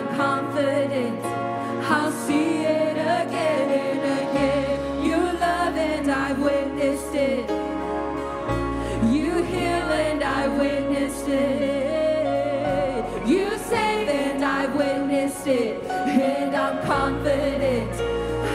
And 0.00 0.08
I'm 0.08 0.16
confident. 0.16 1.22
How 1.84 2.10
see 2.10 2.62
it 2.62 2.92
again 2.92 3.68
and 3.84 4.02
again. 4.22 5.04
You 5.04 5.16
love 5.16 5.76
and 5.76 6.10
I've 6.10 6.38
witnessed 6.38 7.14
it. 7.14 7.50
You 9.12 9.42
heal 9.42 9.90
and 10.06 10.22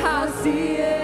I'll 0.04 0.32
see 0.44 0.78
it 0.78 0.95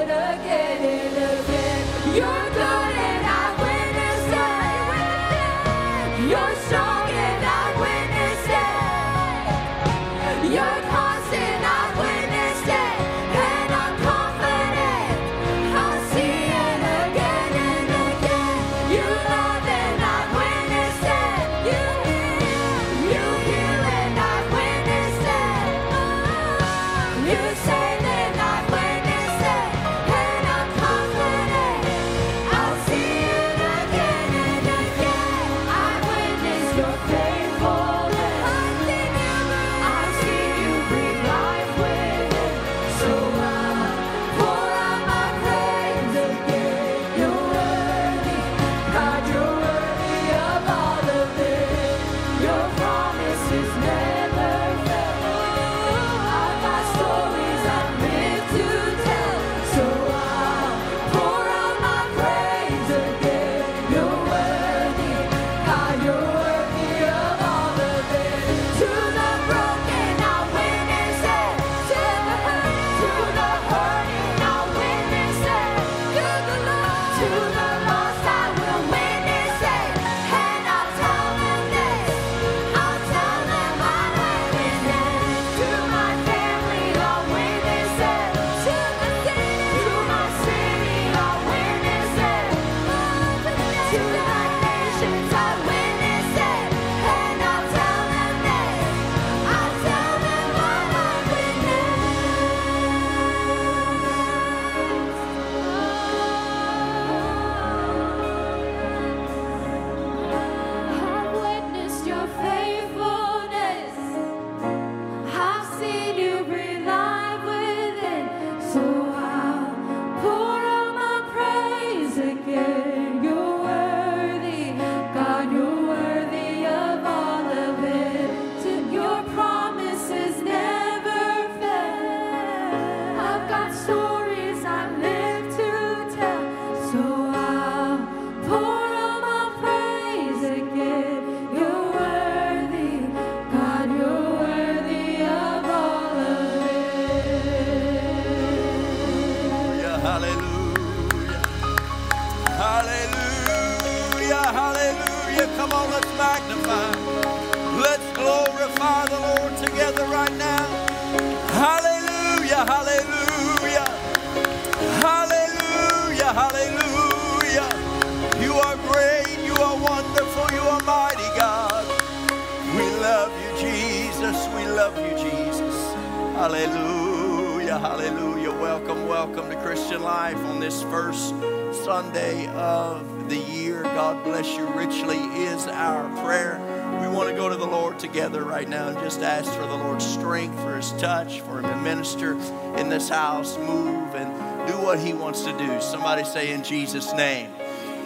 touch, 191.01 191.41
for 191.41 191.59
Him 191.59 191.63
to 191.63 191.75
minister 191.77 192.33
in 192.77 192.89
this 192.89 193.09
house, 193.09 193.57
move, 193.57 194.13
and 194.13 194.67
do 194.67 194.77
what 194.77 194.99
He 194.99 195.13
wants 195.13 195.43
to 195.43 195.57
do. 195.57 195.81
Somebody 195.81 196.23
say, 196.23 196.53
In 196.53 196.63
Jesus' 196.63 197.11
name. 197.13 197.51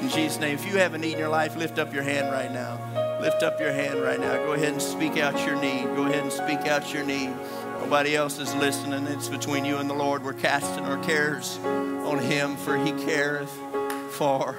In 0.01 0.09
Jesus' 0.09 0.39
name. 0.39 0.55
If 0.55 0.65
you 0.65 0.77
have 0.77 0.93
a 0.93 0.97
need 0.97 1.13
in 1.13 1.19
your 1.19 1.29
life, 1.29 1.57
lift 1.57 1.77
up 1.77 1.93
your 1.93 2.03
hand 2.03 2.31
right 2.31 2.51
now. 2.51 2.79
Lift 3.19 3.43
up 3.43 3.59
your 3.59 3.73
hand 3.73 4.01
right 4.01 4.19
now. 4.19 4.33
Go 4.45 4.53
ahead 4.53 4.71
and 4.71 4.81
speak 4.81 5.17
out 5.17 5.45
your 5.45 5.59
need. 5.59 5.83
Go 5.95 6.05
ahead 6.05 6.23
and 6.23 6.31
speak 6.31 6.67
out 6.67 6.93
your 6.93 7.03
need. 7.03 7.33
Nobody 7.79 8.15
else 8.15 8.39
is 8.39 8.53
listening. 8.55 9.05
It's 9.07 9.27
between 9.27 9.65
you 9.65 9.77
and 9.77 9.89
the 9.89 9.93
Lord. 9.93 10.23
We're 10.23 10.33
casting 10.33 10.85
our 10.85 11.01
cares 11.03 11.57
on 11.59 12.19
Him, 12.19 12.55
for 12.55 12.77
He 12.77 12.91
careth 12.91 13.51
for 14.11 14.55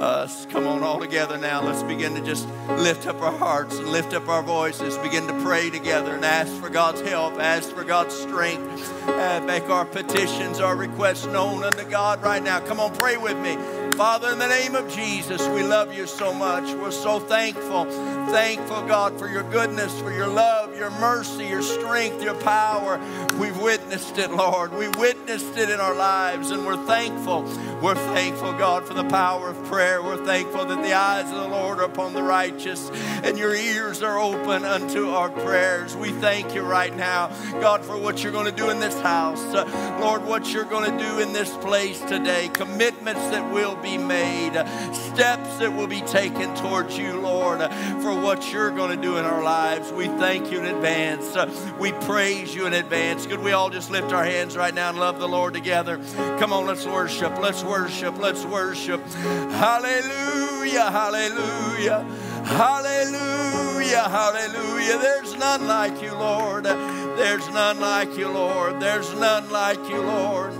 us. 0.00 0.46
Come 0.46 0.66
on, 0.66 0.82
all 0.82 0.98
together 0.98 1.36
now. 1.36 1.62
Let's 1.62 1.82
begin 1.82 2.14
to 2.14 2.20
just 2.22 2.48
lift 2.68 3.06
up 3.06 3.20
our 3.20 3.36
hearts 3.36 3.78
and 3.78 3.88
lift 3.88 4.14
up 4.14 4.28
our 4.28 4.42
voices. 4.42 4.96
Begin 4.98 5.26
to 5.26 5.42
pray 5.42 5.70
together 5.70 6.14
and 6.14 6.24
ask 6.24 6.52
for 6.54 6.70
God's 6.70 7.02
help, 7.02 7.34
ask 7.38 7.70
for 7.70 7.84
God's 7.84 8.14
strength, 8.14 9.08
uh, 9.08 9.42
make 9.46 9.68
our 9.68 9.84
petitions, 9.84 10.60
our 10.60 10.76
requests 10.76 11.26
known 11.26 11.62
unto 11.62 11.84
God 11.84 12.22
right 12.22 12.42
now. 12.42 12.60
Come 12.60 12.80
on, 12.80 12.94
pray 12.94 13.16
with 13.16 13.38
me. 13.38 13.56
Father, 13.96 14.32
in 14.32 14.38
the 14.38 14.48
name 14.48 14.74
of 14.74 14.90
Jesus, 14.90 15.46
we 15.48 15.62
love 15.62 15.94
you 15.94 16.06
so 16.06 16.32
much. 16.32 16.72
We're 16.74 16.90
so 16.90 17.20
thankful. 17.20 17.84
Thankful, 18.30 18.86
God, 18.86 19.18
for 19.18 19.28
your 19.28 19.42
goodness, 19.42 20.00
for 20.00 20.10
your 20.10 20.28
love, 20.28 20.74
your 20.74 20.90
mercy, 20.92 21.46
your 21.46 21.60
strength, 21.60 22.22
your 22.22 22.40
power. 22.40 22.98
We've 23.38 23.58
witnessed 23.60 23.79
it, 23.92 24.30
Lord. 24.30 24.72
We 24.72 24.88
witnessed 24.88 25.56
it 25.56 25.68
in 25.68 25.80
our 25.80 25.94
lives, 25.94 26.50
and 26.50 26.64
we're 26.64 26.84
thankful. 26.86 27.42
We're 27.82 27.96
thankful, 27.96 28.52
God, 28.52 28.86
for 28.86 28.94
the 28.94 29.04
power 29.04 29.50
of 29.50 29.64
prayer. 29.64 30.00
We're 30.00 30.24
thankful 30.24 30.64
that 30.66 30.82
the 30.82 30.92
eyes 30.92 31.28
of 31.30 31.36
the 31.36 31.48
Lord 31.48 31.80
are 31.80 31.84
upon 31.84 32.12
the 32.12 32.22
righteous, 32.22 32.88
and 33.24 33.36
your 33.36 33.52
ears 33.52 34.00
are 34.02 34.18
open 34.18 34.64
unto 34.64 35.08
our 35.08 35.28
prayers. 35.28 35.96
We 35.96 36.10
thank 36.10 36.54
you 36.54 36.62
right 36.62 36.94
now, 36.94 37.28
God, 37.60 37.84
for 37.84 37.98
what 37.98 38.22
you're 38.22 38.32
going 38.32 38.46
to 38.46 38.52
do 38.52 38.70
in 38.70 38.78
this 38.78 38.98
house. 39.00 39.42
Uh, 39.42 39.98
Lord, 40.00 40.24
what 40.24 40.52
you're 40.52 40.64
going 40.64 40.90
to 40.90 41.04
do 41.04 41.18
in 41.18 41.32
this 41.32 41.56
place 41.56 42.00
today. 42.02 42.48
Commitments 42.52 43.22
that 43.30 43.52
will 43.52 43.74
be 43.76 43.98
made, 43.98 44.52
steps 44.92 45.56
that 45.56 45.72
will 45.74 45.88
be 45.88 46.02
taken 46.02 46.54
towards 46.54 46.96
you, 46.96 47.20
Lord, 47.20 47.58
for 48.02 48.14
what 48.14 48.52
you're 48.52 48.70
going 48.70 48.94
to 48.94 49.02
do 49.02 49.16
in 49.16 49.24
our 49.24 49.42
lives. 49.42 49.90
We 49.90 50.06
thank 50.06 50.52
you 50.52 50.60
in 50.60 50.66
advance. 50.66 51.36
We 51.78 51.90
praise 51.92 52.54
you 52.54 52.66
in 52.66 52.74
advance. 52.74 53.26
Could 53.26 53.40
we 53.40 53.52
all 53.52 53.70
just 53.70 53.79
lift 53.88 54.12
our 54.12 54.24
hands 54.24 54.56
right 54.56 54.74
now 54.74 54.90
and 54.90 54.98
love 54.98 55.20
the 55.20 55.28
Lord 55.28 55.54
together? 55.54 55.98
Come 56.38 56.52
on, 56.52 56.66
let's 56.66 56.84
worship. 56.84 57.38
Let's 57.38 57.62
worship. 57.62 58.18
Let's 58.18 58.44
worship. 58.44 59.00
Hallelujah. 59.06 60.90
Hallelujah. 60.90 62.04
Hallelujah. 62.44 64.08
Hallelujah. 64.08 64.98
There's 64.98 65.36
none 65.36 65.66
like 65.66 66.02
you, 66.02 66.12
Lord. 66.12 66.64
There's 66.64 67.48
none 67.50 67.80
like 67.80 68.16
you, 68.18 68.28
Lord. 68.28 68.80
There's 68.80 69.14
none 69.14 69.48
like 69.50 69.78
you, 69.88 70.02
Lord. 70.02 70.52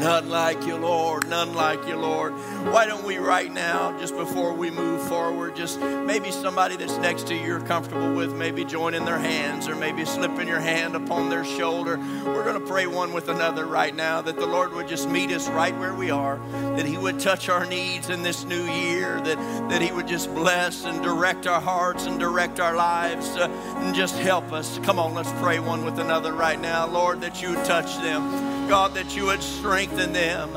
None 0.00 0.28
like 0.30 0.66
you, 0.66 0.76
Lord. 0.76 1.28
None 1.28 1.54
like 1.54 1.86
you, 1.86 1.96
Lord. 1.96 2.32
Why 2.64 2.86
don't 2.86 3.04
we 3.04 3.16
right 3.16 3.50
now, 3.50 3.98
just 3.98 4.14
before 4.14 4.52
we 4.52 4.70
move 4.70 5.02
forward, 5.08 5.56
just 5.56 5.80
maybe 5.80 6.30
somebody 6.30 6.76
that's 6.76 6.98
next 6.98 7.26
to 7.28 7.34
you 7.34 7.40
you're 7.40 7.60
comfortable 7.60 8.14
with, 8.14 8.34
maybe 8.36 8.64
joining 8.64 9.04
their 9.04 9.18
hands 9.18 9.66
or 9.66 9.74
maybe 9.74 10.04
slipping 10.04 10.46
your 10.46 10.60
hand 10.60 10.94
upon 10.94 11.30
their 11.30 11.44
shoulder. 11.44 11.96
We're 12.24 12.44
going 12.44 12.60
to 12.60 12.66
pray 12.66 12.86
one 12.86 13.12
with 13.12 13.28
another 13.28 13.66
right 13.66 13.94
now 13.94 14.20
that 14.20 14.36
the 14.36 14.46
Lord 14.46 14.72
would 14.74 14.86
just 14.86 15.08
meet 15.08 15.32
us 15.32 15.48
right 15.48 15.76
where 15.78 15.94
we 15.94 16.10
are, 16.10 16.38
that 16.76 16.86
He 16.86 16.96
would 16.96 17.18
touch 17.18 17.48
our 17.48 17.66
needs 17.66 18.10
in 18.10 18.22
this 18.22 18.44
new 18.44 18.62
year, 18.64 19.20
that, 19.22 19.38
that 19.70 19.82
He 19.82 19.90
would 19.90 20.06
just 20.06 20.32
bless 20.34 20.84
and 20.84 21.02
direct 21.02 21.46
our 21.46 21.60
hearts 21.60 22.06
and 22.06 22.20
direct 22.20 22.60
our 22.60 22.76
lives 22.76 23.36
uh, 23.36 23.48
and 23.78 23.94
just 23.94 24.16
help 24.18 24.52
us. 24.52 24.78
Come 24.84 24.98
on, 24.98 25.14
let's 25.14 25.32
pray 25.40 25.58
one 25.58 25.84
with 25.84 25.98
another 25.98 26.34
right 26.34 26.60
now. 26.60 26.86
Lord, 26.86 27.22
that 27.22 27.42
you 27.42 27.50
would 27.50 27.64
touch 27.64 27.96
them. 27.96 28.50
God, 28.70 28.94
that 28.94 29.16
you 29.16 29.24
would 29.24 29.42
strengthen 29.42 30.12
them, 30.12 30.52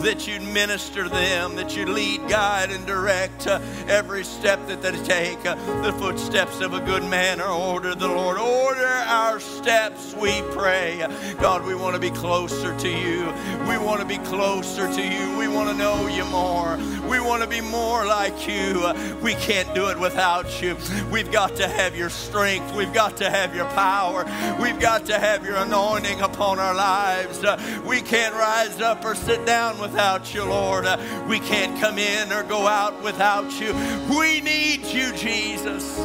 that 0.00 0.26
you'd 0.26 0.40
minister 0.40 1.06
them, 1.06 1.47
that 1.56 1.76
you 1.76 1.86
lead, 1.86 2.28
guide, 2.28 2.70
and 2.70 2.86
direct 2.86 3.46
uh, 3.46 3.60
every 3.86 4.24
step 4.24 4.66
that 4.66 4.82
they 4.82 4.92
take. 5.04 5.44
Uh, 5.46 5.54
the 5.82 5.92
footsteps 5.94 6.60
of 6.60 6.74
a 6.74 6.80
good 6.80 7.04
man 7.04 7.40
are 7.40 7.52
ordered, 7.52 7.98
the 7.98 8.08
Lord. 8.08 8.38
Order 8.38 8.86
our 8.86 9.40
steps, 9.40 10.14
we 10.14 10.42
pray. 10.52 11.06
God, 11.40 11.64
we 11.64 11.74
want 11.74 11.94
to 11.94 12.00
be 12.00 12.10
closer 12.10 12.76
to 12.78 12.88
you. 12.88 13.24
We 13.68 13.78
want 13.78 14.00
to 14.00 14.06
be 14.06 14.18
closer 14.18 14.92
to 14.92 15.02
you. 15.02 15.38
We 15.38 15.48
want 15.48 15.70
to 15.70 15.74
know 15.76 16.06
you 16.08 16.24
more. 16.26 16.76
We 17.08 17.20
want 17.20 17.42
to 17.42 17.48
be 17.48 17.60
more 17.60 18.04
like 18.04 18.46
you. 18.46 18.92
We 19.22 19.34
can't 19.34 19.74
do 19.74 19.88
it 19.88 19.98
without 19.98 20.62
you. 20.62 20.76
We've 21.10 21.30
got 21.32 21.56
to 21.56 21.66
have 21.68 21.96
your 21.96 22.10
strength. 22.10 22.74
We've 22.74 22.92
got 22.92 23.16
to 23.18 23.30
have 23.30 23.54
your 23.54 23.66
power. 23.70 24.24
We've 24.60 24.78
got 24.78 25.06
to 25.06 25.18
have 25.18 25.44
your 25.44 25.56
anointing 25.56 26.20
upon 26.20 26.58
our 26.58 26.74
lives. 26.74 27.42
Uh, 27.42 27.58
we 27.86 28.00
can't 28.02 28.34
rise 28.34 28.80
up 28.80 29.04
or 29.04 29.14
sit 29.14 29.46
down 29.46 29.78
without 29.78 30.34
you, 30.34 30.44
Lord. 30.44 30.84
Uh, 30.84 30.98
we 31.28 31.37
can't 31.40 31.78
come 31.80 31.98
in 31.98 32.32
or 32.32 32.42
go 32.42 32.66
out 32.66 33.02
without 33.02 33.60
you. 33.60 33.72
We 34.16 34.40
need 34.40 34.84
you, 34.84 35.12
Jesus. 35.12 35.98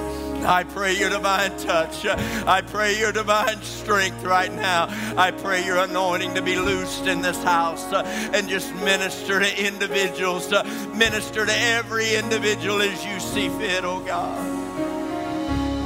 I 0.45 0.63
pray 0.63 0.93
your 0.93 1.09
divine 1.09 1.57
touch. 1.57 2.05
I 2.05 2.61
pray 2.61 2.99
your 2.99 3.11
divine 3.11 3.61
strength 3.61 4.23
right 4.23 4.51
now. 4.51 4.87
I 5.17 5.31
pray 5.31 5.65
your 5.65 5.77
anointing 5.77 6.33
to 6.35 6.41
be 6.41 6.57
loosed 6.57 7.07
in 7.07 7.21
this 7.21 7.41
house 7.43 7.83
uh, 7.93 8.03
and 8.33 8.49
just 8.49 8.73
minister 8.75 9.39
to 9.39 9.65
individuals, 9.65 10.51
uh, 10.51 10.63
minister 10.95 11.45
to 11.45 11.53
every 11.53 12.15
individual 12.15 12.81
as 12.81 13.05
you 13.05 13.19
see 13.19 13.49
fit, 13.57 13.85
oh 13.85 14.01
God. 14.01 14.63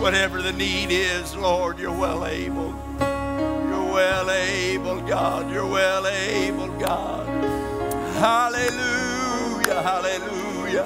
Whatever 0.01 0.41
the 0.41 0.53
need 0.53 0.89
is, 0.91 1.35
Lord, 1.35 1.79
you're 1.79 1.91
well 1.91 2.25
able. 2.25 2.73
You're 2.99 3.93
well 3.93 4.29
able, 4.31 5.01
God. 5.01 5.51
You're 5.51 5.67
well 5.67 6.07
able, 6.07 6.67
God. 6.79 7.27
Hallelujah, 8.15 9.16
hallelujah, 9.75 10.83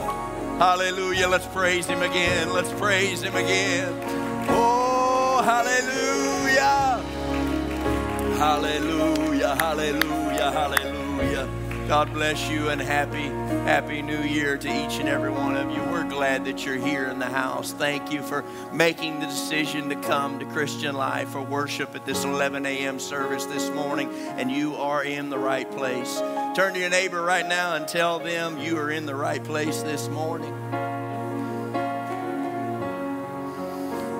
hallelujah. 0.58 1.28
Let's 1.28 1.48
praise 1.48 1.86
Him 1.86 2.02
again. 2.02 2.52
Let's 2.54 2.72
praise 2.74 3.22
Him 3.22 3.36
again. 3.36 3.94
Oh, 4.50 5.42
hallelujah. 5.44 7.02
Hallelujah, 8.38 9.56
hallelujah, 9.56 10.52
hallelujah. 10.52 11.61
God 11.92 12.14
bless 12.14 12.50
you 12.50 12.70
and 12.70 12.80
happy, 12.80 13.24
happy 13.66 14.02
new 14.02 14.22
year 14.22 14.58
to 14.58 14.68
each 14.70 14.98
and 15.02 15.10
every 15.10 15.30
one 15.30 15.58
of 15.58 15.70
you. 15.72 15.84
We're 15.92 16.08
glad 16.08 16.46
that 16.46 16.66
you're 16.66 16.78
here 16.78 17.10
in 17.10 17.20
the 17.20 17.26
house. 17.26 17.74
Thank 17.74 18.14
you 18.14 18.24
for 18.24 18.46
making 18.72 19.20
the 19.20 19.26
decision 19.26 19.90
to 19.90 19.96
come 19.96 20.40
to 20.40 20.46
Christian 20.46 20.96
Life 20.96 21.32
for 21.32 21.42
worship 21.42 21.94
at 21.94 22.06
this 22.06 22.24
11 22.24 22.66
a.m. 22.66 22.98
service 22.98 23.44
this 23.44 23.70
morning, 23.72 24.10
and 24.10 24.50
you 24.50 24.76
are 24.76 25.04
in 25.04 25.30
the 25.30 25.38
right 25.38 25.70
place. 25.70 26.18
Turn 26.56 26.76
to 26.76 26.80
your 26.80 26.90
neighbor 26.90 27.22
right 27.22 27.46
now 27.46 27.76
and 27.76 27.86
tell 27.86 28.20
them 28.20 28.58
you 28.58 28.78
are 28.78 28.90
in 28.90 29.06
the 29.06 29.14
right 29.14 29.44
place 29.44 29.82
this 29.82 30.08
morning. 30.08 30.54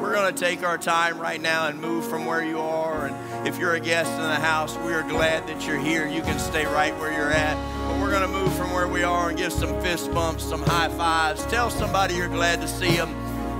We're 0.02 0.14
going 0.14 0.34
to 0.34 0.40
take 0.40 0.64
our 0.64 0.80
time 0.80 1.20
right 1.20 1.40
now 1.40 1.68
and 1.68 1.80
move 1.80 2.08
from 2.08 2.26
where 2.26 2.44
you 2.44 2.60
are. 2.60 3.06
And 3.06 3.48
if 3.48 3.60
you're 3.60 3.76
a 3.76 3.80
guest 3.80 4.12
in 4.12 4.18
the 4.22 4.36
house, 4.36 4.76
we 4.80 4.94
are 4.94 5.04
glad 5.04 5.48
that 5.48 5.68
you're 5.68 5.78
here. 5.78 6.08
You 6.08 6.24
can 6.24 6.40
stay 6.40 6.66
right 6.66 6.98
where 6.98 7.12
you're 7.12 7.32
at. 7.32 7.56
But 7.88 8.02
we're 8.02 8.10
going 8.10 8.24
to 8.24 8.28
move 8.28 8.52
from 8.56 8.74
where 8.74 8.88
we 8.88 9.04
are 9.04 9.30
and 9.30 9.38
give 9.38 9.54
some 9.54 9.80
fist 9.82 10.12
bumps, 10.12 10.44
some 10.44 10.64
high 10.64 10.90
fives. 10.90 11.46
Tell 11.46 11.70
somebody 11.70 12.16
you're 12.16 12.28
glad 12.28 12.62
to 12.62 12.68
see 12.68 12.98
them 12.98 13.14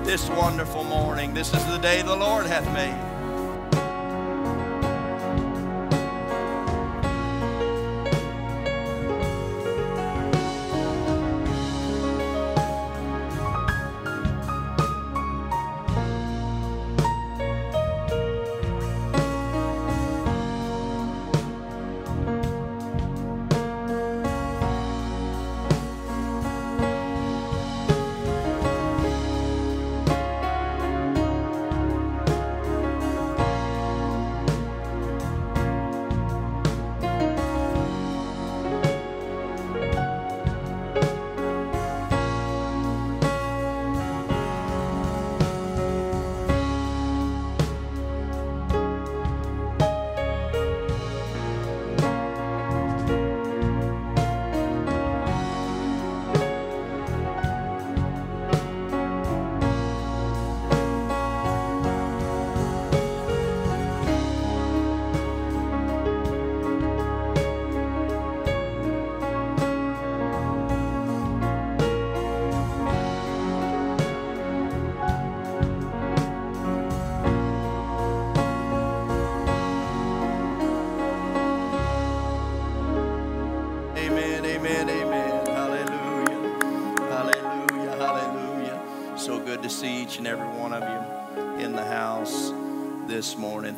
this 0.04 0.30
wonderful 0.30 0.84
morning. 0.84 1.36
This 1.36 1.54
is 1.54 1.64
the 1.68 1.78
day 1.78 2.02
the 2.02 2.16
Lord 2.16 2.48
hath 2.48 2.66
made. 2.74 3.11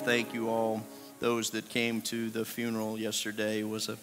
Thank 0.06 0.34
you 0.34 0.50
all. 0.50 0.84
Those 1.22 1.52
that 1.52 1.70
came 1.70 2.02
to 2.02 2.30
the 2.30 2.44
funeral 2.44 3.00
yesterday 3.00 3.64
was 3.64 3.88
a 3.88 3.98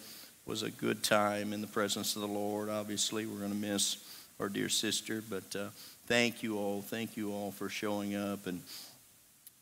was 0.47 0.63
a 0.63 0.71
good 0.71 1.03
time 1.03 1.53
in 1.53 1.61
the 1.61 1.67
presence 1.67 2.15
of 2.15 2.23
the 2.23 2.27
Lord. 2.27 2.69
Obviously, 2.69 3.27
we're 3.27 3.37
going 3.37 3.51
to 3.51 3.55
miss 3.55 3.97
our 4.39 4.49
dear 4.49 4.67
sister, 4.67 5.21
but 5.29 5.55
uh, 5.55 5.67
thank 6.07 6.41
you 6.41 6.57
all. 6.57 6.81
Thank 6.81 7.17
you 7.17 7.31
all 7.31 7.51
for 7.51 7.69
showing 7.69 8.15
up 8.15 8.47
and 8.47 8.63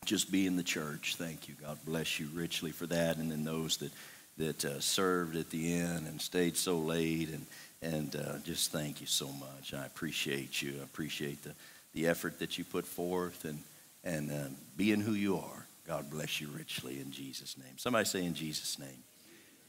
just 0.06 0.32
being 0.32 0.56
the 0.56 0.62
church. 0.62 1.16
Thank 1.16 1.46
you. 1.46 1.54
God 1.60 1.78
bless 1.84 2.18
you 2.18 2.28
richly 2.32 2.70
for 2.70 2.86
that. 2.86 3.18
And 3.18 3.30
then 3.30 3.44
those 3.44 3.76
that 3.76 3.92
that 4.38 4.64
uh, 4.64 4.80
served 4.80 5.36
at 5.36 5.50
the 5.50 5.74
end 5.74 6.06
and 6.06 6.22
stayed 6.22 6.56
so 6.56 6.78
late 6.78 7.28
and 7.28 7.46
and 7.82 8.16
uh, 8.16 8.38
just 8.44 8.72
thank 8.72 9.02
you 9.02 9.06
so 9.06 9.28
much. 9.28 9.74
I 9.74 9.84
appreciate 9.84 10.62
you. 10.62 10.72
I 10.80 10.84
appreciate 10.84 11.42
the 11.42 11.52
the 11.92 12.06
effort 12.06 12.38
that 12.38 12.56
you 12.56 12.64
put 12.64 12.86
forth 12.86 13.44
and 13.44 13.58
and 14.04 14.32
uh, 14.32 14.48
being 14.78 15.02
who 15.02 15.12
you 15.12 15.36
are. 15.36 15.59
God 15.90 16.08
bless 16.08 16.40
you 16.40 16.46
richly 16.56 17.00
in 17.00 17.10
Jesus' 17.10 17.58
name. 17.58 17.76
Somebody 17.76 18.04
say 18.04 18.24
in 18.24 18.34
Jesus' 18.34 18.78
name. 18.78 19.02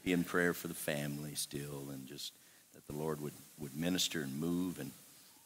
Be 0.04 0.12
in 0.12 0.22
prayer 0.22 0.54
for 0.54 0.68
the 0.68 0.74
family 0.74 1.34
still 1.34 1.88
and 1.92 2.06
just 2.06 2.30
that 2.74 2.86
the 2.86 2.92
Lord 2.92 3.20
would, 3.20 3.32
would 3.58 3.76
minister 3.76 4.20
and 4.20 4.38
move 4.38 4.78
and, 4.78 4.92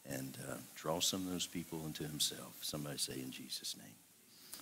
and 0.07 0.37
uh, 0.47 0.57
draw 0.75 1.01
some 1.01 1.23
of 1.23 1.33
those 1.33 1.47
people 1.47 1.87
into 1.87 2.03
himself. 2.03 2.59
Somebody 2.61 2.99
say 2.99 3.15
in 3.15 3.31
Jesus' 3.31 3.75
name. 3.79 3.95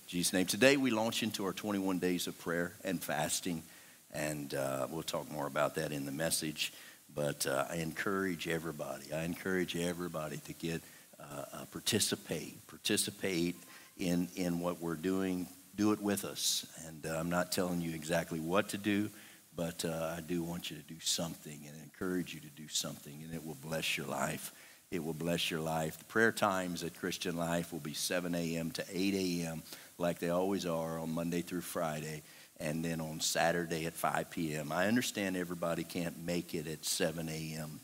Jesus' 0.07 0.33
name. 0.33 0.47
Today 0.47 0.77
we 0.77 0.93
launch 0.93 1.25
into 1.25 1.45
our 1.47 1.53
21 1.53 1.99
days 1.99 2.29
of 2.29 2.39
prayer 2.39 2.75
and 2.85 3.03
fasting, 3.03 3.65
and 4.13 4.55
uh, 4.55 4.87
we'll 4.89 5.03
talk 5.03 5.29
more 5.33 5.49
about 5.49 5.75
that 5.75 5.91
in 5.91 6.07
the 6.07 6.13
message. 6.13 6.73
But 7.13 7.45
uh, 7.45 7.65
I 7.69 7.79
encourage 7.79 8.47
everybody, 8.47 9.13
I 9.13 9.25
encourage 9.25 9.77
everybody 9.77 10.37
to 10.47 10.53
get, 10.53 10.81
uh, 11.19 11.43
uh, 11.53 11.65
participate, 11.73 12.65
participate 12.69 13.57
in, 13.99 14.29
in 14.37 14.61
what 14.61 14.81
we're 14.81 14.95
doing. 14.95 15.49
Do 15.77 15.93
it 15.93 16.01
with 16.01 16.25
us. 16.25 16.67
And 16.87 17.07
uh, 17.07 17.19
I'm 17.19 17.31
not 17.31 17.53
telling 17.53 17.81
you 17.81 17.95
exactly 17.95 18.41
what 18.41 18.69
to 18.71 18.79
do, 18.79 19.11
but 19.57 19.85
uh, 19.85 20.15
I 20.17 20.21
do 20.21 20.43
want 20.43 20.71
you 20.71 20.77
to 20.77 20.83
do 20.83 21.01
something 21.01 21.61
and 21.67 21.77
encourage 21.83 22.35
you 22.35 22.41
to 22.41 22.49
do 22.49 22.69
something, 22.69 23.21
and 23.25 23.35
it 23.35 23.45
will 23.45 23.57
bless 23.63 23.97
your 23.97 24.07
life. 24.07 24.53
It 24.91 25.03
will 25.03 25.15
bless 25.15 25.51
your 25.51 25.61
life. 25.61 25.99
The 25.99 26.05
prayer 26.05 26.33
times 26.33 26.85
at 26.85 26.99
Christian 26.99 27.37
Life 27.37 27.73
will 27.73 27.81
be 27.81 27.95
7 27.95 28.35
a.m. 28.35 28.71
to 28.73 28.85
8 28.89 29.15
a.m., 29.15 29.63
like 29.99 30.19
they 30.19 30.31
always 30.31 30.67
are 30.67 30.99
on 30.99 31.13
Monday 31.13 31.41
through 31.41 31.63
Friday, 31.63 32.23
and 32.61 32.85
then 32.85 33.01
on 33.01 33.21
Saturday 33.21 33.87
at 33.87 33.95
5 33.95 34.31
p.m. 34.31 34.71
I 34.71 34.87
understand 34.87 35.37
everybody 35.37 35.83
can't 35.83 36.25
make 36.25 36.55
it 36.55 36.67
at 36.69 36.85
7 36.85 37.29
a.m. 37.29 37.81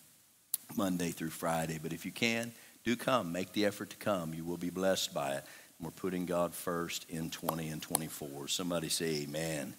Monday 0.76 1.10
through 1.10 1.30
Friday, 1.30 1.80
but 1.82 1.92
if 1.92 2.04
you 2.04 2.12
can, 2.12 2.52
do 2.84 2.96
come. 2.96 3.32
Make 3.32 3.52
the 3.52 3.66
effort 3.66 3.90
to 3.90 3.96
come. 3.96 4.32
You 4.32 4.44
will 4.44 4.56
be 4.56 4.70
blessed 4.70 5.12
by 5.12 5.34
it. 5.34 5.44
We're 5.82 5.90
putting 5.90 6.26
God 6.26 6.54
first 6.54 7.06
in 7.08 7.30
20 7.30 7.68
and 7.68 7.80
24. 7.80 8.48
Somebody 8.48 8.90
say, 8.90 9.22
Amen. 9.22 9.74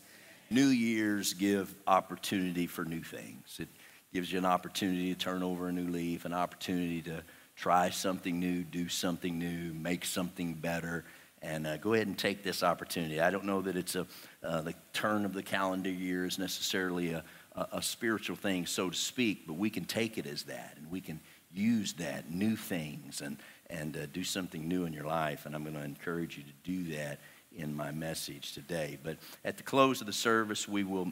New 0.49 0.67
Year's 0.67 1.33
give 1.33 1.73
opportunity 1.85 2.65
for 2.65 2.83
new 2.83 3.03
things. 3.03 3.57
It 3.59 3.67
gives 4.11 4.31
you 4.31 4.39
an 4.39 4.45
opportunity 4.45 5.13
to 5.13 5.19
turn 5.19 5.43
over 5.43 5.67
a 5.67 5.71
new 5.71 5.87
leaf, 5.87 6.25
an 6.25 6.33
opportunity 6.33 7.03
to 7.03 7.23
try 7.55 7.91
something 7.91 8.39
new, 8.39 8.63
do 8.63 8.89
something 8.89 9.37
new, 9.37 9.73
make 9.75 10.03
something 10.03 10.55
better, 10.55 11.05
and 11.43 11.67
uh, 11.67 11.77
go 11.77 11.93
ahead 11.93 12.07
and 12.07 12.17
take 12.17 12.43
this 12.43 12.63
opportunity. 12.63 13.21
I 13.21 13.29
don't 13.29 13.45
know 13.45 13.61
that 13.61 13.75
it's 13.75 13.95
a 13.95 14.07
uh, 14.43 14.61
the 14.61 14.73
turn 14.93 15.23
of 15.23 15.33
the 15.33 15.43
calendar 15.43 15.91
year 15.91 16.25
is 16.25 16.39
necessarily 16.39 17.11
a, 17.11 17.23
a, 17.55 17.67
a 17.73 17.81
spiritual 17.81 18.35
thing, 18.35 18.65
so 18.65 18.89
to 18.89 18.97
speak, 18.97 19.45
but 19.45 19.53
we 19.53 19.69
can 19.69 19.85
take 19.85 20.17
it 20.17 20.25
as 20.25 20.43
that, 20.43 20.73
and 20.77 20.89
we 20.89 20.99
can 20.99 21.19
use 21.53 21.93
that 21.93 22.31
new 22.31 22.55
things 22.55 23.21
and 23.21 23.37
and 23.71 23.95
uh, 23.95 24.05
do 24.13 24.23
something 24.23 24.67
new 24.67 24.85
in 24.85 24.93
your 24.93 25.05
life. 25.05 25.45
And 25.45 25.55
I'm 25.55 25.63
going 25.63 25.75
to 25.75 25.83
encourage 25.83 26.37
you 26.37 26.43
to 26.43 26.71
do 26.71 26.95
that 26.95 27.19
in 27.55 27.73
my 27.75 27.91
message 27.91 28.53
today. 28.53 28.97
But 29.01 29.17
at 29.43 29.57
the 29.57 29.63
close 29.63 30.01
of 30.01 30.07
the 30.07 30.13
service, 30.13 30.67
we 30.67 30.83
will, 30.83 31.11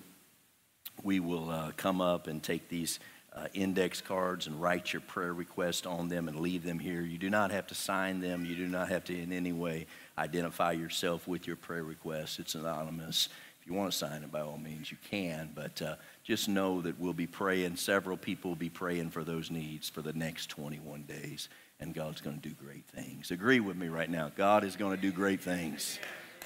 we 1.03 1.19
will 1.19 1.49
uh, 1.49 1.71
come 1.77 2.01
up 2.01 2.27
and 2.27 2.43
take 2.43 2.69
these 2.69 2.99
uh, 3.35 3.47
index 3.53 4.01
cards 4.01 4.47
and 4.47 4.61
write 4.61 4.91
your 4.91 5.01
prayer 5.01 5.33
request 5.33 5.85
on 5.85 6.09
them 6.09 6.27
and 6.27 6.39
leave 6.39 6.63
them 6.63 6.79
here. 6.79 7.01
You 7.01 7.17
do 7.17 7.29
not 7.29 7.51
have 7.51 7.67
to 7.67 7.75
sign 7.75 8.19
them. 8.19 8.45
You 8.45 8.55
do 8.55 8.67
not 8.67 8.89
have 8.89 9.03
to 9.05 9.17
in 9.17 9.31
any 9.31 9.53
way 9.53 9.85
identify 10.17 10.71
yourself 10.71 11.27
with 11.27 11.47
your 11.47 11.55
prayer 11.55 11.83
request. 11.83 12.39
It's 12.39 12.55
anonymous. 12.55 13.29
If 13.61 13.67
you 13.67 13.73
want 13.73 13.91
to 13.91 13.97
sign 13.97 14.23
it, 14.23 14.31
by 14.31 14.41
all 14.41 14.57
means, 14.57 14.91
you 14.91 14.97
can. 15.09 15.51
But 15.53 15.81
uh, 15.81 15.95
just 16.23 16.49
know 16.49 16.81
that 16.81 16.99
we'll 16.99 17.13
be 17.13 17.27
praying. 17.27 17.75
Several 17.75 18.17
people 18.17 18.51
will 18.51 18.55
be 18.55 18.69
praying 18.69 19.11
for 19.11 19.23
those 19.23 19.51
needs 19.51 19.89
for 19.89 20.01
the 20.01 20.13
next 20.13 20.47
21 20.47 21.03
days. 21.03 21.49
And 21.79 21.93
God's 21.93 22.21
going 22.21 22.39
to 22.39 22.49
do 22.49 22.53
great 22.55 22.85
things. 22.87 23.31
Agree 23.31 23.59
with 23.59 23.77
me 23.77 23.87
right 23.87 24.09
now. 24.09 24.31
God 24.35 24.63
is 24.63 24.75
going 24.75 24.95
to 24.95 25.01
do 25.01 25.11
great 25.11 25.39
things. 25.39 25.97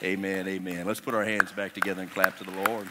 Amen, 0.03 0.47
amen. 0.47 0.85
Let's 0.85 0.99
put 0.99 1.13
our 1.13 1.23
hands 1.23 1.51
back 1.51 1.73
together 1.73 2.01
and 2.01 2.11
clap 2.11 2.37
to 2.37 2.43
the 2.43 2.51
Lord. 2.51 2.87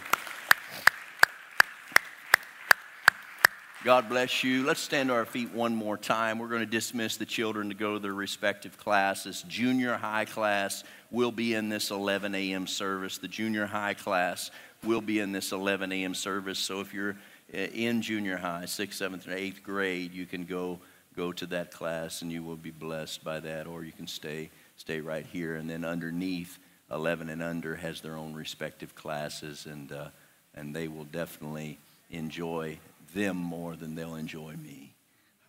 God 3.84 4.08
bless 4.08 4.44
you. 4.44 4.64
Let's 4.64 4.78
stand 4.78 5.08
to 5.08 5.14
our 5.14 5.24
feet 5.24 5.52
one 5.52 5.74
more 5.74 5.96
time. 5.96 6.38
We're 6.38 6.48
going 6.48 6.60
to 6.60 6.66
dismiss 6.66 7.16
the 7.16 7.26
children 7.26 7.68
to 7.68 7.74
go 7.74 7.94
to 7.94 7.98
their 7.98 8.14
respective 8.14 8.78
classes. 8.78 9.44
Junior 9.48 9.96
high 9.96 10.24
class 10.24 10.84
will 11.10 11.32
be 11.32 11.54
in 11.54 11.68
this 11.68 11.90
11 11.90 12.32
a.m. 12.34 12.68
service. 12.68 13.18
The 13.18 13.26
junior 13.26 13.66
high 13.66 13.94
class 13.94 14.52
will 14.84 15.00
be 15.00 15.18
in 15.18 15.32
this 15.32 15.50
11 15.50 15.90
a.m. 15.90 16.14
service. 16.14 16.60
So 16.60 16.78
if 16.78 16.94
you're 16.94 17.16
uh, 17.52 17.58
in 17.58 18.02
junior 18.02 18.36
high, 18.36 18.66
sixth, 18.66 18.98
seventh, 18.98 19.26
and 19.26 19.34
eighth 19.34 19.64
grade, 19.64 20.14
you 20.14 20.26
can 20.26 20.44
go 20.44 20.78
go 21.16 21.32
to 21.32 21.46
that 21.46 21.70
class 21.70 22.22
and 22.22 22.32
you 22.32 22.42
will 22.42 22.56
be 22.56 22.70
blessed 22.70 23.24
by 23.24 23.40
that, 23.40 23.66
or 23.66 23.84
you 23.84 23.92
can 23.92 24.06
stay 24.06 24.50
stay 24.76 25.00
right 25.00 25.26
here. 25.26 25.56
And 25.56 25.68
then 25.68 25.84
underneath, 25.84 26.58
11 26.90 27.28
and 27.28 27.42
under 27.42 27.76
has 27.76 28.00
their 28.00 28.16
own 28.16 28.34
respective 28.34 28.94
classes, 28.94 29.66
and 29.66 29.92
uh, 29.92 30.08
and 30.54 30.74
they 30.74 30.88
will 30.88 31.04
definitely 31.04 31.78
enjoy 32.10 32.78
them 33.14 33.36
more 33.36 33.76
than 33.76 33.94
they'll 33.94 34.16
enjoy 34.16 34.54
me. 34.56 34.94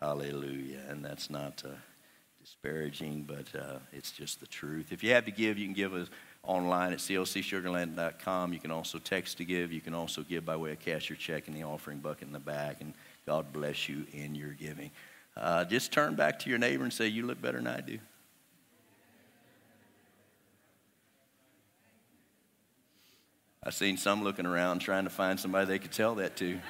Hallelujah. 0.02 0.82
And 0.90 1.04
that's 1.04 1.30
not 1.30 1.64
uh, 1.66 1.70
disparaging, 2.42 3.24
but 3.24 3.60
uh, 3.60 3.80
it's 3.92 4.12
just 4.12 4.40
the 4.40 4.48
truth. 4.48 4.92
If 4.92 5.04
you 5.04 5.12
have 5.14 5.26
to 5.26 5.32
give, 5.32 5.58
you 5.58 5.66
can 5.66 5.74
give 5.74 5.94
us 5.94 6.10
online 6.44 6.92
at 6.92 7.00
clcsugarland.com. 7.00 8.54
You 8.54 8.60
can 8.60 8.72
also 8.72 8.98
text 8.98 9.38
to 9.38 9.46
give. 9.46 9.72
You 9.72 9.82
can 9.82 9.94
also 9.94 10.22
give 10.22 10.46
by 10.46 10.56
way 10.56 10.72
of 10.74 10.80
cash 10.80 11.10
or 11.10 11.16
check 11.16 11.48
in 11.48 11.54
the 11.54 11.64
offering 11.64 12.00
bucket 12.00 12.28
in 12.28 12.34
the 12.34 12.40
back. 12.40 12.82
And 12.82 12.94
God 13.26 13.54
bless 13.54 13.88
you 13.88 14.06
in 14.12 14.36
your 14.36 14.52
giving. 14.52 14.92
Uh, 15.36 15.66
just 15.66 15.92
turn 15.92 16.16
back 16.16 16.40
to 16.40 16.50
your 16.50 16.60
neighbor 16.60 16.84
and 16.84 16.94
say, 16.94 17.08
You 17.08 17.26
look 17.26 17.42
better 17.42 17.58
than 17.58 17.68
I 17.68 17.82
do. 17.82 18.00
I've 23.66 23.74
seen 23.74 23.96
some 23.98 24.24
looking 24.24 24.46
around 24.46 24.80
trying 24.80 25.06
to 25.06 25.10
find 25.10 25.40
somebody 25.40 25.66
they 25.66 25.80
could 25.80 25.94
tell 25.94 26.16
that 26.16 26.36
to. 26.36 26.60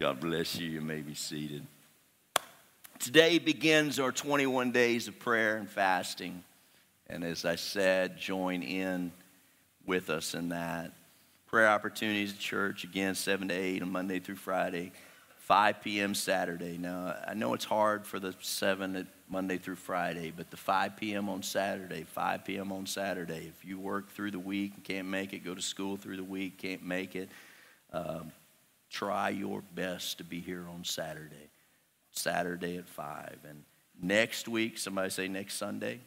God 0.00 0.18
bless 0.20 0.56
you. 0.56 0.70
You 0.70 0.80
may 0.80 1.02
be 1.02 1.14
seated. 1.14 1.66
Today 2.98 3.38
begins 3.38 4.00
our 4.00 4.12
21 4.12 4.72
days 4.72 5.08
of 5.08 5.18
prayer 5.18 5.58
and 5.58 5.68
fasting. 5.68 6.42
And 7.08 7.22
as 7.22 7.44
I 7.44 7.56
said, 7.56 8.18
join 8.18 8.62
in 8.62 9.12
with 9.84 10.08
us 10.08 10.34
in 10.34 10.48
that. 10.48 10.92
Prayer 11.56 11.70
opportunities 11.70 12.34
at 12.34 12.38
church, 12.38 12.84
again, 12.84 13.14
7 13.14 13.48
to 13.48 13.54
8 13.54 13.80
on 13.80 13.90
Monday 13.90 14.18
through 14.18 14.36
Friday, 14.36 14.92
5 15.38 15.80
p.m. 15.80 16.14
Saturday. 16.14 16.76
Now, 16.76 17.16
I 17.26 17.32
know 17.32 17.54
it's 17.54 17.64
hard 17.64 18.06
for 18.06 18.20
the 18.20 18.34
7 18.42 18.94
at 18.94 19.06
Monday 19.30 19.56
through 19.56 19.76
Friday, 19.76 20.34
but 20.36 20.50
the 20.50 20.58
5 20.58 20.98
p.m. 20.98 21.30
on 21.30 21.42
Saturday, 21.42 22.02
5 22.02 22.44
p.m. 22.44 22.72
on 22.72 22.84
Saturday. 22.84 23.46
If 23.48 23.64
you 23.64 23.78
work 23.78 24.10
through 24.10 24.32
the 24.32 24.38
week 24.38 24.74
and 24.74 24.84
can't 24.84 25.08
make 25.08 25.32
it, 25.32 25.46
go 25.46 25.54
to 25.54 25.62
school 25.62 25.96
through 25.96 26.18
the 26.18 26.24
week, 26.24 26.58
can't 26.58 26.82
make 26.82 27.16
it, 27.16 27.30
um, 27.90 28.32
try 28.90 29.30
your 29.30 29.62
best 29.74 30.18
to 30.18 30.24
be 30.24 30.40
here 30.40 30.66
on 30.68 30.84
Saturday. 30.84 31.48
Saturday 32.12 32.76
at 32.76 32.86
5. 32.86 33.38
And 33.48 33.64
next 34.02 34.46
week, 34.46 34.76
somebody 34.76 35.08
say 35.08 35.26
next 35.26 35.54
Sunday. 35.54 36.00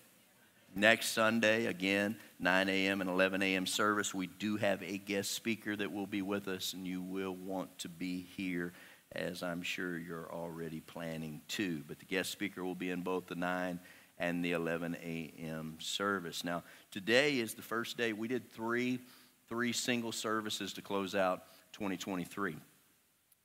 Next 0.75 1.09
Sunday, 1.09 1.65
again, 1.65 2.15
9 2.39 2.69
a.m. 2.69 3.01
and 3.01 3.09
11 3.09 3.41
a.m. 3.41 3.65
service, 3.65 4.13
we 4.13 4.27
do 4.27 4.55
have 4.57 4.81
a 4.83 4.97
guest 4.97 5.31
speaker 5.31 5.75
that 5.75 5.91
will 5.91 6.05
be 6.05 6.21
with 6.21 6.47
us, 6.47 6.73
and 6.73 6.85
you 6.85 7.01
will 7.01 7.35
want 7.35 7.75
to 7.79 7.89
be 7.89 8.27
here 8.37 8.73
as 9.13 9.41
I'm 9.41 9.63
sure 9.63 9.97
you're 9.97 10.31
already 10.31 10.79
planning 10.79 11.41
to. 11.49 11.83
But 11.87 11.99
the 11.99 12.05
guest 12.05 12.31
speaker 12.31 12.63
will 12.63 12.75
be 12.75 12.91
in 12.91 13.01
both 13.01 13.25
the 13.27 13.35
9 13.35 13.79
and 14.19 14.45
the 14.45 14.51
11 14.51 14.97
a.m. 15.03 15.77
service. 15.79 16.43
Now, 16.43 16.63
today 16.91 17.39
is 17.39 17.55
the 17.55 17.61
first 17.61 17.97
day. 17.97 18.13
We 18.13 18.27
did 18.27 18.51
three, 18.51 18.99
three 19.47 19.73
single 19.73 20.11
services 20.11 20.73
to 20.73 20.81
close 20.81 21.15
out 21.15 21.45
2023. 21.73 22.55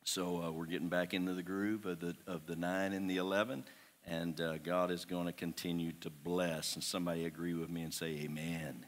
So 0.05 0.43
uh, 0.43 0.51
we're 0.51 0.67
getting 0.67 0.91
back 0.91 1.15
into 1.15 1.33
the 1.33 1.43
groove 1.43 1.87
of 1.87 2.01
the, 2.01 2.15
of 2.27 2.47
the 2.47 2.57
9 2.57 2.93
and 2.93 3.09
the 3.09 3.17
11. 3.17 3.65
And 4.07 4.41
uh, 4.41 4.59
God 4.59 4.91
is 4.91 5.05
going 5.05 5.27
to 5.27 5.33
continue 5.33 5.93
to 6.01 6.11
bless. 6.11 6.75
And 6.75 6.85
somebody 6.85 7.25
agree 7.25 7.55
with 7.55 7.71
me 7.71 7.83
and 7.83 7.95
say, 7.95 8.21
Amen. 8.25 8.85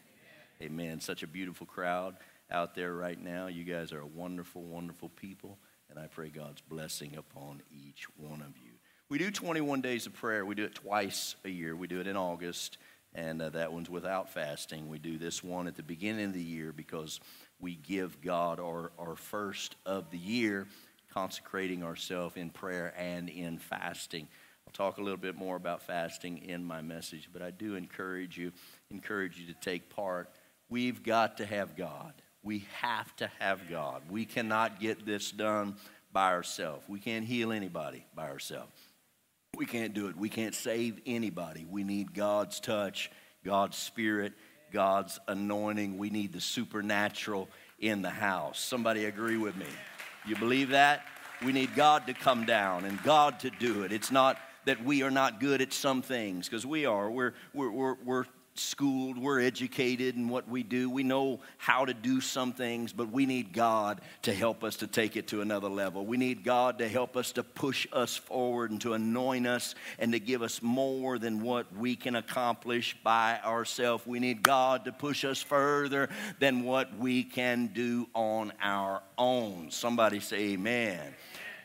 Amen. 0.63 1.01
Such 1.01 1.23
a 1.23 1.27
beautiful 1.27 1.67
crowd 1.67 2.17
out 2.51 2.75
there 2.75 2.95
right 2.95 3.21
now. 3.21 3.47
You 3.47 3.65
guys 3.65 3.93
are 3.93 4.01
a 4.01 4.07
wonderful, 4.07 4.63
wonderful 4.63 5.11
people, 5.11 5.59
and 5.91 5.99
I 5.99 6.07
pray 6.07 6.29
God's 6.29 6.63
blessing 6.63 7.17
upon 7.17 7.63
each 7.71 8.07
one 8.17 8.41
of 8.41 8.57
you. 8.57 8.73
We 9.09 9.19
do 9.19 9.31
21 9.31 9.83
days 9.83 10.07
of 10.07 10.15
prayer. 10.15 10.45
We 10.45 10.55
do 10.55 10.65
it 10.65 10.75
twice 10.75 11.37
a 11.45 11.49
year. 11.49 11.77
We 11.77 11.87
do 11.87 12.01
it 12.01 12.07
in 12.07 12.17
August, 12.17 12.79
and 13.15 13.41
uh, 13.41 13.51
that 13.51 13.73
one's 13.73 13.91
without 13.91 14.33
fasting. 14.33 14.89
We 14.89 14.99
do 14.99 15.19
this 15.19 15.45
one 15.45 15.67
at 15.67 15.77
the 15.77 15.83
beginning 15.83 16.27
of 16.27 16.33
the 16.33 16.43
year 16.43 16.73
because 16.73 17.21
we 17.61 17.77
give 17.77 18.21
God 18.21 18.61
our, 18.61 18.93
our 18.99 19.17
first 19.17 19.77
of 19.85 20.11
the 20.11 20.19
year, 20.19 20.67
consecrating 21.13 21.83
ourselves 21.83 22.37
in 22.37 22.51
prayer 22.51 22.95
and 22.97 23.29
in 23.29 23.59
fasting. 23.59 24.29
I'll 24.67 24.73
talk 24.73 24.99
a 24.99 25.03
little 25.03 25.17
bit 25.17 25.37
more 25.37 25.57
about 25.57 25.83
fasting 25.83 26.39
in 26.39 26.65
my 26.65 26.83
message, 26.83 27.29
but 27.33 27.41
I 27.41 27.51
do 27.51 27.77
encourage 27.77 28.37
you, 28.37 28.53
encourage 28.91 29.39
you 29.39 29.47
to 29.47 29.61
take 29.61 29.89
part. 29.89 30.29
We've 30.69 31.03
got 31.03 31.37
to 31.39 31.47
have 31.47 31.77
God. 31.77 32.13
We 32.43 32.67
have 32.81 33.15
to 33.17 33.31
have 33.39 33.69
God. 33.71 34.03
We 34.11 34.25
cannot 34.25 34.81
get 34.81 35.07
this 35.07 35.31
done 35.31 35.77
by 36.13 36.33
ourselves. 36.33 36.85
We 36.89 36.99
can't 36.99 37.25
heal 37.25 37.53
anybody 37.53 38.05
by 38.15 38.29
ourselves. 38.29 38.73
We 39.57 39.67
can't 39.67 39.95
do 39.95 40.09
it. 40.09 40.17
We 40.17 40.29
can't 40.29 40.55
save 40.55 41.01
anybody. 41.07 41.65
We 41.69 41.83
need 41.83 42.13
God's 42.13 42.61
touch, 42.61 43.11
God's 43.45 43.77
spirit, 43.77 44.33
God's 44.73 45.19
anointing. 45.29 45.97
We 45.97 46.11
need 46.11 46.33
the 46.33 46.41
supernatural 46.41 47.49
in 47.79 48.03
the 48.03 48.11
house. 48.11 48.61
Somebody 48.61 49.07
agree 49.07 49.39
with 49.39 49.57
me? 49.57 49.67
You 50.27 50.37
believe 50.37 50.71
that? 50.71 51.05
We 51.45 51.53
need 51.53 51.75
God 51.75 52.07
to 52.07 52.15
come 52.15 52.45
down 52.45 52.85
and 52.85 53.03
God 53.03 53.41
to 53.41 53.51
do 53.51 53.83
it. 53.83 53.93
It's 53.93 54.11
not 54.11 54.39
that 54.67 54.85
we 54.85 55.03
are 55.03 55.11
not 55.11 55.41
good 55.41 55.61
at 55.63 55.73
some 55.73 56.03
things, 56.03 56.49
because 56.49 56.67
we 56.67 56.87
are. 56.87 57.11
We're, 57.11 57.35
we're, 57.55 57.71
we're, 57.71 57.97
we're 58.05 58.25
schooled, 58.59 59.19
we're 59.19 59.41
educated 59.41 60.17
in 60.17 60.29
what 60.29 60.49
we 60.49 60.63
do. 60.63 60.89
We 60.91 61.03
know 61.03 61.41
how 61.59 61.85
to 61.85 61.95
do 61.95 62.21
some 62.21 62.53
things, 62.53 62.93
but 62.93 63.11
we 63.11 63.27
need 63.27 63.53
God 63.53 64.01
to 64.23 64.33
help 64.33 64.65
us 64.65 64.77
to 64.77 64.87
take 64.87 65.17
it 65.17 65.29
to 65.29 65.41
another 65.41 65.69
level. 65.69 66.07
We 66.07 66.17
need 66.17 66.45
God 66.45 66.79
to 66.79 66.89
help 66.89 67.17
us 67.17 67.33
to 67.33 67.43
push 67.43 67.87
us 67.93 68.17
forward 68.17 68.71
and 68.71 68.81
to 68.83 68.95
anoint 68.95 69.47
us 69.47 69.75
and 69.99 70.13
to 70.13 70.21
give 70.21 70.43
us 70.43 70.63
more 70.63 71.19
than 71.19 71.43
what 71.43 71.75
we 71.77 71.97
can 71.97 72.17
accomplish 72.17 72.97
by 73.03 73.39
ourselves. 73.45 74.07
We 74.07 74.21
need 74.21 74.43
God 74.43 74.85
to 74.87 74.93
push 74.93 75.25
us 75.25 75.43
further 75.43 76.09
than 76.39 76.65
what 76.65 76.97
we 76.99 77.25
can 77.25 77.69
do 77.69 78.09
on 78.15 78.53
our 78.61 79.03
own. 79.19 79.71
Somebody 79.71 80.21
say, 80.21 80.53
Amen. 80.53 81.15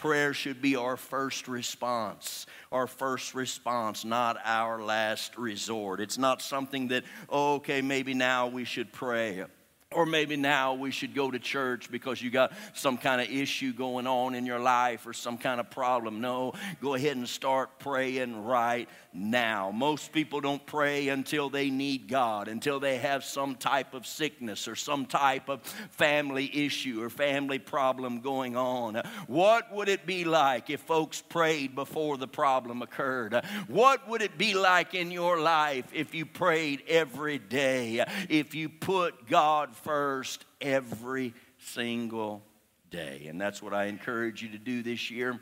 Prayer 0.02 0.34
should 0.34 0.64
be 0.64 0.76
our 0.76 0.98
first 0.98 1.48
response, 1.48 2.48
our 2.72 2.88
first 2.88 3.36
response, 3.36 4.04
not 4.04 4.36
our 4.44 4.82
last 4.82 5.38
resort. 5.38 6.00
It's 6.00 6.18
not 6.18 6.42
something 6.42 6.88
that, 6.88 7.04
oh, 7.30 7.54
okay, 7.58 7.84
maybe 7.84 8.16
now 8.16 8.48
we 8.48 8.66
should 8.66 8.92
pray. 8.92 9.46
Or 9.94 10.06
maybe 10.06 10.38
now 10.38 10.74
we 10.74 10.90
should 10.90 11.14
go 11.14 11.30
to 11.30 11.38
church 11.38 11.92
because 11.92 12.22
you 12.22 12.32
got 12.32 12.54
some 12.74 12.98
kind 12.98 13.20
of 13.20 13.30
issue 13.30 13.74
going 13.74 14.08
on 14.08 14.36
in 14.36 14.46
your 14.46 14.60
life 14.60 15.06
or 15.06 15.12
some 15.12 15.38
kind 15.38 15.60
of 15.60 15.70
problem. 15.70 16.22
No, 16.22 16.54
go 16.82 16.94
ahead 16.94 17.18
and 17.18 17.28
start 17.28 17.78
praying 17.78 18.46
right 18.46 18.88
now. 19.12 19.70
Most 19.72 20.14
people 20.14 20.40
don't 20.40 20.66
pray 20.66 21.10
until 21.10 21.50
they 21.50 21.70
need 21.70 22.08
God, 22.08 22.48
until 22.48 22.80
they 22.80 23.00
have 23.00 23.26
some 23.26 23.56
type 23.56 23.94
of 23.94 24.08
sickness 24.08 24.70
or 24.70 24.78
some 24.78 25.06
type 25.06 25.50
of 25.50 25.62
family 25.90 26.50
issue 26.66 27.04
or 27.04 27.10
family 27.10 27.60
problem 27.60 28.22
going 28.22 28.56
on. 28.56 28.96
What 29.28 29.74
would 29.74 29.90
it 29.90 30.06
be 30.06 30.24
like 30.24 30.70
if 30.70 30.80
folks 30.80 31.22
prayed 31.22 31.76
before 31.76 32.16
the 32.16 32.30
problem 32.30 32.82
occurred? 32.82 33.44
What 33.68 34.08
would 34.08 34.22
it 34.22 34.38
be 34.38 34.54
like 34.54 34.94
in 34.94 35.12
your 35.12 35.42
life 35.42 35.86
if 35.94 36.16
you 36.16 36.26
prayed 36.26 36.84
every 36.88 37.40
day? 37.40 38.06
If 38.30 38.56
you 38.56 38.70
put 38.70 39.28
God 39.28 39.76
first 39.84 40.46
every 40.60 41.34
single 41.58 42.44
day. 42.90 43.26
And 43.28 43.40
that's 43.40 43.62
what 43.62 43.74
I 43.74 43.86
encourage 43.86 44.42
you 44.42 44.50
to 44.50 44.58
do 44.58 44.84
this 44.84 45.10
year, 45.10 45.40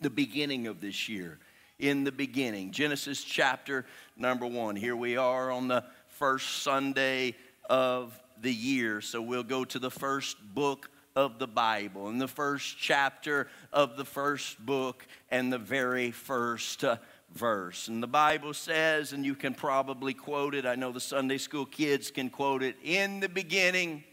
the 0.00 0.10
beginning 0.10 0.66
of 0.66 0.80
this 0.80 1.08
year. 1.08 1.38
In 1.78 2.04
the 2.04 2.12
beginning, 2.12 2.70
Genesis 2.70 3.24
chapter 3.24 3.84
number 4.16 4.46
one. 4.46 4.76
Here 4.76 4.94
we 4.94 5.16
are 5.16 5.50
on 5.50 5.68
the 5.68 5.84
first 6.06 6.62
Sunday 6.62 7.34
of 7.68 8.18
the 8.40 8.52
year. 8.52 9.00
So 9.00 9.20
we'll 9.20 9.42
go 9.42 9.64
to 9.64 9.78
the 9.78 9.90
first 9.90 10.36
book 10.54 10.90
of 11.14 11.38
the 11.38 11.46
Bible, 11.46 12.08
in 12.08 12.18
the 12.18 12.28
first 12.28 12.78
chapter 12.78 13.48
of 13.72 13.96
the 13.96 14.04
first 14.04 14.64
book, 14.64 15.06
and 15.30 15.52
the 15.52 15.58
very 15.58 16.10
first. 16.10 16.84
Uh, 16.84 16.96
verse. 17.34 17.88
And 17.88 18.02
the 18.02 18.08
Bible 18.08 18.54
says, 18.54 19.12
and 19.12 19.24
you 19.24 19.34
can 19.34 19.54
probably 19.54 20.14
quote 20.14 20.54
it, 20.54 20.66
I 20.66 20.74
know 20.74 20.92
the 20.92 21.00
Sunday 21.00 21.38
school 21.38 21.66
kids 21.66 22.10
can 22.10 22.30
quote 22.30 22.62
it 22.62 22.76
In 22.82 23.20
the 23.20 23.28
beginning, 23.28 24.04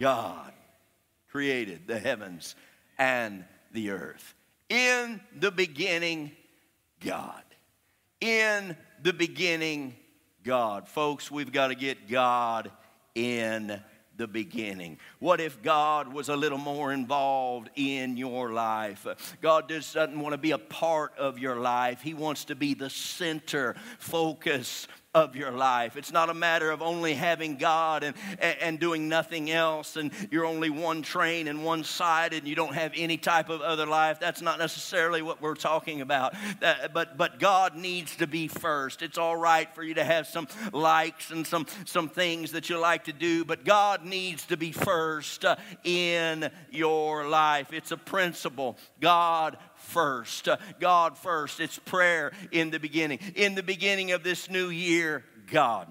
God 0.00 0.52
created 1.28 1.86
the 1.86 1.98
heavens 1.98 2.54
and 2.98 3.44
the 3.72 3.90
earth. 3.90 4.34
In 4.68 5.20
the 5.38 5.50
beginning, 5.50 6.32
God. 7.00 7.42
In 8.20 8.76
the 9.02 9.12
beginning, 9.12 9.94
God. 10.44 10.88
Folks, 10.88 11.30
we've 11.30 11.52
got 11.52 11.68
to 11.68 11.74
get 11.74 12.08
God 12.08 12.70
in 13.14 13.80
the 14.16 14.26
beginning? 14.26 14.98
What 15.18 15.40
if 15.40 15.62
God 15.62 16.12
was 16.12 16.28
a 16.28 16.36
little 16.36 16.58
more 16.58 16.92
involved 16.92 17.70
in 17.76 18.16
your 18.16 18.52
life? 18.52 19.06
God 19.40 19.68
just 19.68 19.94
doesn't 19.94 20.18
want 20.18 20.32
to 20.32 20.38
be 20.38 20.52
a 20.52 20.58
part 20.58 21.16
of 21.18 21.38
your 21.38 21.56
life, 21.56 22.00
He 22.00 22.14
wants 22.14 22.44
to 22.46 22.54
be 22.54 22.74
the 22.74 22.90
center 22.90 23.76
focus 23.98 24.88
of 25.16 25.34
your 25.34 25.50
life. 25.50 25.96
It's 25.96 26.12
not 26.12 26.28
a 26.28 26.34
matter 26.34 26.70
of 26.70 26.82
only 26.82 27.14
having 27.14 27.56
God 27.56 28.04
and, 28.04 28.14
and, 28.38 28.78
doing 28.78 29.08
nothing 29.08 29.50
else, 29.50 29.96
and 29.96 30.10
you're 30.30 30.44
only 30.44 30.68
one 30.68 31.00
train 31.00 31.48
and 31.48 31.64
one 31.64 31.84
sided, 31.84 32.40
and 32.40 32.46
you 32.46 32.54
don't 32.54 32.74
have 32.74 32.92
any 32.94 33.16
type 33.16 33.48
of 33.48 33.62
other 33.62 33.86
life. 33.86 34.20
That's 34.20 34.42
not 34.42 34.58
necessarily 34.58 35.22
what 35.22 35.40
we're 35.40 35.54
talking 35.54 36.02
about. 36.02 36.34
But, 36.92 37.16
but 37.16 37.38
God 37.38 37.74
needs 37.76 38.16
to 38.16 38.26
be 38.26 38.46
first. 38.46 39.00
It's 39.00 39.16
all 39.16 39.38
right 39.38 39.74
for 39.74 39.82
you 39.82 39.94
to 39.94 40.04
have 40.04 40.26
some 40.26 40.48
likes 40.74 41.30
and 41.30 41.46
some, 41.46 41.66
some 41.86 42.10
things 42.10 42.52
that 42.52 42.68
you 42.68 42.78
like 42.78 43.04
to 43.04 43.14
do, 43.14 43.42
but 43.46 43.64
God 43.64 44.04
needs 44.04 44.44
to 44.46 44.58
be 44.58 44.70
first 44.70 45.46
uh, 45.46 45.56
in 45.82 46.50
your 46.70 47.26
life. 47.26 47.72
It's 47.72 47.90
a 47.90 47.96
principle. 47.96 48.76
God 49.00 49.56
first. 49.86 50.48
Uh, 50.48 50.56
God 50.80 51.16
first. 51.16 51.60
It's 51.60 51.78
prayer 51.78 52.32
in 52.50 52.70
the 52.70 52.78
beginning. 52.78 53.20
In 53.34 53.54
the 53.54 53.62
beginning 53.62 54.12
of 54.12 54.22
this 54.22 54.50
new 54.50 54.68
year, 54.68 55.24
God. 55.50 55.88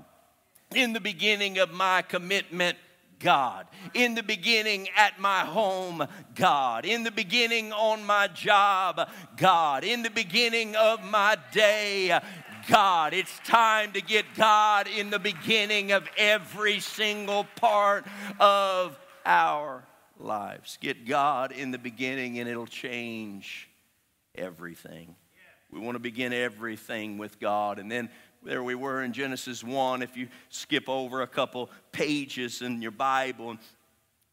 In 0.76 0.94
the 0.94 1.00
beginning 1.00 1.58
of 1.60 1.72
my 1.72 2.02
commitment, 2.02 2.78
God. 3.20 3.68
In 3.94 4.16
the 4.16 4.24
beginning 4.24 4.90
at 4.96 5.20
my 5.20 5.40
home, 5.40 6.06
God. 6.36 6.86
In 6.86 7.04
the 7.04 7.12
beginning 7.12 7.72
on 7.72 8.04
my 8.06 8.28
job, 8.28 9.10
God. 9.38 9.84
In 9.84 10.04
the 10.04 10.10
beginning 10.10 10.76
of 10.76 11.04
my 11.04 11.38
day, 11.52 12.20
God. 12.68 13.14
It's 13.14 13.40
time 13.40 13.94
to 13.94 14.02
get 14.02 14.26
God 14.36 14.88
in 14.88 15.10
the 15.10 15.20
beginning 15.20 15.92
of 15.92 16.08
every 16.18 16.80
single 16.80 17.46
part 17.56 18.06
of 18.40 19.00
our 19.26 19.86
lives. 20.20 20.78
Get 20.82 21.08
God 21.08 21.52
in 21.52 21.72
the 21.72 21.78
beginning 21.78 22.40
and 22.40 22.50
it'll 22.50 22.68
change 22.68 23.70
everything. 24.38 25.16
We 25.72 25.80
want 25.80 25.96
to 25.96 26.00
begin 26.00 26.32
everything 26.32 27.18
with 27.18 27.40
God. 27.40 27.80
And 27.80 27.92
then 27.92 28.10
there 28.44 28.64
we 28.64 28.76
were 28.76 29.04
in 29.04 29.12
Genesis 29.12 29.64
1. 29.64 30.02
If 30.02 30.16
you 30.16 30.28
skip 30.50 30.88
over 30.88 31.22
a 31.22 31.28
couple 31.28 31.70
pages 31.92 32.62
in 32.62 32.82
your 32.82 32.92
Bible, 32.92 33.58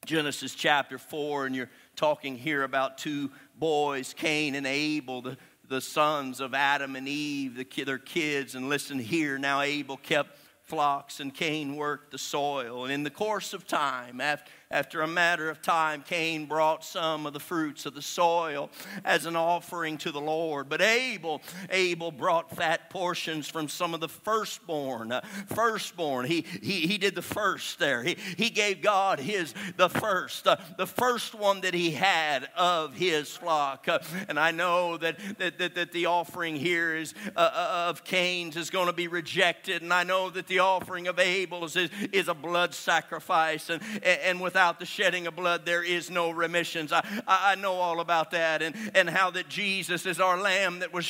Genesis 0.04 0.54
chapter 0.54 0.98
4, 0.98 1.46
and 1.46 1.56
you're 1.56 1.70
talking 1.96 2.36
here 2.36 2.62
about 2.62 2.98
two 2.98 3.30
boys, 3.58 4.14
Cain 4.14 4.54
and 4.54 4.66
Abel, 4.66 5.22
the, 5.22 5.36
the 5.68 5.80
sons 5.80 6.40
of 6.40 6.54
Adam 6.54 6.96
and 6.96 7.08
Eve, 7.08 7.56
the, 7.56 7.84
their 7.84 7.98
kids. 7.98 8.54
And 8.54 8.68
listen 8.68 8.98
here, 8.98 9.38
now 9.38 9.62
Abel 9.62 9.96
kept 9.96 10.38
flocks 10.62 11.20
and 11.20 11.34
Cain 11.34 11.76
worked 11.76 12.12
the 12.12 12.18
soil. 12.18 12.84
And 12.84 12.92
in 12.92 13.02
the 13.02 13.10
course 13.10 13.52
of 13.52 13.66
time, 13.66 14.20
after 14.20 14.50
after 14.72 15.02
a 15.02 15.06
matter 15.06 15.50
of 15.50 15.60
time, 15.60 16.02
Cain 16.06 16.46
brought 16.46 16.84
some 16.84 17.26
of 17.26 17.34
the 17.34 17.40
fruits 17.40 17.84
of 17.86 17.94
the 17.94 18.02
soil 18.02 18.70
as 19.04 19.26
an 19.26 19.36
offering 19.36 19.98
to 19.98 20.10
the 20.10 20.20
Lord. 20.20 20.68
But 20.68 20.80
Abel, 20.80 21.42
Abel 21.70 22.10
brought 22.10 22.56
fat 22.56 22.88
portions 22.90 23.48
from 23.48 23.68
some 23.68 23.92
of 23.94 24.00
the 24.00 24.08
firstborn. 24.08 25.12
Uh, 25.12 25.20
firstborn, 25.54 26.26
he, 26.26 26.46
he, 26.62 26.86
he 26.86 26.98
did 26.98 27.14
the 27.14 27.22
first 27.22 27.78
there. 27.78 28.02
He, 28.02 28.16
he 28.36 28.48
gave 28.48 28.80
God 28.80 29.20
his 29.20 29.54
the 29.76 29.88
first, 29.90 30.46
uh, 30.46 30.56
the 30.78 30.86
first 30.86 31.34
one 31.34 31.60
that 31.60 31.74
he 31.74 31.90
had 31.90 32.48
of 32.56 32.94
his 32.94 33.28
flock. 33.36 33.88
Uh, 33.88 33.98
and 34.28 34.38
I 34.38 34.50
know 34.50 34.96
that, 34.96 35.18
that, 35.38 35.58
that, 35.58 35.74
that 35.74 35.92
the 35.92 36.06
offering 36.06 36.56
here 36.56 36.96
is 36.96 37.14
uh, 37.36 37.40
uh, 37.40 37.86
of 37.90 38.04
Cain's 38.04 38.56
is 38.56 38.70
going 38.70 38.86
to 38.86 38.92
be 38.92 39.08
rejected. 39.08 39.82
And 39.82 39.92
I 39.92 40.04
know 40.04 40.30
that 40.30 40.46
the 40.46 40.60
offering 40.60 41.08
of 41.08 41.18
Abel's 41.18 41.76
is, 41.76 41.90
is 42.12 42.28
a 42.28 42.34
blood 42.34 42.72
sacrifice, 42.74 43.68
and, 43.68 43.82
and 44.02 44.40
without 44.40 44.61
the 44.70 44.86
shedding 44.86 45.26
of 45.26 45.34
blood, 45.34 45.66
there 45.66 45.82
is 45.82 46.10
no 46.10 46.30
remissions. 46.30 46.92
I, 46.92 47.02
I 47.26 47.56
know 47.56 47.74
all 47.74 47.98
about 47.98 48.30
that, 48.30 48.62
and, 48.62 48.76
and 48.94 49.10
how 49.10 49.30
that 49.32 49.48
Jesus 49.48 50.06
is 50.06 50.20
our 50.20 50.40
lamb 50.40 50.78
that 50.78 50.92
was 50.92 51.06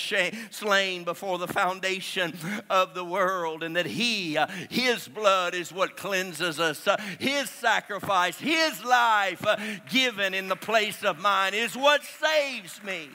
slain 0.50 1.04
before 1.04 1.36
the 1.38 1.48
foundation 1.48 2.34
of 2.70 2.94
the 2.94 3.04
world, 3.04 3.62
and 3.62 3.76
that 3.76 3.86
He, 3.86 4.38
uh, 4.38 4.46
His 4.70 5.08
blood 5.08 5.54
is 5.54 5.70
what 5.72 5.96
cleanses 5.96 6.58
us. 6.58 6.86
Uh, 6.86 6.96
his 7.18 7.50
sacrifice, 7.50 8.38
His 8.38 8.84
life 8.84 9.44
uh, 9.46 9.56
given 9.90 10.34
in 10.34 10.48
the 10.48 10.56
place 10.56 11.04
of 11.04 11.18
mine 11.18 11.54
is 11.54 11.76
what 11.76 12.02
saves 12.04 12.82
me. 12.82 13.08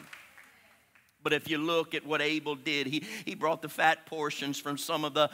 But 1.24 1.34
if 1.34 1.50
you 1.50 1.58
look 1.58 1.94
at 1.94 2.06
what 2.06 2.22
Abel 2.22 2.56
did, 2.56 2.88
he, 2.88 3.04
he 3.26 3.36
brought 3.36 3.62
the 3.62 3.68
fat 3.68 4.06
portions 4.06 4.60
from 4.60 4.78
some 4.78 5.04
of 5.04 5.14
the 5.14 5.30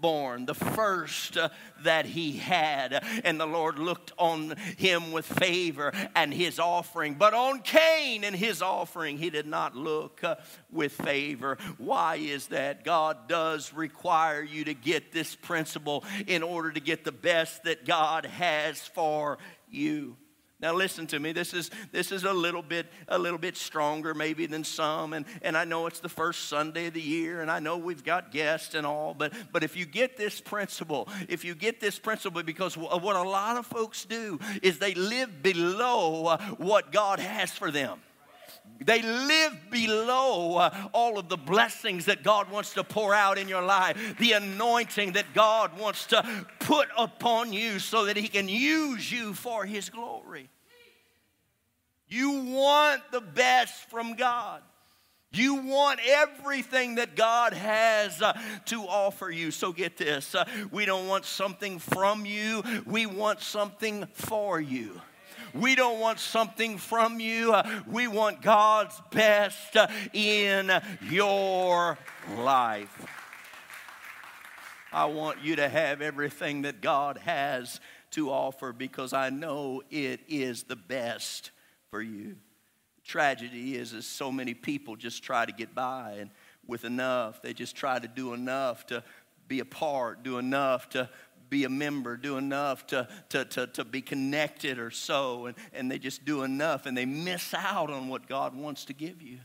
firstborn, 0.00 0.46
the 0.46 0.54
first 0.54 1.36
uh, 1.36 1.48
that 1.82 2.06
he 2.06 2.32
had. 2.32 3.04
And 3.24 3.38
the 3.40 3.46
Lord 3.46 3.78
looked 3.78 4.12
on 4.18 4.56
him 4.76 5.12
with 5.12 5.26
favor 5.26 5.92
and 6.14 6.32
his 6.32 6.58
offering. 6.58 7.14
But 7.14 7.34
on 7.34 7.60
Cain 7.60 8.24
and 8.24 8.34
his 8.34 8.62
offering, 8.62 9.18
he 9.18 9.30
did 9.30 9.46
not 9.46 9.76
look 9.76 10.22
uh, 10.24 10.36
with 10.70 10.92
favor. 10.92 11.58
Why 11.78 12.16
is 12.16 12.48
that? 12.48 12.84
God 12.84 13.28
does 13.28 13.72
require 13.72 14.42
you 14.42 14.64
to 14.64 14.74
get 14.74 15.12
this 15.12 15.34
principle 15.34 16.04
in 16.26 16.42
order 16.42 16.72
to 16.72 16.80
get 16.80 17.04
the 17.04 17.12
best 17.12 17.64
that 17.64 17.84
God 17.84 18.26
has 18.26 18.80
for 18.80 19.38
you. 19.68 20.16
Now 20.60 20.74
listen 20.74 21.06
to 21.08 21.18
me. 21.18 21.32
This 21.32 21.54
is 21.54 21.70
this 21.90 22.12
is 22.12 22.24
a 22.24 22.32
little 22.32 22.62
bit 22.62 22.86
a 23.08 23.18
little 23.18 23.38
bit 23.38 23.56
stronger 23.56 24.14
maybe 24.14 24.46
than 24.46 24.62
some, 24.64 25.14
and, 25.14 25.24
and 25.42 25.56
I 25.56 25.64
know 25.64 25.86
it's 25.86 26.00
the 26.00 26.08
first 26.08 26.48
Sunday 26.48 26.88
of 26.88 26.94
the 26.94 27.00
year, 27.00 27.40
and 27.40 27.50
I 27.50 27.60
know 27.60 27.78
we've 27.78 28.04
got 28.04 28.30
guests 28.30 28.74
and 28.74 28.86
all, 28.86 29.14
but 29.14 29.32
but 29.52 29.64
if 29.64 29.76
you 29.76 29.86
get 29.86 30.16
this 30.16 30.40
principle, 30.40 31.08
if 31.28 31.44
you 31.44 31.54
get 31.54 31.80
this 31.80 31.98
principle, 31.98 32.42
because 32.42 32.76
what 32.76 33.16
a 33.16 33.22
lot 33.22 33.56
of 33.56 33.66
folks 33.66 34.04
do 34.04 34.38
is 34.62 34.78
they 34.78 34.94
live 34.94 35.42
below 35.42 36.26
uh, 36.26 36.38
what 36.58 36.92
God 36.92 37.20
has 37.20 37.50
for 37.50 37.70
them. 37.70 38.00
They 38.82 39.02
live 39.02 39.70
below 39.70 40.56
uh, 40.56 40.88
all 40.92 41.18
of 41.18 41.28
the 41.28 41.36
blessings 41.36 42.06
that 42.06 42.22
God 42.22 42.50
wants 42.50 42.72
to 42.74 42.84
pour 42.84 43.14
out 43.14 43.36
in 43.36 43.48
your 43.48 43.62
life, 43.62 44.16
the 44.18 44.32
anointing 44.32 45.12
that 45.12 45.34
God 45.34 45.78
wants 45.78 46.06
to 46.06 46.46
put 46.60 46.88
upon 46.96 47.52
you 47.52 47.78
so 47.78 48.06
that 48.06 48.16
He 48.16 48.28
can 48.28 48.48
use 48.48 49.10
you 49.12 49.34
for 49.34 49.66
His 49.66 49.90
glory. 49.90 50.48
You 52.08 52.32
want 52.42 53.02
the 53.12 53.20
best 53.20 53.88
from 53.90 54.14
God. 54.14 54.62
You 55.32 55.54
want 55.56 56.00
everything 56.04 56.96
that 56.96 57.14
God 57.14 57.52
has 57.52 58.20
uh, 58.20 58.36
to 58.66 58.82
offer 58.82 59.30
you. 59.30 59.52
So 59.52 59.72
get 59.72 59.96
this 59.96 60.34
uh, 60.34 60.44
we 60.72 60.86
don't 60.86 61.06
want 61.06 61.24
something 61.24 61.78
from 61.78 62.26
you, 62.26 62.64
we 62.84 63.06
want 63.06 63.40
something 63.40 64.06
for 64.12 64.60
you. 64.60 65.00
We 65.54 65.74
don't 65.74 65.98
want 65.98 66.20
something 66.20 66.78
from 66.78 67.20
you. 67.20 67.52
Uh, 67.52 67.82
we 67.86 68.06
want 68.06 68.42
God's 68.42 69.00
best 69.10 69.76
uh, 69.76 69.88
in 70.12 70.70
your 71.02 71.98
life. 72.36 73.06
I 74.92 75.06
want 75.06 75.42
you 75.42 75.56
to 75.56 75.68
have 75.68 76.02
everything 76.02 76.62
that 76.62 76.80
God 76.80 77.18
has 77.18 77.80
to 78.12 78.30
offer 78.30 78.72
because 78.72 79.12
I 79.12 79.30
know 79.30 79.82
it 79.90 80.20
is 80.28 80.64
the 80.64 80.76
best 80.76 81.50
for 81.90 82.02
you. 82.02 82.36
The 82.96 83.02
tragedy 83.04 83.76
is, 83.76 83.92
is 83.92 84.06
so 84.06 84.32
many 84.32 84.54
people 84.54 84.96
just 84.96 85.22
try 85.22 85.46
to 85.46 85.52
get 85.52 85.74
by 85.74 86.16
and 86.18 86.30
with 86.66 86.84
enough. 86.84 87.42
They 87.42 87.54
just 87.54 87.76
try 87.76 87.98
to 87.98 88.08
do 88.08 88.34
enough 88.34 88.86
to 88.86 89.02
be 89.48 89.60
a 89.60 89.64
part, 89.64 90.22
do 90.22 90.38
enough 90.38 90.88
to 90.90 91.08
be 91.50 91.64
a 91.64 91.68
member, 91.68 92.16
do 92.16 92.36
enough 92.36 92.86
to, 92.86 93.08
to, 93.30 93.44
to, 93.44 93.66
to 93.66 93.84
be 93.84 94.00
connected 94.00 94.78
or 94.78 94.90
so, 94.90 95.46
and, 95.46 95.56
and 95.72 95.90
they 95.90 95.98
just 95.98 96.24
do 96.24 96.44
enough 96.44 96.86
and 96.86 96.96
they 96.96 97.04
miss 97.04 97.52
out 97.52 97.90
on 97.90 98.08
what 98.08 98.28
God 98.28 98.54
wants 98.54 98.86
to 98.86 98.92
give 98.92 99.20
you. 99.20 99.38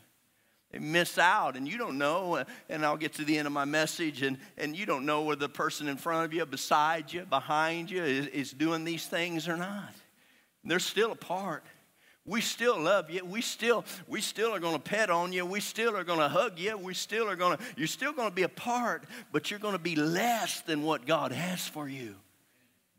They 0.71 0.79
miss 0.79 1.17
out, 1.17 1.55
and 1.55 1.67
you 1.67 1.77
don't 1.77 1.97
know. 1.97 2.35
Uh, 2.35 2.43
and 2.69 2.85
I'll 2.85 2.97
get 2.97 3.13
to 3.13 3.23
the 3.23 3.37
end 3.37 3.47
of 3.47 3.53
my 3.53 3.65
message, 3.65 4.23
and, 4.23 4.37
and 4.57 4.75
you 4.75 4.85
don't 4.85 5.05
know 5.05 5.21
whether 5.21 5.39
the 5.39 5.49
person 5.49 5.87
in 5.87 5.95
front 5.95 6.25
of 6.25 6.33
you, 6.33 6.45
beside 6.45 7.13
you, 7.13 7.25
behind 7.25 7.89
you 7.89 8.03
is, 8.03 8.27
is 8.27 8.51
doing 8.51 8.83
these 8.83 9.05
things 9.05 9.47
or 9.47 9.55
not. 9.55 9.93
They're 10.65 10.79
still 10.79 11.11
a 11.11 11.15
part 11.15 11.63
we 12.25 12.41
still 12.41 12.79
love 12.79 13.09
you. 13.09 13.23
We 13.23 13.41
still, 13.41 13.85
we 14.07 14.19
still 14.19 14.53
are 14.53 14.59
going 14.59 14.75
to 14.75 14.81
pet 14.81 15.09
on 15.09 15.31
you. 15.31 15.45
We 15.45 15.59
still 15.59 15.95
are 15.95 16.03
going 16.03 16.19
to 16.19 16.27
hug 16.27 16.57
you. 16.57 16.77
We 16.77 16.93
still 16.93 17.29
are 17.29 17.35
going 17.35 17.57
to, 17.57 17.63
you're 17.77 17.87
still 17.87 18.13
going 18.13 18.29
to 18.29 18.35
be 18.35 18.43
a 18.43 18.49
part, 18.49 19.03
but 19.31 19.51
you're 19.51 19.59
going 19.59 19.75
to 19.75 19.79
be 19.79 19.95
less 19.95 20.61
than 20.61 20.81
what 20.81 21.05
God 21.05 21.31
has 21.31 21.67
for 21.67 21.87
you. 21.87 22.15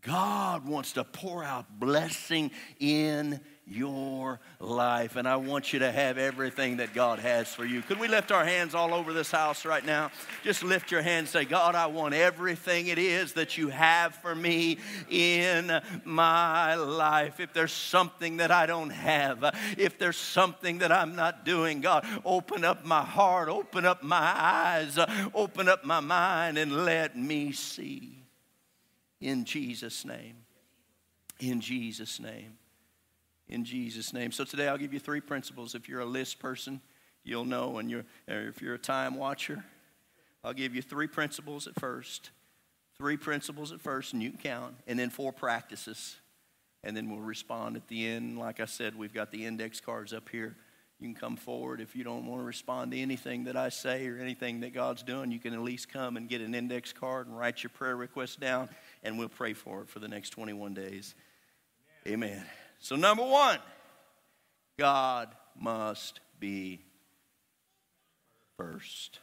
God 0.07 0.67
wants 0.67 0.93
to 0.93 1.05
pour 1.05 1.43
out 1.43 1.67
blessing 1.81 2.53
in 2.79 3.41
your 3.67 4.39
life. 4.61 5.17
And 5.17 5.27
I 5.27 5.37
want 5.37 5.73
you 5.73 5.81
to 5.81 5.91
have 5.91 6.19
everything 6.19 6.77
that 6.77 6.95
God 6.95 7.19
has 7.19 7.53
for 7.53 7.65
you. 7.65 7.83
Could 7.83 7.99
we 7.99 8.07
lift 8.07 8.31
our 8.31 8.45
hands 8.45 8.77
all 8.77 8.95
over 8.95 9.13
this 9.13 9.33
house 9.33 9.65
right 9.65 9.85
now? 9.85 10.13
Just 10.45 10.63
lift 10.63 10.93
your 10.93 11.03
hands 11.03 11.31
say, 11.31 11.45
God, 11.45 11.75
I 11.75 11.87
want 11.87 12.15
everything 12.15 12.87
it 12.87 12.99
is 12.99 13.33
that 13.33 13.59
you 13.59 13.69
have 13.69 14.15
for 14.15 14.35
me 14.35 14.79
in 15.11 15.81
my 16.05 16.77
life. 16.77 17.41
If 17.41 17.53
there's 17.53 17.73
something 17.73 18.37
that 18.37 18.53
I 18.53 18.67
don't 18.67 18.91
have, 18.91 19.45
if 19.77 19.99
there's 19.99 20.17
something 20.17 20.79
that 20.79 20.93
I'm 20.93 21.17
not 21.17 21.45
doing, 21.45 21.81
God, 21.81 22.07
open 22.25 22.65
up 22.65 22.85
my 22.85 23.03
heart, 23.03 23.49
open 23.49 23.85
up 23.85 24.05
my 24.05 24.17
eyes, 24.17 24.97
open 25.35 25.69
up 25.69 25.85
my 25.85 25.99
mind, 25.99 26.59
and 26.59 26.85
let 26.85 27.19
me 27.19 27.51
see. 27.51 28.26
In 29.21 29.45
Jesus' 29.45 30.05
name. 30.05 30.37
In 31.41 31.61
Jesus' 31.61 32.21
name 32.21 32.59
in 33.49 33.65
Jesus' 33.65 34.13
name. 34.13 34.33
So 34.33 34.45
today 34.45 34.69
I'll 34.69 34.79
give 34.79 34.93
you 34.93 35.01
three 35.01 35.21
principles. 35.21 35.75
If 35.75 35.89
you're 35.89 36.01
a 36.01 36.07
list 36.07 36.39
person, 36.39 36.81
you'll 37.25 37.45
know, 37.45 37.79
and 37.79 37.91
you're, 37.91 38.05
if 38.27 38.61
you're 38.61 38.75
a 38.75 38.79
time 38.79 39.17
watcher, 39.17 39.65
I'll 40.43 40.53
give 40.53 40.75
you 40.75 40.83
three 40.83 41.07
principles 41.07 41.67
at 41.67 41.79
first. 41.79 42.31
Three 42.99 43.17
principles 43.17 43.73
at 43.73 43.81
first, 43.81 44.15
and 44.15 44.23
you 44.23 44.31
can 44.31 44.39
count, 44.39 44.75
and 44.87 44.99
then 44.99 45.11
four 45.11 45.33
practices. 45.33 46.17
And 46.83 46.97
then 46.97 47.11
we'll 47.11 47.21
respond 47.21 47.77
at 47.77 47.89
the 47.89 48.07
end. 48.07 48.39
Like 48.39 48.61
I 48.61 48.65
said, 48.65 48.97
we've 48.97 49.13
got 49.13 49.31
the 49.31 49.45
index 49.45 49.81
cards 49.81 50.13
up 50.13 50.29
here. 50.29 50.57
You 50.99 51.09
can 51.09 51.15
come 51.15 51.37
forward 51.37 51.83
if 51.83 51.95
you 51.95 52.05
don't 52.05 52.27
want 52.27 52.41
to 52.41 52.47
respond 52.47 52.93
to 52.93 52.99
anything 52.99 53.45
that 53.45 53.57
I 53.57 53.69
say 53.69 54.09
or 54.09 54.17
anything 54.19 54.61
that 54.61 54.73
God's 54.73 55.03
doing. 55.03 55.31
You 55.31 55.39
can 55.39 55.53
at 55.53 55.61
least 55.61 55.93
come 55.93 56.17
and 56.17 56.27
get 56.27 56.41
an 56.41 56.55
index 56.55 56.93
card 56.93 57.27
and 57.27 57.37
write 57.37 57.63
your 57.63 57.71
prayer 57.71 57.97
request 57.97 58.41
down, 58.41 58.71
and 59.03 59.19
we'll 59.19 59.29
pray 59.29 59.53
for 59.53 59.83
it 59.83 59.89
for 59.89 59.99
the 59.99 60.09
next 60.09 60.31
21 60.31 60.75
days. 60.75 61.15
Amen. 62.07 62.31
Amen. 62.31 62.47
So, 62.79 62.97
number 62.97 63.25
one, 63.25 63.59
God 64.79 65.35
must 65.59 66.21
be 66.39 66.81
first. 68.57 69.21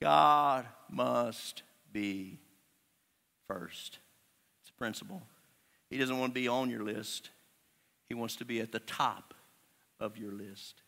God 0.00 0.66
must 0.90 1.62
be 1.92 2.38
first. 3.46 3.98
It's 4.62 4.70
a 4.70 4.78
principle. 4.78 5.22
He 5.90 5.98
doesn't 5.98 6.18
want 6.18 6.34
to 6.34 6.40
be 6.40 6.48
on 6.48 6.70
your 6.70 6.82
list, 6.82 7.30
He 8.08 8.14
wants 8.14 8.36
to 8.36 8.44
be 8.44 8.60
at 8.60 8.72
the 8.72 8.80
top 8.80 9.34
of 10.00 10.18
your 10.18 10.32
list. 10.32 10.82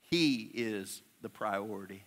He 0.00 0.50
is 0.54 1.02
the 1.22 1.28
priority. 1.28 2.04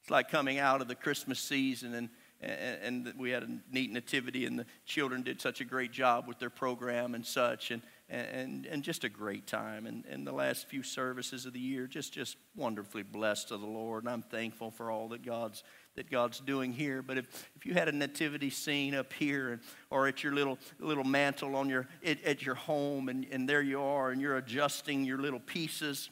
It's 0.00 0.10
like 0.10 0.30
coming 0.30 0.58
out 0.58 0.80
of 0.80 0.88
the 0.88 0.94
Christmas 0.94 1.40
season 1.40 1.94
and 1.94 2.10
and, 2.40 3.12
we 3.16 3.30
had 3.30 3.42
a 3.42 3.48
neat 3.70 3.90
nativity, 3.90 4.44
and 4.46 4.58
the 4.58 4.66
children 4.84 5.22
did 5.22 5.40
such 5.40 5.60
a 5.60 5.64
great 5.64 5.92
job 5.92 6.26
with 6.26 6.38
their 6.38 6.50
program 6.50 7.14
and 7.14 7.24
such, 7.24 7.70
and, 7.70 7.82
and, 8.08 8.66
and 8.66 8.82
just 8.82 9.04
a 9.04 9.08
great 9.08 9.46
time. 9.46 9.86
And, 9.86 10.04
and 10.06 10.26
the 10.26 10.32
last 10.32 10.68
few 10.68 10.82
services 10.82 11.46
of 11.46 11.52
the 11.52 11.60
year, 11.60 11.86
just, 11.86 12.12
just 12.12 12.36
wonderfully 12.54 13.02
blessed 13.02 13.48
to 13.48 13.56
the 13.56 13.66
Lord, 13.66 14.04
and 14.04 14.12
I'm 14.12 14.22
thankful 14.22 14.70
for 14.70 14.90
all 14.90 15.08
that 15.08 15.24
God's, 15.24 15.64
that 15.96 16.10
God's 16.10 16.40
doing 16.40 16.72
here. 16.72 17.02
But 17.02 17.18
if, 17.18 17.50
if 17.56 17.64
you 17.64 17.74
had 17.74 17.88
a 17.88 17.92
nativity 17.92 18.50
scene 18.50 18.94
up 18.94 19.12
here, 19.12 19.52
and, 19.52 19.60
or 19.90 20.06
at 20.06 20.22
your 20.22 20.34
little, 20.34 20.58
little 20.78 21.04
mantle 21.04 21.56
on 21.56 21.68
your, 21.68 21.86
at, 22.04 22.22
at 22.24 22.42
your 22.42 22.56
home, 22.56 23.08
and, 23.08 23.26
and 23.30 23.48
there 23.48 23.62
you 23.62 23.80
are, 23.80 24.10
and 24.10 24.20
you're 24.20 24.36
adjusting 24.36 25.04
your 25.04 25.18
little 25.18 25.40
pieces, 25.40 26.10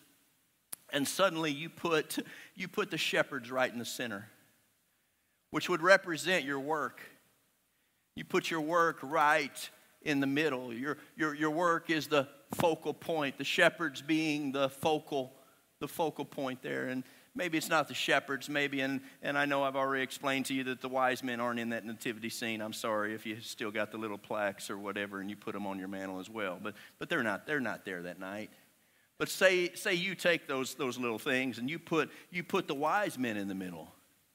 and 0.94 1.06
suddenly 1.06 1.50
you 1.50 1.68
put, 1.68 2.18
you 2.54 2.68
put 2.68 2.90
the 2.90 2.98
shepherds 2.98 3.50
right 3.50 3.72
in 3.72 3.78
the 3.78 3.84
center 3.84 4.28
which 5.52 5.68
would 5.68 5.82
represent 5.82 6.44
your 6.44 6.58
work. 6.58 7.00
You 8.16 8.24
put 8.24 8.50
your 8.50 8.62
work 8.62 8.98
right 9.02 9.70
in 10.00 10.18
the 10.18 10.26
middle. 10.26 10.72
Your, 10.72 10.96
your, 11.14 11.34
your 11.34 11.50
work 11.50 11.90
is 11.90 12.08
the 12.08 12.26
focal 12.54 12.94
point, 12.94 13.38
the 13.38 13.44
shepherds 13.44 14.02
being 14.02 14.52
the 14.52 14.70
focal, 14.70 15.32
the 15.78 15.86
focal 15.86 16.24
point 16.24 16.62
there. 16.62 16.88
And 16.88 17.04
maybe 17.34 17.58
it's 17.58 17.68
not 17.68 17.86
the 17.86 17.94
shepherds, 17.94 18.48
maybe, 18.48 18.80
and, 18.80 19.02
and 19.22 19.36
I 19.36 19.44
know 19.44 19.62
I've 19.62 19.76
already 19.76 20.02
explained 20.02 20.46
to 20.46 20.54
you 20.54 20.64
that 20.64 20.80
the 20.80 20.88
wise 20.88 21.22
men 21.22 21.38
aren't 21.38 21.60
in 21.60 21.68
that 21.68 21.84
nativity 21.84 22.30
scene. 22.30 22.62
I'm 22.62 22.72
sorry 22.72 23.14
if 23.14 23.26
you 23.26 23.36
still 23.42 23.70
got 23.70 23.90
the 23.90 23.98
little 23.98 24.18
plaques 24.18 24.70
or 24.70 24.78
whatever 24.78 25.20
and 25.20 25.28
you 25.28 25.36
put 25.36 25.52
them 25.52 25.66
on 25.66 25.78
your 25.78 25.88
mantle 25.88 26.18
as 26.18 26.30
well. 26.30 26.58
But, 26.62 26.74
but 26.98 27.10
they're, 27.10 27.22
not, 27.22 27.46
they're 27.46 27.60
not 27.60 27.84
there 27.84 28.02
that 28.02 28.18
night. 28.18 28.50
But 29.18 29.28
say, 29.28 29.74
say 29.74 29.92
you 29.92 30.14
take 30.14 30.48
those, 30.48 30.74
those 30.74 30.98
little 30.98 31.18
things 31.18 31.58
and 31.58 31.68
you 31.68 31.78
put, 31.78 32.10
you 32.30 32.42
put 32.42 32.68
the 32.68 32.74
wise 32.74 33.18
men 33.18 33.36
in 33.36 33.48
the 33.48 33.54
middle. 33.54 33.92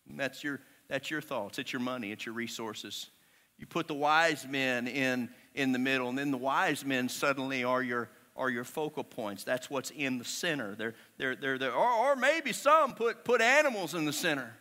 And 0.08 0.20
that's 0.20 0.44
your, 0.44 0.62
That's 0.88 1.12
your 1.12 1.22
thoughts. 1.22 1.60
It's 1.60 1.74
your 1.74 1.82
money. 1.82 2.12
It's 2.12 2.26
your 2.26 2.36
resources. 2.36 3.10
You 3.58 3.66
put 3.66 3.88
the 3.88 3.94
wise 3.94 4.48
men 4.48 4.88
in, 4.88 5.30
in 5.56 5.72
the 5.72 5.80
middle, 5.80 6.10
and 6.10 6.18
then 6.18 6.32
the 6.32 6.38
wise 6.38 6.86
men 6.86 7.10
suddenly 7.10 7.64
are 7.64 7.82
your, 7.82 8.10
are 8.36 8.50
your 8.50 8.64
focal 8.64 9.04
points. 9.04 9.44
That's 9.44 9.70
what's 9.70 9.90
in 9.90 10.20
the 10.20 10.26
center. 10.26 10.76
They're, 10.76 10.94
they're, 11.18 11.36
they're, 11.36 11.58
they're, 11.58 11.74
or, 11.74 11.92
or 11.92 12.16
maybe 12.16 12.54
some 12.54 12.94
put, 12.94 13.24
put 13.24 13.42
animals 13.42 13.96
in 13.96 14.06
the 14.06 14.14
center. 14.14 14.54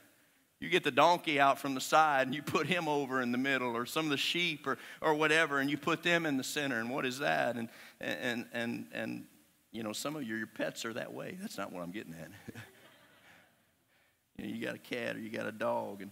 You 0.58 0.70
get 0.70 0.84
the 0.84 0.90
donkey 0.90 1.38
out 1.38 1.58
from 1.58 1.74
the 1.74 1.82
side 1.82 2.26
and 2.26 2.34
you 2.34 2.42
put 2.42 2.66
him 2.66 2.88
over 2.88 3.20
in 3.20 3.30
the 3.30 3.38
middle, 3.38 3.76
or 3.76 3.84
some 3.84 4.06
of 4.06 4.10
the 4.10 4.16
sheep 4.16 4.66
or, 4.66 4.78
or 5.02 5.14
whatever, 5.14 5.58
and 5.60 5.70
you 5.70 5.76
put 5.76 6.02
them 6.02 6.24
in 6.24 6.38
the 6.38 6.44
center. 6.44 6.80
And 6.80 6.88
what 6.90 7.04
is 7.04 7.18
that? 7.18 7.56
And, 7.56 7.68
and, 8.00 8.46
and, 8.54 8.86
and 8.92 9.24
you 9.70 9.82
know, 9.82 9.92
some 9.92 10.16
of 10.16 10.22
your, 10.22 10.38
your 10.38 10.46
pets 10.46 10.86
are 10.86 10.94
that 10.94 11.12
way. 11.12 11.36
That's 11.38 11.58
not 11.58 11.70
what 11.70 11.82
I'm 11.82 11.90
getting 11.90 12.14
at. 12.14 12.30
you 14.38 14.46
know, 14.46 14.54
you 14.54 14.64
got 14.64 14.74
a 14.74 14.78
cat 14.78 15.16
or 15.16 15.20
you 15.20 15.30
got 15.30 15.46
a 15.46 15.52
dog, 15.52 16.02
and 16.02 16.10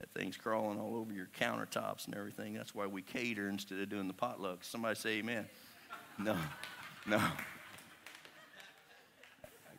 that 0.00 0.10
thing's 0.10 0.36
crawling 0.36 0.78
all 0.78 0.96
over 0.96 1.12
your 1.12 1.28
countertops 1.38 2.06
and 2.06 2.14
everything. 2.14 2.54
That's 2.54 2.74
why 2.74 2.86
we 2.86 3.02
cater 3.02 3.48
instead 3.48 3.80
of 3.80 3.88
doing 3.88 4.08
the 4.08 4.14
potluck. 4.14 4.64
Somebody 4.64 4.96
say 4.96 5.18
amen. 5.18 5.46
No, 6.18 6.34
no. 7.06 7.18
I 7.18 7.28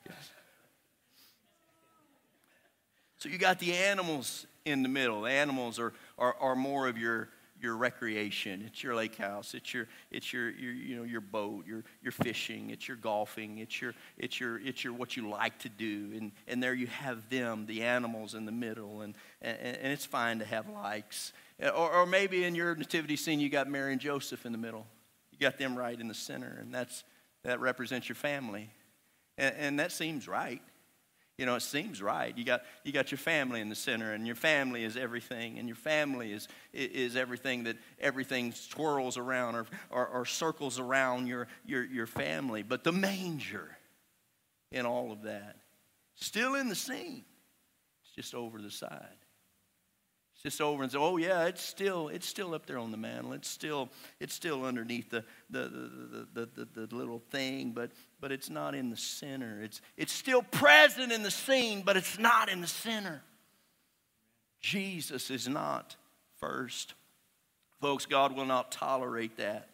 guess. 0.07 0.29
So 3.17 3.27
you 3.27 3.39
got 3.39 3.57
the 3.57 3.73
animals 3.73 4.45
in 4.63 4.83
the 4.83 4.89
middle. 4.89 5.23
The 5.23 5.31
animals 5.31 5.79
are, 5.79 5.93
are, 6.19 6.35
are 6.39 6.55
more 6.55 6.87
of 6.87 6.95
your, 6.95 7.29
your 7.61 7.75
recreation. 7.77 8.63
It's 8.65 8.83
your 8.83 8.95
lake 8.95 9.15
house. 9.15 9.53
It's 9.53 9.73
your, 9.73 9.87
it's 10.11 10.31
your, 10.31 10.49
your, 10.51 10.73
you 10.73 10.95
know, 10.95 11.03
your 11.03 11.21
boat, 11.21 11.65
your, 11.65 11.83
your 12.01 12.11
fishing. 12.11 12.69
It's 12.69 12.87
your 12.87 12.97
golfing. 12.97 13.57
It's 13.59 13.81
your, 13.81 13.93
it's 14.17 14.39
your, 14.39 14.59
it's 14.59 14.83
your 14.83 14.93
what 14.93 15.17
you 15.17 15.29
like 15.29 15.57
to 15.59 15.69
do. 15.69 16.11
And, 16.15 16.31
and 16.47 16.61
there 16.61 16.73
you 16.73 16.87
have 16.87 17.29
them, 17.29 17.65
the 17.65 17.83
animals 17.83 18.35
in 18.35 18.45
the 18.45 18.51
middle. 18.51 19.01
And, 19.01 19.15
and, 19.41 19.57
and 19.59 19.91
it's 19.91 20.05
fine 20.05 20.39
to 20.39 20.45
have 20.45 20.69
likes. 20.69 21.33
Or, 21.61 21.91
or 21.91 22.05
maybe 22.05 22.43
in 22.43 22.55
your 22.55 22.75
nativity 22.75 23.15
scene, 23.15 23.39
you 23.39 23.49
got 23.49 23.69
Mary 23.69 23.91
and 23.91 24.01
Joseph 24.01 24.45
in 24.45 24.51
the 24.51 24.57
middle. 24.57 24.85
You 25.31 25.39
got 25.39 25.57
them 25.57 25.75
right 25.75 25.99
in 25.99 26.07
the 26.07 26.13
center. 26.13 26.57
And 26.61 26.73
that's, 26.73 27.03
that 27.43 27.59
represents 27.59 28.07
your 28.09 28.15
family. 28.15 28.69
And, 29.37 29.55
and 29.55 29.79
that 29.79 29.91
seems 29.91 30.27
right. 30.27 30.61
You 31.37 31.45
know, 31.45 31.55
it 31.55 31.61
seems 31.61 32.01
right. 32.01 32.35
You 32.35 32.43
got, 32.43 32.63
you 32.83 32.91
got 32.91 33.11
your 33.11 33.19
family 33.19 33.61
in 33.61 33.69
the 33.69 33.75
center, 33.75 34.13
and 34.13 34.25
your 34.25 34.35
family 34.35 34.83
is 34.83 34.97
everything, 34.97 35.59
and 35.59 35.67
your 35.67 35.75
family 35.75 36.31
is, 36.31 36.47
is 36.73 37.15
everything 37.15 37.65
that 37.65 37.77
everything 37.99 38.51
swirls 38.53 39.17
around 39.17 39.55
or, 39.55 39.65
or, 39.91 40.07
or 40.07 40.25
circles 40.25 40.79
around 40.79 41.27
your, 41.27 41.47
your, 41.63 41.83
your 41.83 42.07
family. 42.07 42.63
But 42.63 42.83
the 42.83 42.91
manger 42.91 43.77
in 44.71 44.87
all 44.87 45.11
of 45.11 45.23
that, 45.23 45.57
still 46.15 46.55
in 46.55 46.69
the 46.69 46.75
scene, 46.75 47.23
it's 48.03 48.15
just 48.15 48.33
over 48.33 48.59
the 48.59 48.71
side. 48.71 49.07
It's 50.37 50.43
just 50.43 50.61
over 50.61 50.83
and 50.83 50.91
say, 50.91 50.99
oh 50.99 51.17
yeah, 51.17 51.45
it's 51.45 51.63
still 51.63 52.09
it's 52.09 52.27
still 52.27 52.53
up 52.53 52.67
there 52.67 52.77
on 52.77 52.91
the 52.91 52.97
mantle. 52.97 53.33
It's 53.33 53.49
still 53.49 53.89
it's 54.19 54.35
still 54.35 54.65
underneath 54.65 55.09
the 55.09 55.23
the 55.49 55.61
the, 55.63 56.27
the, 56.45 56.65
the, 56.75 56.85
the 56.85 56.95
little 56.95 57.23
thing, 57.31 57.71
but 57.71 57.89
but 58.21 58.31
it's 58.31 58.47
not 58.47 58.75
in 58.75 58.91
the 58.91 58.97
center. 58.97 59.63
It's 59.63 59.81
it's 59.97 60.13
still 60.13 60.43
present 60.43 61.11
in 61.11 61.23
the 61.23 61.31
scene, 61.31 61.81
but 61.83 61.97
it's 61.97 62.19
not 62.19 62.49
in 62.49 62.61
the 62.61 62.67
center. 62.67 63.23
Jesus 64.61 65.31
is 65.31 65.47
not 65.47 65.95
first. 66.39 66.93
Folks, 67.81 68.05
God 68.05 68.35
will 68.35 68.45
not 68.45 68.71
tolerate 68.71 69.37
that. 69.37 69.69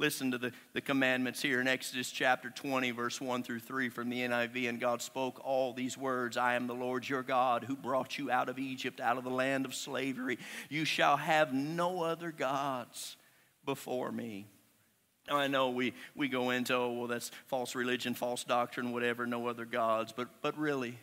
Listen 0.00 0.30
to 0.30 0.38
the, 0.38 0.52
the 0.74 0.80
commandments 0.80 1.42
here 1.42 1.60
in 1.60 1.66
Exodus 1.66 2.12
chapter 2.12 2.50
20, 2.50 2.92
verse 2.92 3.20
1 3.20 3.42
through 3.42 3.58
3 3.58 3.88
from 3.88 4.08
the 4.08 4.20
NIV. 4.20 4.68
And 4.68 4.80
God 4.80 5.02
spoke 5.02 5.40
all 5.44 5.72
these 5.72 5.98
words 5.98 6.36
I 6.36 6.54
am 6.54 6.68
the 6.68 6.74
Lord 6.74 7.08
your 7.08 7.24
God 7.24 7.64
who 7.64 7.74
brought 7.74 8.16
you 8.16 8.30
out 8.30 8.48
of 8.48 8.60
Egypt, 8.60 9.00
out 9.00 9.18
of 9.18 9.24
the 9.24 9.30
land 9.30 9.66
of 9.66 9.74
slavery. 9.74 10.38
You 10.68 10.84
shall 10.84 11.16
have 11.16 11.52
no 11.52 12.02
other 12.02 12.30
gods 12.30 13.16
before 13.64 14.12
me. 14.12 14.46
I 15.28 15.48
know 15.48 15.70
we, 15.70 15.92
we 16.14 16.28
go 16.28 16.50
into, 16.50 16.74
oh, 16.74 16.92
well, 16.92 17.06
that's 17.08 17.32
false 17.46 17.74
religion, 17.74 18.14
false 18.14 18.44
doctrine, 18.44 18.92
whatever, 18.92 19.26
no 19.26 19.48
other 19.48 19.64
gods. 19.64 20.12
But, 20.16 20.28
but 20.42 20.56
really, 20.56 20.96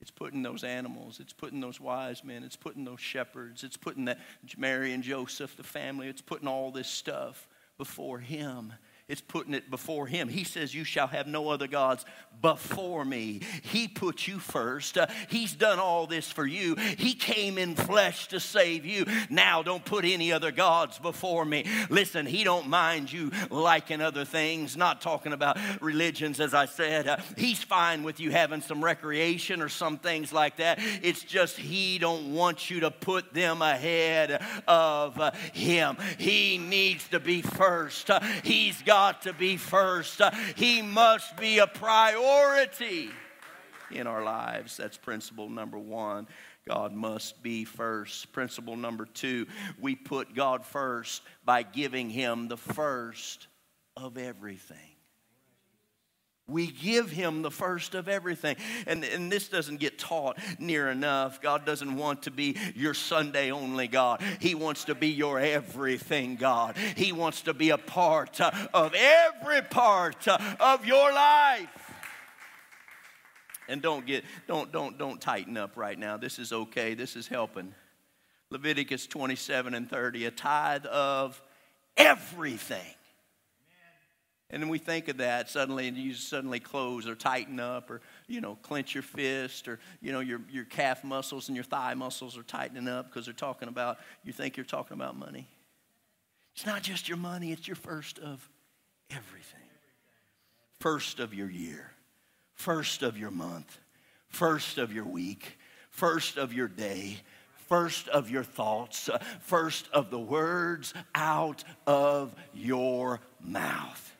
it's 0.00 0.10
putting 0.10 0.42
those 0.42 0.64
animals, 0.64 1.20
it's 1.20 1.34
putting 1.34 1.60
those 1.60 1.78
wise 1.78 2.24
men, 2.24 2.44
it's 2.44 2.56
putting 2.56 2.86
those 2.86 3.00
shepherds, 3.00 3.62
it's 3.62 3.76
putting 3.76 4.06
that 4.06 4.18
Mary 4.56 4.94
and 4.94 5.02
Joseph, 5.02 5.54
the 5.54 5.62
family, 5.62 6.08
it's 6.08 6.22
putting 6.22 6.48
all 6.48 6.70
this 6.70 6.88
stuff 6.88 7.46
before 7.78 8.18
Him. 8.18 8.72
It's 9.08 9.20
putting 9.20 9.54
it 9.54 9.70
before 9.70 10.08
Him. 10.08 10.28
He 10.28 10.42
says, 10.42 10.74
You 10.74 10.82
shall 10.82 11.06
have 11.06 11.28
no 11.28 11.48
other 11.48 11.68
gods 11.68 12.04
before 12.42 13.04
me. 13.04 13.40
He 13.62 13.86
put 13.86 14.26
you 14.26 14.40
first. 14.40 14.98
Uh, 14.98 15.06
he's 15.28 15.52
done 15.52 15.78
all 15.78 16.08
this 16.08 16.30
for 16.30 16.44
you. 16.44 16.74
He 16.74 17.14
came 17.14 17.56
in 17.56 17.76
flesh 17.76 18.26
to 18.28 18.40
save 18.40 18.84
you. 18.84 19.06
Now 19.30 19.62
don't 19.62 19.84
put 19.84 20.04
any 20.04 20.32
other 20.32 20.50
gods 20.50 20.98
before 20.98 21.44
me. 21.44 21.66
Listen, 21.88 22.26
He 22.26 22.42
don't 22.42 22.68
mind 22.68 23.12
you 23.12 23.30
liking 23.48 24.00
other 24.00 24.24
things, 24.24 24.76
not 24.76 25.00
talking 25.00 25.32
about 25.32 25.56
religions, 25.80 26.40
as 26.40 26.52
I 26.52 26.66
said. 26.66 27.06
Uh, 27.06 27.18
he's 27.36 27.62
fine 27.62 28.02
with 28.02 28.18
you 28.18 28.32
having 28.32 28.60
some 28.60 28.82
recreation 28.82 29.62
or 29.62 29.68
some 29.68 29.98
things 29.98 30.32
like 30.32 30.56
that. 30.56 30.80
It's 31.02 31.22
just 31.22 31.56
He 31.56 31.98
don't 31.98 32.34
want 32.34 32.70
you 32.70 32.80
to 32.80 32.90
put 32.90 33.32
them 33.32 33.62
ahead 33.62 34.42
of 34.66 35.20
uh, 35.20 35.30
Him. 35.52 35.96
He 36.18 36.58
needs 36.58 37.06
to 37.10 37.20
be 37.20 37.40
first. 37.40 38.10
Uh, 38.10 38.18
he's 38.42 38.82
got 38.82 38.95
got 38.96 39.20
to 39.20 39.34
be 39.34 39.58
first. 39.58 40.22
He 40.54 40.80
must 40.80 41.36
be 41.36 41.58
a 41.58 41.66
priority 41.66 43.10
in 43.90 44.06
our 44.06 44.24
lives. 44.24 44.78
That's 44.78 44.96
principle 44.96 45.50
number 45.50 45.78
one. 45.78 46.26
God 46.66 46.94
must 46.94 47.42
be 47.42 47.66
first. 47.66 48.32
Principle 48.32 48.74
number 48.74 49.04
two, 49.04 49.48
we 49.78 49.96
put 49.96 50.34
God 50.34 50.64
first 50.64 51.20
by 51.44 51.62
giving 51.62 52.08
Him 52.08 52.48
the 52.48 52.56
first 52.56 53.48
of 53.98 54.16
everything. 54.16 54.95
We 56.48 56.68
give 56.68 57.10
him 57.10 57.42
the 57.42 57.50
first 57.50 57.96
of 57.96 58.08
everything. 58.08 58.56
And, 58.86 59.04
and 59.04 59.32
this 59.32 59.48
doesn't 59.48 59.78
get 59.78 59.98
taught 59.98 60.38
near 60.60 60.88
enough. 60.88 61.40
God 61.40 61.66
doesn't 61.66 61.96
want 61.96 62.22
to 62.22 62.30
be 62.30 62.56
your 62.76 62.94
Sunday 62.94 63.50
only 63.50 63.88
God. 63.88 64.22
He 64.40 64.54
wants 64.54 64.84
to 64.84 64.94
be 64.94 65.08
your 65.08 65.40
everything 65.40 66.36
God. 66.36 66.76
He 66.96 67.10
wants 67.10 67.42
to 67.42 67.54
be 67.54 67.70
a 67.70 67.78
part 67.78 68.40
uh, 68.40 68.52
of 68.72 68.94
every 68.94 69.62
part 69.62 70.28
uh, 70.28 70.38
of 70.60 70.86
your 70.86 71.12
life. 71.12 71.68
And 73.68 73.82
don't 73.82 74.06
get 74.06 74.24
don't 74.46 74.70
don't 74.70 74.96
don't 74.96 75.20
tighten 75.20 75.56
up 75.56 75.76
right 75.76 75.98
now. 75.98 76.16
This 76.16 76.38
is 76.38 76.52
okay. 76.52 76.94
This 76.94 77.16
is 77.16 77.26
helping. 77.26 77.74
Leviticus 78.50 79.08
27 79.08 79.74
and 79.74 79.90
30, 79.90 80.26
a 80.26 80.30
tithe 80.30 80.86
of 80.86 81.42
everything 81.96 82.95
and 84.50 84.62
then 84.62 84.68
we 84.68 84.78
think 84.78 85.08
of 85.08 85.16
that 85.16 85.50
suddenly, 85.50 85.88
and 85.88 85.96
you 85.96 86.14
suddenly 86.14 86.60
close 86.60 87.08
or 87.08 87.16
tighten 87.16 87.58
up, 87.58 87.90
or 87.90 88.00
you 88.28 88.40
know, 88.40 88.56
clench 88.62 88.94
your 88.94 89.02
fist, 89.02 89.66
or 89.66 89.80
you 90.00 90.12
know, 90.12 90.20
your 90.20 90.40
your 90.50 90.64
calf 90.64 91.02
muscles 91.02 91.48
and 91.48 91.56
your 91.56 91.64
thigh 91.64 91.94
muscles 91.94 92.38
are 92.38 92.44
tightening 92.44 92.86
up 92.86 93.06
because 93.06 93.24
they're 93.24 93.34
talking 93.34 93.68
about. 93.68 93.98
You 94.24 94.32
think 94.32 94.56
you're 94.56 94.64
talking 94.64 94.94
about 94.94 95.16
money. 95.16 95.48
It's 96.54 96.64
not 96.64 96.82
just 96.82 97.08
your 97.08 97.18
money; 97.18 97.50
it's 97.50 97.66
your 97.66 97.76
first 97.76 98.20
of 98.20 98.48
everything. 99.10 99.60
First 100.78 101.18
of 101.18 101.34
your 101.34 101.50
year, 101.50 101.90
first 102.54 103.02
of 103.02 103.18
your 103.18 103.32
month, 103.32 103.80
first 104.28 104.78
of 104.78 104.92
your 104.92 105.06
week, 105.06 105.58
first 105.90 106.36
of 106.36 106.52
your 106.52 106.68
day, 106.68 107.16
first 107.68 108.06
of 108.08 108.30
your 108.30 108.44
thoughts, 108.44 109.10
first 109.40 109.88
of 109.92 110.10
the 110.10 110.20
words 110.20 110.94
out 111.16 111.64
of 111.84 112.32
your 112.54 113.20
mouth. 113.40 114.15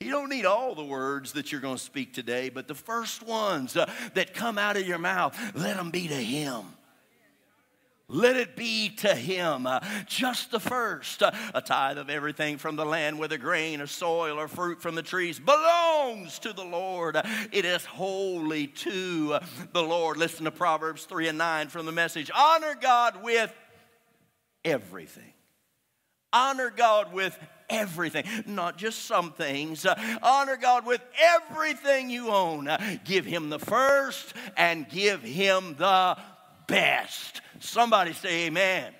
You 0.00 0.12
don't 0.12 0.28
need 0.28 0.46
all 0.46 0.76
the 0.76 0.84
words 0.84 1.32
that 1.32 1.50
you're 1.50 1.60
going 1.60 1.76
to 1.76 1.82
speak 1.82 2.14
today, 2.14 2.50
but 2.50 2.68
the 2.68 2.74
first 2.74 3.22
ones 3.22 3.76
uh, 3.76 3.90
that 4.14 4.32
come 4.32 4.56
out 4.56 4.76
of 4.76 4.86
your 4.86 4.98
mouth, 4.98 5.36
let 5.56 5.76
them 5.76 5.90
be 5.90 6.06
to 6.06 6.14
Him. 6.14 6.64
Let 8.10 8.36
it 8.36 8.56
be 8.56 8.88
to 8.88 9.14
him, 9.14 9.66
uh, 9.66 9.80
just 10.06 10.50
the 10.50 10.60
first. 10.60 11.22
Uh, 11.22 11.30
a 11.52 11.60
tithe 11.60 11.98
of 11.98 12.08
everything 12.08 12.56
from 12.56 12.74
the 12.74 12.86
land, 12.86 13.18
whether 13.18 13.36
grain 13.36 13.82
or 13.82 13.86
soil 13.86 14.38
or 14.38 14.48
fruit 14.48 14.80
from 14.80 14.94
the 14.94 15.02
trees, 15.02 15.38
belongs 15.38 16.38
to 16.38 16.54
the 16.54 16.64
Lord. 16.64 17.18
It 17.52 17.66
is 17.66 17.84
holy 17.84 18.68
to 18.68 19.34
uh, 19.34 19.46
the 19.74 19.82
Lord. 19.82 20.16
Listen 20.16 20.46
to 20.46 20.50
Proverbs 20.50 21.04
3 21.04 21.28
and 21.28 21.36
9 21.36 21.68
from 21.68 21.84
the 21.84 21.92
message 21.92 22.30
Honor 22.34 22.74
God 22.80 23.22
with 23.22 23.52
everything. 24.64 25.34
Honor 26.32 26.72
God 26.74 27.12
with 27.12 27.38
everything, 27.70 28.24
not 28.46 28.76
just 28.78 29.04
some 29.04 29.32
things. 29.32 29.84
Uh, 29.86 29.94
honor 30.22 30.56
God 30.56 30.86
with 30.86 31.00
everything 31.18 32.10
you 32.10 32.28
own. 32.30 32.68
Uh, 32.68 32.96
give 33.04 33.24
Him 33.24 33.50
the 33.50 33.58
first 33.58 34.34
and 34.56 34.88
give 34.88 35.22
Him 35.22 35.76
the 35.78 36.16
best. 36.66 37.40
Somebody 37.60 38.12
say, 38.12 38.46
Amen. 38.46 38.92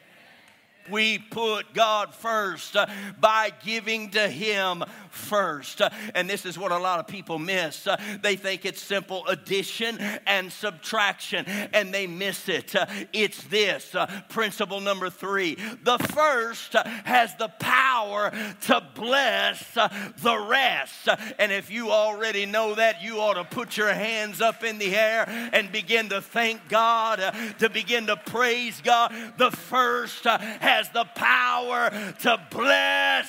We 0.90 1.18
put 1.18 1.72
God 1.74 2.14
first 2.14 2.76
uh, 2.76 2.86
by 3.20 3.52
giving 3.64 4.10
to 4.10 4.28
Him 4.28 4.84
first. 5.10 5.80
Uh, 5.80 5.90
and 6.14 6.28
this 6.28 6.46
is 6.46 6.58
what 6.58 6.72
a 6.72 6.78
lot 6.78 7.00
of 7.00 7.06
people 7.06 7.38
miss. 7.38 7.86
Uh, 7.86 7.96
they 8.22 8.36
think 8.36 8.64
it's 8.64 8.80
simple 8.80 9.26
addition 9.26 9.98
and 10.26 10.52
subtraction, 10.52 11.44
and 11.46 11.92
they 11.92 12.06
miss 12.06 12.48
it. 12.48 12.74
It's 13.12 13.42
this 13.44 13.94
principle 14.28 14.80
number 14.80 15.10
three 15.10 15.56
the 15.82 15.98
first 15.98 16.74
has 17.04 17.34
the 17.36 17.48
power 17.58 18.32
to 18.62 18.82
bless 18.94 19.74
the 19.74 20.46
rest. 20.48 21.08
And 21.38 21.52
if 21.52 21.70
you 21.70 21.90
already 21.90 22.46
know 22.46 22.74
that, 22.74 23.02
you 23.02 23.20
ought 23.20 23.34
to 23.34 23.44
put 23.44 23.76
your 23.76 23.92
hands 23.92 24.40
up 24.40 24.64
in 24.64 24.78
the 24.78 24.96
air 24.96 25.24
and 25.52 25.70
begin 25.72 26.08
to 26.10 26.20
thank 26.20 26.68
God, 26.68 27.20
to 27.58 27.68
begin 27.68 28.06
to 28.06 28.16
praise 28.16 28.80
God. 28.82 29.12
The 29.36 29.50
first 29.50 30.26
uh, 30.26 30.38
has 30.78 30.88
the 30.90 31.04
power 31.16 31.90
to 32.20 32.40
bless 32.52 33.28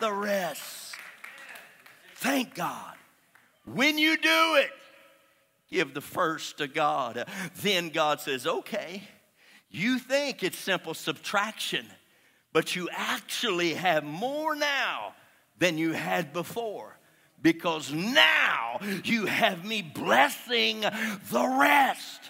the 0.00 0.12
rest. 0.12 0.94
Thank 2.16 2.54
God. 2.54 2.94
When 3.64 3.96
you 3.96 4.18
do 4.18 4.56
it, 4.56 4.70
give 5.70 5.94
the 5.94 6.02
first 6.02 6.58
to 6.58 6.66
God. 6.66 7.26
Then 7.62 7.88
God 7.88 8.20
says, 8.20 8.46
okay, 8.46 9.02
you 9.70 9.98
think 9.98 10.42
it's 10.42 10.58
simple 10.58 10.92
subtraction, 10.92 11.86
but 12.52 12.76
you 12.76 12.90
actually 12.92 13.72
have 13.72 14.04
more 14.04 14.54
now 14.54 15.14
than 15.58 15.78
you 15.78 15.92
had 15.92 16.34
before 16.34 16.98
because 17.40 17.94
now 17.94 18.78
you 19.04 19.24
have 19.24 19.64
me 19.64 19.80
blessing 19.80 20.80
the 20.82 21.56
rest. 21.58 22.23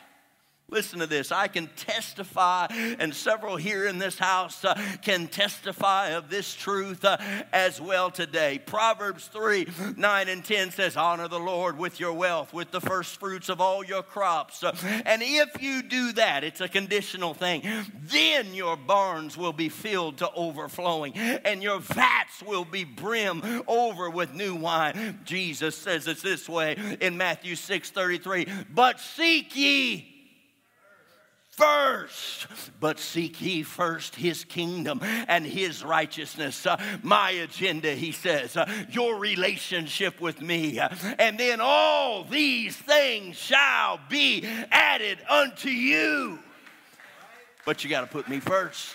Listen 0.70 1.00
to 1.00 1.06
this. 1.06 1.30
I 1.30 1.46
can 1.48 1.68
testify, 1.76 2.66
and 2.98 3.14
several 3.14 3.56
here 3.56 3.86
in 3.86 3.98
this 3.98 4.18
house 4.18 4.64
uh, 4.64 4.74
can 5.02 5.28
testify 5.28 6.08
of 6.08 6.30
this 6.30 6.54
truth 6.54 7.04
uh, 7.04 7.18
as 7.52 7.82
well 7.82 8.10
today. 8.10 8.58
Proverbs 8.64 9.26
3 9.28 9.68
9 9.96 10.28
and 10.28 10.42
10 10.42 10.70
says, 10.70 10.96
Honor 10.96 11.28
the 11.28 11.38
Lord 11.38 11.78
with 11.78 12.00
your 12.00 12.14
wealth, 12.14 12.54
with 12.54 12.70
the 12.70 12.80
first 12.80 13.20
fruits 13.20 13.50
of 13.50 13.60
all 13.60 13.84
your 13.84 14.02
crops. 14.02 14.64
Uh, 14.64 14.74
and 15.04 15.22
if 15.22 15.62
you 15.62 15.82
do 15.82 16.12
that, 16.12 16.44
it's 16.44 16.62
a 16.62 16.68
conditional 16.68 17.34
thing, 17.34 17.62
then 18.02 18.54
your 18.54 18.76
barns 18.76 19.36
will 19.36 19.52
be 19.52 19.68
filled 19.68 20.16
to 20.18 20.30
overflowing, 20.32 21.12
and 21.14 21.62
your 21.62 21.78
vats 21.78 22.42
will 22.42 22.64
be 22.64 22.84
brim 22.84 23.62
over 23.68 24.08
with 24.08 24.32
new 24.32 24.54
wine. 24.54 25.20
Jesus 25.24 25.76
says 25.76 26.08
it's 26.08 26.22
this 26.22 26.48
way 26.48 26.96
in 27.02 27.18
Matthew 27.18 27.54
6 27.54 27.90
33 27.90 28.46
But 28.72 28.98
seek 28.98 29.54
ye 29.54 30.13
first. 31.56 32.46
But 32.80 32.98
seek 32.98 33.40
ye 33.40 33.62
first 33.62 34.14
his 34.16 34.44
kingdom 34.44 35.00
and 35.28 35.46
his 35.46 35.84
righteousness. 35.84 36.66
Uh, 36.66 36.76
my 37.02 37.30
agenda, 37.30 37.92
he 37.92 38.12
says, 38.12 38.56
uh, 38.56 38.70
your 38.90 39.18
relationship 39.18 40.20
with 40.20 40.40
me. 40.40 40.78
Uh, 40.78 40.88
and 41.18 41.38
then 41.38 41.60
all 41.60 42.24
these 42.24 42.76
things 42.76 43.36
shall 43.36 44.00
be 44.08 44.44
added 44.70 45.18
unto 45.28 45.68
you. 45.68 46.38
But 47.64 47.82
you 47.82 47.90
got 47.90 48.02
to 48.02 48.06
put 48.06 48.28
me 48.28 48.40
first. 48.40 48.94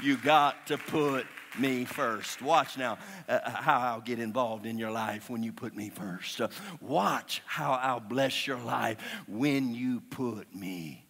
You 0.00 0.16
got 0.16 0.68
to 0.68 0.78
put 0.78 1.26
me 1.58 1.84
first. 1.84 2.40
Watch 2.40 2.78
now 2.78 2.98
uh, 3.28 3.50
how 3.50 3.80
I'll 3.80 4.00
get 4.00 4.20
involved 4.20 4.66
in 4.66 4.78
your 4.78 4.92
life 4.92 5.28
when 5.28 5.42
you 5.42 5.52
put 5.52 5.74
me 5.74 5.90
first. 5.90 6.40
Uh, 6.40 6.48
watch 6.80 7.42
how 7.46 7.72
I'll 7.72 7.98
bless 7.98 8.46
your 8.46 8.58
life 8.58 8.98
when 9.26 9.74
you 9.74 10.00
put 10.10 10.54
me 10.54 11.07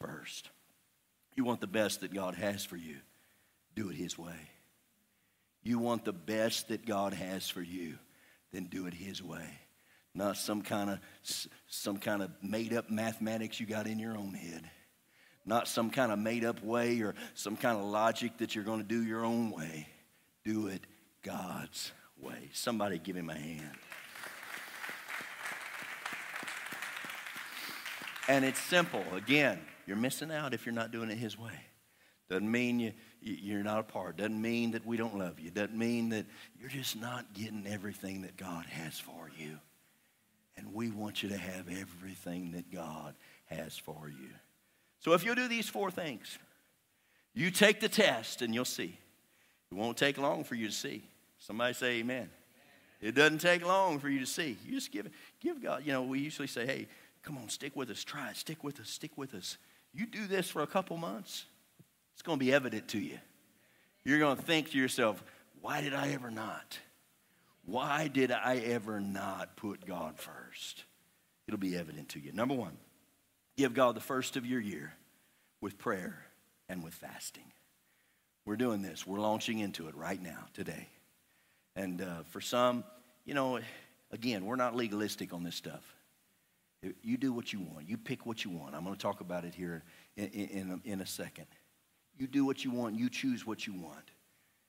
first. 0.00 0.50
You 1.34 1.44
want 1.44 1.60
the 1.60 1.66
best 1.66 2.00
that 2.00 2.14
God 2.14 2.34
has 2.34 2.64
for 2.64 2.76
you, 2.76 2.96
do 3.74 3.90
it 3.90 3.96
His 3.96 4.18
way. 4.18 4.50
You 5.62 5.78
want 5.78 6.04
the 6.04 6.12
best 6.12 6.68
that 6.68 6.86
God 6.86 7.12
has 7.12 7.48
for 7.48 7.62
you, 7.62 7.98
then 8.52 8.66
do 8.66 8.86
it 8.86 8.94
His 8.94 9.22
way. 9.22 9.48
Not 10.14 10.38
some 10.38 10.62
kind 10.62 10.88
of 10.88 10.98
some 11.66 11.98
kind 11.98 12.22
of 12.22 12.30
made 12.42 12.72
up 12.72 12.90
mathematics 12.90 13.60
you 13.60 13.66
got 13.66 13.86
in 13.86 13.98
your 13.98 14.16
own 14.16 14.32
head. 14.32 14.70
Not 15.44 15.68
some 15.68 15.90
kind 15.90 16.10
of 16.10 16.18
made 16.18 16.44
up 16.44 16.62
way 16.64 17.00
or 17.02 17.14
some 17.34 17.56
kind 17.56 17.78
of 17.78 17.84
logic 17.84 18.38
that 18.38 18.54
you're 18.54 18.64
going 18.64 18.80
to 18.80 18.88
do 18.88 19.04
your 19.04 19.24
own 19.24 19.50
way. 19.50 19.86
Do 20.44 20.68
it 20.68 20.86
God's 21.22 21.92
way. 22.18 22.48
Somebody 22.52 22.98
give 22.98 23.14
him 23.14 23.30
a 23.30 23.34
hand. 23.34 23.76
And 28.28 28.44
it's 28.44 28.60
simple. 28.60 29.04
Again, 29.14 29.60
you're 29.86 29.96
missing 29.96 30.30
out 30.30 30.54
if 30.54 30.66
you're 30.66 30.74
not 30.74 30.90
doing 30.90 31.10
it 31.10 31.18
His 31.18 31.38
way. 31.38 31.52
Doesn't 32.28 32.50
mean 32.50 32.80
you, 32.80 32.92
you're 33.20 33.62
not 33.62 33.80
a 33.80 33.84
part. 33.84 34.16
Doesn't 34.16 34.40
mean 34.40 34.72
that 34.72 34.84
we 34.84 34.96
don't 34.96 35.16
love 35.16 35.38
you. 35.38 35.50
Doesn't 35.50 35.78
mean 35.78 36.08
that 36.08 36.26
you're 36.58 36.68
just 36.68 37.00
not 37.00 37.32
getting 37.34 37.66
everything 37.66 38.22
that 38.22 38.36
God 38.36 38.66
has 38.66 38.98
for 38.98 39.30
you. 39.38 39.58
And 40.56 40.74
we 40.74 40.90
want 40.90 41.22
you 41.22 41.28
to 41.28 41.36
have 41.36 41.68
everything 41.68 42.52
that 42.52 42.72
God 42.72 43.14
has 43.46 43.76
for 43.76 44.08
you. 44.08 44.30
So 45.00 45.12
if 45.12 45.24
you'll 45.24 45.34
do 45.34 45.48
these 45.48 45.68
four 45.68 45.90
things, 45.90 46.38
you 47.34 47.50
take 47.50 47.80
the 47.80 47.88
test 47.88 48.42
and 48.42 48.54
you'll 48.54 48.64
see. 48.64 48.98
It 49.70 49.74
won't 49.74 49.96
take 49.96 50.18
long 50.18 50.42
for 50.42 50.54
you 50.54 50.68
to 50.68 50.72
see. 50.72 51.04
Somebody 51.38 51.74
say 51.74 51.98
amen. 51.98 52.30
It 53.00 53.14
doesn't 53.14 53.40
take 53.40 53.64
long 53.64 53.98
for 53.98 54.08
you 54.08 54.20
to 54.20 54.26
see. 54.26 54.56
You 54.66 54.72
just 54.72 54.90
give, 54.90 55.08
give 55.40 55.62
God, 55.62 55.82
you 55.84 55.92
know, 55.92 56.02
we 56.02 56.18
usually 56.18 56.48
say, 56.48 56.66
hey, 56.66 56.88
come 57.22 57.36
on, 57.36 57.48
stick 57.50 57.76
with 57.76 57.90
us, 57.90 58.02
try 58.02 58.30
it, 58.30 58.36
stick 58.36 58.64
with 58.64 58.80
us, 58.80 58.88
stick 58.88 59.16
with 59.16 59.34
us. 59.34 59.58
You 59.96 60.04
do 60.04 60.26
this 60.26 60.50
for 60.50 60.60
a 60.60 60.66
couple 60.66 60.98
months, 60.98 61.46
it's 62.12 62.22
going 62.22 62.38
to 62.38 62.44
be 62.44 62.52
evident 62.52 62.88
to 62.88 62.98
you. 62.98 63.18
You're 64.04 64.18
going 64.18 64.36
to 64.36 64.42
think 64.42 64.70
to 64.72 64.78
yourself, 64.78 65.22
why 65.62 65.80
did 65.80 65.94
I 65.94 66.12
ever 66.12 66.30
not? 66.30 66.78
Why 67.64 68.08
did 68.08 68.30
I 68.30 68.58
ever 68.58 69.00
not 69.00 69.56
put 69.56 69.86
God 69.86 70.18
first? 70.18 70.84
It'll 71.48 71.58
be 71.58 71.76
evident 71.76 72.10
to 72.10 72.20
you. 72.20 72.32
Number 72.32 72.54
one, 72.54 72.76
give 73.56 73.72
God 73.72 73.96
the 73.96 74.00
first 74.00 74.36
of 74.36 74.44
your 74.44 74.60
year 74.60 74.92
with 75.62 75.78
prayer 75.78 76.26
and 76.68 76.84
with 76.84 76.92
fasting. 76.92 77.50
We're 78.44 78.56
doing 78.56 78.82
this. 78.82 79.06
We're 79.06 79.18
launching 79.18 79.60
into 79.60 79.88
it 79.88 79.96
right 79.96 80.22
now, 80.22 80.44
today. 80.52 80.88
And 81.74 82.02
uh, 82.02 82.22
for 82.30 82.40
some, 82.40 82.84
you 83.24 83.32
know, 83.32 83.60
again, 84.12 84.44
we're 84.44 84.56
not 84.56 84.76
legalistic 84.76 85.32
on 85.32 85.42
this 85.42 85.56
stuff. 85.56 85.95
You 87.02 87.16
do 87.16 87.32
what 87.32 87.52
you 87.52 87.60
want. 87.60 87.88
You 87.88 87.96
pick 87.96 88.26
what 88.26 88.44
you 88.44 88.50
want. 88.50 88.74
I'm 88.74 88.84
going 88.84 88.94
to 88.94 89.00
talk 89.00 89.20
about 89.20 89.44
it 89.44 89.54
here 89.54 89.82
in, 90.16 90.26
in, 90.26 90.80
in 90.84 91.00
a 91.00 91.06
second. 91.06 91.46
You 92.18 92.26
do 92.26 92.44
what 92.44 92.64
you 92.64 92.70
want. 92.70 92.96
You 92.96 93.08
choose 93.08 93.46
what 93.46 93.66
you 93.66 93.74
want. 93.74 94.10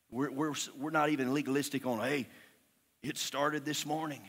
We're, 0.10 0.32
we're, 0.32 0.54
we're 0.80 0.92
not 0.92 1.10
even 1.10 1.34
legalistic 1.34 1.86
on, 1.86 2.00
hey, 2.00 2.28
it 3.04 3.18
started 3.18 3.66
this 3.66 3.86
morning. 3.86 4.22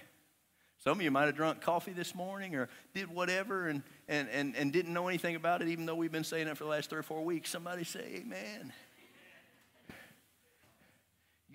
Some 0.78 0.98
of 0.98 1.02
you 1.02 1.10
might 1.10 1.26
have 1.26 1.34
drunk 1.34 1.60
coffee 1.60 1.92
this 1.92 2.14
morning 2.14 2.54
or 2.54 2.68
did 2.94 3.08
whatever 3.08 3.68
and, 3.68 3.82
and, 4.08 4.28
and, 4.28 4.54
and 4.56 4.72
didn't 4.72 4.92
know 4.92 5.08
anything 5.08 5.34
about 5.34 5.62
it, 5.62 5.68
even 5.68 5.86
though 5.86 5.94
we've 5.94 6.12
been 6.12 6.24
saying 6.24 6.46
it 6.46 6.56
for 6.56 6.64
the 6.64 6.70
last 6.70 6.90
three 6.90 7.00
or 7.00 7.02
four 7.04 7.24
weeks. 7.24 7.50
Somebody 7.50 7.84
say, 7.84 8.22
Amen. 8.22 8.72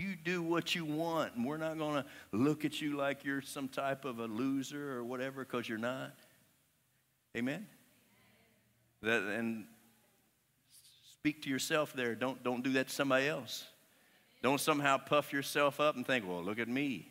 You 0.03 0.15
do 0.21 0.43
what 0.43 0.75
you 0.75 0.83
want, 0.83 1.35
and 1.35 1.45
we're 1.45 1.57
not 1.57 1.77
going 1.77 1.95
to 1.95 2.05
look 2.33 2.65
at 2.65 2.81
you 2.81 2.97
like 2.97 3.23
you're 3.23 3.41
some 3.41 3.69
type 3.69 4.03
of 4.03 4.19
a 4.19 4.25
loser 4.25 4.97
or 4.97 5.03
whatever 5.03 5.45
because 5.45 5.69
you're 5.69 5.77
not. 5.77 6.13
Amen? 7.37 7.65
That, 9.01 9.23
and 9.23 9.65
speak 11.13 11.43
to 11.43 11.49
yourself 11.49 11.93
there. 11.93 12.15
Don't, 12.15 12.43
don't 12.43 12.63
do 12.63 12.73
that 12.73 12.89
to 12.89 12.93
somebody 12.93 13.27
else. 13.27 13.65
Don't 14.41 14.59
somehow 14.59 14.97
puff 14.97 15.31
yourself 15.31 15.79
up 15.79 15.95
and 15.95 16.05
think, 16.05 16.27
well, 16.27 16.43
look 16.43 16.59
at 16.59 16.67
me. 16.67 17.07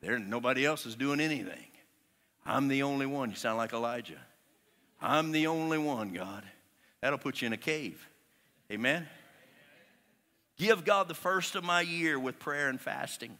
There, 0.00 0.18
nobody 0.18 0.66
else 0.66 0.86
is 0.86 0.96
doing 0.96 1.20
anything. 1.20 1.66
I'm 2.44 2.66
the 2.66 2.82
only 2.82 3.06
one. 3.06 3.30
You 3.30 3.36
sound 3.36 3.58
like 3.58 3.72
Elijah. 3.72 4.20
I'm 5.00 5.30
the 5.30 5.46
only 5.46 5.78
one, 5.78 6.12
God. 6.12 6.42
That'll 7.00 7.18
put 7.18 7.42
you 7.42 7.46
in 7.46 7.52
a 7.52 7.58
cave. 7.58 8.04
Amen? 8.72 9.06
Give 10.58 10.84
God 10.84 11.08
the 11.08 11.14
first 11.14 11.54
of 11.54 11.64
my 11.64 11.80
year 11.80 12.18
with 12.18 12.38
prayer 12.38 12.68
and 12.68 12.80
fasting. 12.80 13.38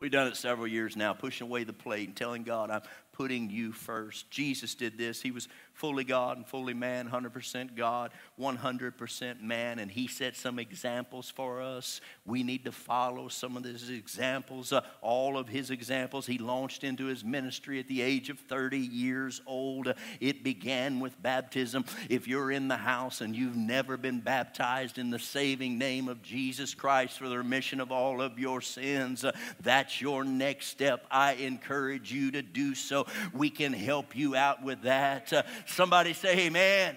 We've 0.00 0.12
done 0.12 0.28
it 0.28 0.36
several 0.36 0.68
years 0.68 0.96
now, 0.96 1.12
pushing 1.12 1.48
away 1.48 1.64
the 1.64 1.72
plate 1.72 2.06
and 2.06 2.16
telling 2.16 2.44
God, 2.44 2.70
I'm 2.70 2.82
putting 3.12 3.50
you 3.50 3.72
first. 3.72 4.30
Jesus 4.30 4.76
did 4.76 4.96
this. 4.96 5.20
He 5.20 5.32
was 5.32 5.48
fully 5.78 6.02
God 6.02 6.36
and 6.36 6.46
fully 6.46 6.74
man, 6.74 7.08
100% 7.08 7.76
God, 7.76 8.10
100% 8.38 9.40
man, 9.40 9.78
and 9.78 9.88
He 9.88 10.08
set 10.08 10.34
some 10.34 10.58
examples 10.58 11.30
for 11.30 11.62
us. 11.62 12.00
We 12.26 12.42
need 12.42 12.64
to 12.64 12.72
follow 12.72 13.28
some 13.28 13.56
of 13.56 13.62
His 13.62 13.88
examples, 13.88 14.72
uh, 14.72 14.80
all 15.00 15.38
of 15.38 15.48
His 15.48 15.70
examples. 15.70 16.26
He 16.26 16.38
launched 16.38 16.82
into 16.82 17.06
His 17.06 17.24
ministry 17.24 17.78
at 17.78 17.86
the 17.86 18.02
age 18.02 18.28
of 18.28 18.40
30 18.40 18.76
years 18.76 19.40
old. 19.46 19.94
It 20.20 20.42
began 20.42 20.98
with 20.98 21.22
baptism. 21.22 21.84
If 22.10 22.26
you're 22.26 22.50
in 22.50 22.66
the 22.66 22.76
house 22.76 23.20
and 23.20 23.36
you've 23.36 23.56
never 23.56 23.96
been 23.96 24.18
baptized 24.18 24.98
in 24.98 25.10
the 25.10 25.18
saving 25.20 25.78
name 25.78 26.08
of 26.08 26.22
Jesus 26.22 26.74
Christ 26.74 27.18
for 27.18 27.28
the 27.28 27.38
remission 27.38 27.80
of 27.80 27.92
all 27.92 28.20
of 28.20 28.36
your 28.36 28.60
sins, 28.60 29.24
uh, 29.24 29.30
that's 29.60 30.00
your 30.00 30.24
next 30.24 30.66
step. 30.66 31.06
I 31.08 31.34
encourage 31.34 32.12
you 32.12 32.32
to 32.32 32.42
do 32.42 32.74
so 32.74 33.06
we 33.32 33.48
can 33.48 33.72
help 33.72 34.16
you 34.16 34.34
out 34.34 34.64
with 34.64 34.82
that. 34.82 35.32
Uh, 35.32 35.44
somebody 35.68 36.12
say, 36.12 36.46
Amen. 36.46 36.96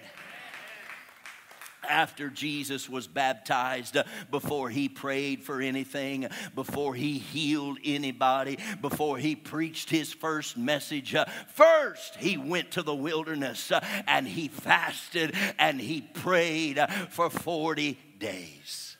after 1.88 2.30
Jesus 2.30 2.88
was 2.88 3.06
baptized, 3.06 3.96
uh, 3.96 4.04
before 4.30 4.70
he 4.70 4.88
prayed 4.88 5.42
for 5.42 5.60
anything, 5.60 6.28
before 6.54 6.94
he 6.94 7.18
healed 7.18 7.78
anybody, 7.84 8.58
before 8.80 9.18
he 9.18 9.34
preached 9.34 9.90
his 9.90 10.12
first 10.12 10.56
message, 10.56 11.14
uh, 11.14 11.24
first 11.54 12.16
he 12.16 12.36
went 12.36 12.70
to 12.72 12.82
the 12.82 12.94
wilderness 12.94 13.72
uh, 13.72 13.84
and 14.06 14.28
he 14.28 14.48
fasted 14.48 15.34
and 15.58 15.80
he 15.80 16.00
prayed 16.00 16.78
for 17.10 17.30
40 17.30 17.98
days. 18.18 18.91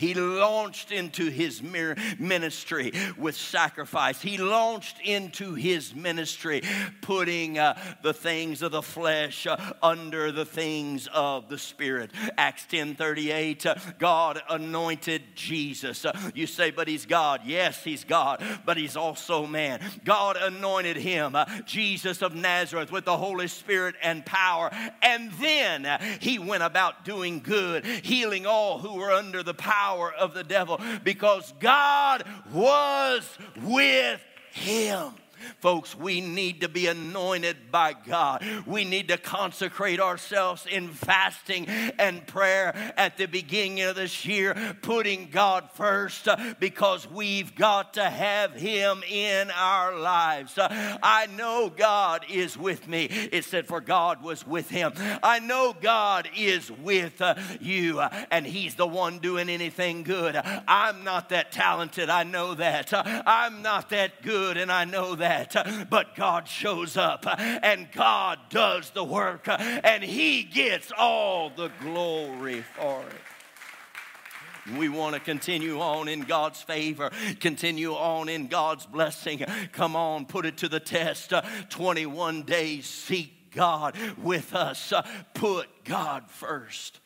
He 0.00 0.14
launched 0.14 0.92
into 0.92 1.28
his 1.28 1.62
ministry 1.62 2.90
with 3.18 3.36
sacrifice. 3.36 4.22
He 4.22 4.38
launched 4.38 4.98
into 5.04 5.52
his 5.52 5.94
ministry 5.94 6.62
putting 7.02 7.58
uh, 7.58 7.78
the 8.02 8.14
things 8.14 8.62
of 8.62 8.72
the 8.72 8.80
flesh 8.80 9.46
uh, 9.46 9.58
under 9.82 10.32
the 10.32 10.46
things 10.46 11.06
of 11.12 11.50
the 11.50 11.58
spirit. 11.58 12.12
Acts 12.38 12.64
10:38 12.70 13.66
uh, 13.66 13.74
God 13.98 14.40
anointed 14.48 15.22
Jesus. 15.34 16.06
Uh, 16.06 16.18
you 16.34 16.46
say 16.46 16.70
but 16.70 16.88
he's 16.88 17.04
God. 17.04 17.42
Yes, 17.44 17.84
he's 17.84 18.04
God, 18.04 18.42
but 18.64 18.78
he's 18.78 18.96
also 18.96 19.46
man. 19.46 19.82
God 20.02 20.38
anointed 20.38 20.96
him, 20.96 21.36
uh, 21.36 21.44
Jesus 21.66 22.22
of 22.22 22.34
Nazareth 22.34 22.90
with 22.90 23.04
the 23.04 23.18
Holy 23.18 23.48
Spirit 23.48 23.96
and 24.02 24.24
power. 24.24 24.70
And 25.02 25.30
then 25.32 25.84
uh, 25.84 25.98
he 26.20 26.38
went 26.38 26.62
about 26.62 27.04
doing 27.04 27.40
good, 27.40 27.84
healing 27.84 28.46
all 28.46 28.78
who 28.78 28.94
were 28.94 29.12
under 29.12 29.42
the 29.42 29.52
power 29.52 29.89
power 29.90 30.12
of 30.12 30.34
the 30.34 30.44
devil 30.44 30.80
because 31.02 31.52
God 31.58 32.22
was 32.52 33.28
with 33.62 34.20
him. 34.52 35.12
Folks, 35.58 35.96
we 35.96 36.20
need 36.20 36.60
to 36.60 36.68
be 36.68 36.86
anointed 36.86 37.70
by 37.70 37.94
God. 37.94 38.44
We 38.66 38.84
need 38.84 39.08
to 39.08 39.18
consecrate 39.18 40.00
ourselves 40.00 40.66
in 40.70 40.88
fasting 40.88 41.66
and 41.68 42.26
prayer 42.26 42.92
at 42.96 43.16
the 43.16 43.26
beginning 43.26 43.82
of 43.82 43.96
this 43.96 44.24
year, 44.24 44.76
putting 44.82 45.30
God 45.30 45.70
first 45.74 46.28
uh, 46.28 46.36
because 46.58 47.10
we've 47.10 47.54
got 47.54 47.94
to 47.94 48.04
have 48.04 48.54
Him 48.54 49.02
in 49.08 49.50
our 49.50 49.98
lives. 49.98 50.58
Uh, 50.58 50.98
I 51.02 51.26
know 51.26 51.72
God 51.74 52.24
is 52.30 52.56
with 52.56 52.86
me. 52.88 53.04
It 53.04 53.44
said, 53.44 53.66
For 53.66 53.80
God 53.80 54.22
was 54.22 54.46
with 54.46 54.68
him. 54.68 54.92
I 55.22 55.38
know 55.38 55.74
God 55.78 56.28
is 56.36 56.70
with 56.70 57.20
uh, 57.20 57.34
you, 57.60 58.00
and 58.30 58.46
He's 58.46 58.74
the 58.74 58.86
one 58.86 59.18
doing 59.18 59.48
anything 59.48 60.02
good. 60.02 60.36
I'm 60.36 61.04
not 61.04 61.30
that 61.30 61.52
talented. 61.52 62.10
I 62.10 62.24
know 62.24 62.54
that. 62.54 62.92
I'm 62.94 63.62
not 63.62 63.90
that 63.90 64.22
good, 64.22 64.56
and 64.56 64.70
I 64.70 64.84
know 64.84 65.14
that 65.16 65.29
that, 65.30 65.88
but 65.90 66.16
God 66.16 66.48
shows 66.48 66.96
up 66.96 67.24
and 67.28 67.88
God 67.92 68.38
does 68.50 68.90
the 68.90 69.04
work 69.04 69.46
and 69.48 70.02
He 70.02 70.42
gets 70.42 70.92
all 70.96 71.50
the 71.50 71.70
glory 71.80 72.62
for 72.76 73.00
it. 73.02 74.76
We 74.76 74.88
want 74.88 75.14
to 75.14 75.20
continue 75.20 75.80
on 75.80 76.08
in 76.08 76.20
God's 76.20 76.60
favor, 76.60 77.10
continue 77.40 77.92
on 77.92 78.28
in 78.28 78.46
God's 78.48 78.86
blessing. 78.86 79.44
Come 79.72 79.96
on, 79.96 80.26
put 80.26 80.46
it 80.46 80.58
to 80.58 80.68
the 80.68 80.80
test. 80.80 81.32
21 81.70 82.42
days, 82.42 82.86
seek 82.86 83.52
God 83.52 83.96
with 84.18 84.54
us. 84.54 84.92
Put 85.34 85.68
God 85.84 86.30
first. 86.30 87.00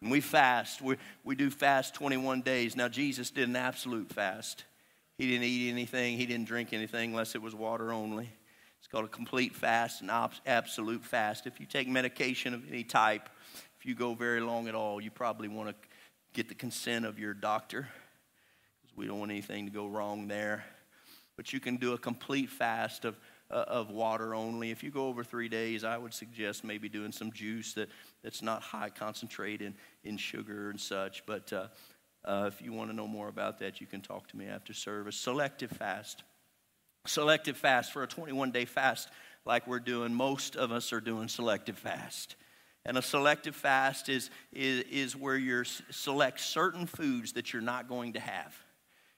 And 0.00 0.10
we 0.10 0.20
fast. 0.20 0.80
We, 0.80 0.96
we 1.24 1.34
do 1.34 1.50
fast 1.50 1.94
21 1.94 2.42
days. 2.42 2.76
Now, 2.76 2.88
Jesus 2.88 3.30
did 3.30 3.48
an 3.48 3.56
absolute 3.56 4.10
fast. 4.12 4.64
He 5.20 5.26
didn't 5.26 5.44
eat 5.44 5.68
anything, 5.68 6.16
he 6.16 6.24
didn't 6.24 6.46
drink 6.46 6.72
anything 6.72 7.10
unless 7.10 7.34
it 7.34 7.42
was 7.42 7.54
water 7.54 7.92
only. 7.92 8.30
It's 8.78 8.88
called 8.88 9.04
a 9.04 9.08
complete 9.08 9.54
fast, 9.54 10.00
an 10.00 10.08
absolute 10.46 11.04
fast. 11.04 11.46
If 11.46 11.60
you 11.60 11.66
take 11.66 11.86
medication 11.88 12.54
of 12.54 12.66
any 12.70 12.84
type, 12.84 13.28
if 13.78 13.84
you 13.84 13.94
go 13.94 14.14
very 14.14 14.40
long 14.40 14.66
at 14.66 14.74
all, 14.74 14.98
you 14.98 15.10
probably 15.10 15.48
want 15.48 15.68
to 15.68 15.74
get 16.32 16.48
the 16.48 16.54
consent 16.54 17.04
of 17.04 17.18
your 17.18 17.34
doctor 17.34 17.86
because 18.80 18.96
we 18.96 19.06
don't 19.06 19.18
want 19.18 19.30
anything 19.30 19.66
to 19.66 19.70
go 19.70 19.86
wrong 19.88 20.26
there. 20.26 20.64
But 21.36 21.52
you 21.52 21.60
can 21.60 21.76
do 21.76 21.92
a 21.92 21.98
complete 21.98 22.48
fast 22.48 23.04
of, 23.04 23.18
uh, 23.50 23.64
of 23.66 23.90
water 23.90 24.34
only. 24.34 24.70
If 24.70 24.82
you 24.82 24.90
go 24.90 25.06
over 25.08 25.22
three 25.22 25.50
days, 25.50 25.84
I 25.84 25.98
would 25.98 26.14
suggest 26.14 26.64
maybe 26.64 26.88
doing 26.88 27.12
some 27.12 27.30
juice 27.30 27.74
that, 27.74 27.90
that's 28.24 28.40
not 28.40 28.62
high 28.62 28.88
concentrate 28.88 29.60
in, 29.60 29.74
in 30.02 30.16
sugar 30.16 30.70
and 30.70 30.80
such. 30.80 31.26
But 31.26 31.52
uh, 31.52 31.66
uh, 32.24 32.44
if 32.48 32.60
you 32.60 32.72
want 32.72 32.90
to 32.90 32.96
know 32.96 33.06
more 33.06 33.28
about 33.28 33.58
that, 33.60 33.80
you 33.80 33.86
can 33.86 34.00
talk 34.00 34.28
to 34.28 34.36
me 34.36 34.46
after 34.46 34.72
service. 34.72 35.16
Selective 35.16 35.70
fast. 35.70 36.22
Selective 37.06 37.56
fast 37.56 37.92
for 37.92 38.02
a 38.02 38.06
21 38.06 38.50
day 38.50 38.66
fast, 38.66 39.08
like 39.46 39.66
we're 39.66 39.80
doing, 39.80 40.14
most 40.14 40.54
of 40.54 40.70
us 40.70 40.92
are 40.92 41.00
doing 41.00 41.28
selective 41.28 41.78
fast. 41.78 42.36
And 42.84 42.98
a 42.98 43.02
selective 43.02 43.56
fast 43.56 44.08
is, 44.08 44.30
is, 44.52 44.84
is 44.90 45.16
where 45.16 45.36
you 45.36 45.64
select 45.64 46.40
certain 46.40 46.86
foods 46.86 47.32
that 47.32 47.52
you're 47.52 47.62
not 47.62 47.88
going 47.88 48.14
to 48.14 48.20
have. 48.20 48.54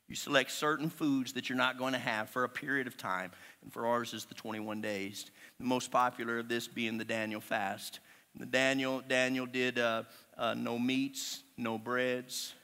You 0.09 0.16
select 0.16 0.50
certain 0.50 0.90
foods 0.90 1.32
that 1.32 1.48
you're 1.48 1.59
not 1.59 1.78
going 1.78 1.92
to 1.92 1.98
have 1.98 2.28
for 2.28 2.44
a 2.44 2.48
period 2.48 2.86
of 2.86 2.96
time. 2.96 3.30
And 3.62 3.72
for 3.72 3.86
ours 3.86 4.14
is 4.14 4.24
the 4.24 4.34
21 4.34 4.80
days. 4.80 5.30
The 5.59 5.64
most 5.64 5.90
popular 5.90 6.38
of 6.38 6.48
this 6.48 6.68
being 6.68 6.98
the 6.98 7.05
Daniel 7.05 7.40
fast. 7.40 8.00
The 8.34 8.46
Daniel, 8.46 9.03
Daniel 9.07 9.46
did 9.46 9.78
uh, 9.78 10.05
uh, 10.36 10.55
no 10.55 10.78
meats, 10.78 11.42
no 11.57 11.78
breads, 11.78 12.55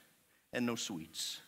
and 0.53 0.65
no 0.65 0.75
sweets. 0.75 1.39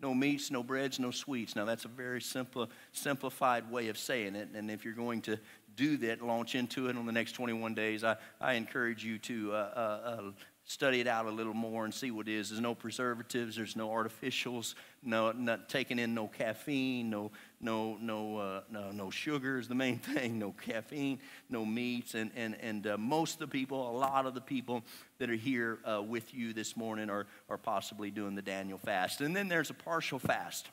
No 0.00 0.12
meats, 0.12 0.50
no 0.50 0.62
breads, 0.62 0.98
no 0.98 1.10
sweets. 1.10 1.56
Now, 1.56 1.64
that's 1.64 1.84
a 1.84 1.88
very 1.88 2.20
simple, 2.20 2.68
simplified 2.92 3.70
way 3.70 3.88
of 3.88 3.96
saying 3.96 4.34
it. 4.34 4.48
And 4.54 4.70
if 4.70 4.84
you're 4.84 4.92
going 4.92 5.22
to 5.22 5.38
do 5.76 5.96
that, 5.98 6.20
launch 6.20 6.54
into 6.54 6.88
it 6.88 6.96
on 6.96 7.06
the 7.06 7.12
next 7.12 7.32
21 7.32 7.74
days, 7.74 8.04
I, 8.04 8.16
I 8.40 8.54
encourage 8.54 9.04
you 9.04 9.18
to 9.20 9.52
uh, 9.52 9.56
uh, 9.56 9.78
uh, 9.78 10.22
study 10.64 11.00
it 11.00 11.06
out 11.06 11.26
a 11.26 11.30
little 11.30 11.54
more 11.54 11.84
and 11.84 11.94
see 11.94 12.10
what 12.10 12.28
it 12.28 12.34
is. 12.34 12.50
There's 12.50 12.60
no 12.60 12.74
preservatives, 12.74 13.56
there's 13.56 13.76
no 13.76 13.88
artificials, 13.88 14.74
no 15.02 15.32
not 15.32 15.68
taking 15.68 15.98
in 15.98 16.14
no 16.14 16.28
caffeine, 16.28 17.10
no 17.10 17.30
no 17.64 17.96
no 18.00 18.36
uh, 18.36 18.60
no 18.70 18.90
no 18.92 19.10
sugar 19.10 19.58
is 19.58 19.66
the 19.66 19.74
main 19.74 19.98
thing, 20.14 20.38
no 20.38 20.52
caffeine, 20.52 21.18
no 21.48 21.64
meats, 21.64 22.14
and 22.14 22.30
and 22.36 22.56
and 22.60 22.86
uh, 22.86 22.98
most 22.98 23.34
of 23.34 23.40
the 23.40 23.48
people, 23.48 23.90
a 23.90 23.96
lot 23.96 24.26
of 24.26 24.34
the 24.34 24.40
people 24.40 24.84
that 25.18 25.30
are 25.30 25.34
here 25.34 25.78
uh, 25.84 26.02
with 26.02 26.32
you 26.34 26.52
this 26.52 26.76
morning 26.76 27.10
are 27.10 27.26
are 27.48 27.58
possibly 27.58 28.10
doing 28.10 28.34
the 28.34 28.42
Daniel 28.42 28.78
fast, 28.78 29.20
and 29.20 29.34
then 29.34 29.48
there's 29.48 29.70
a 29.70 29.74
partial 29.74 30.18
fast. 30.18 30.68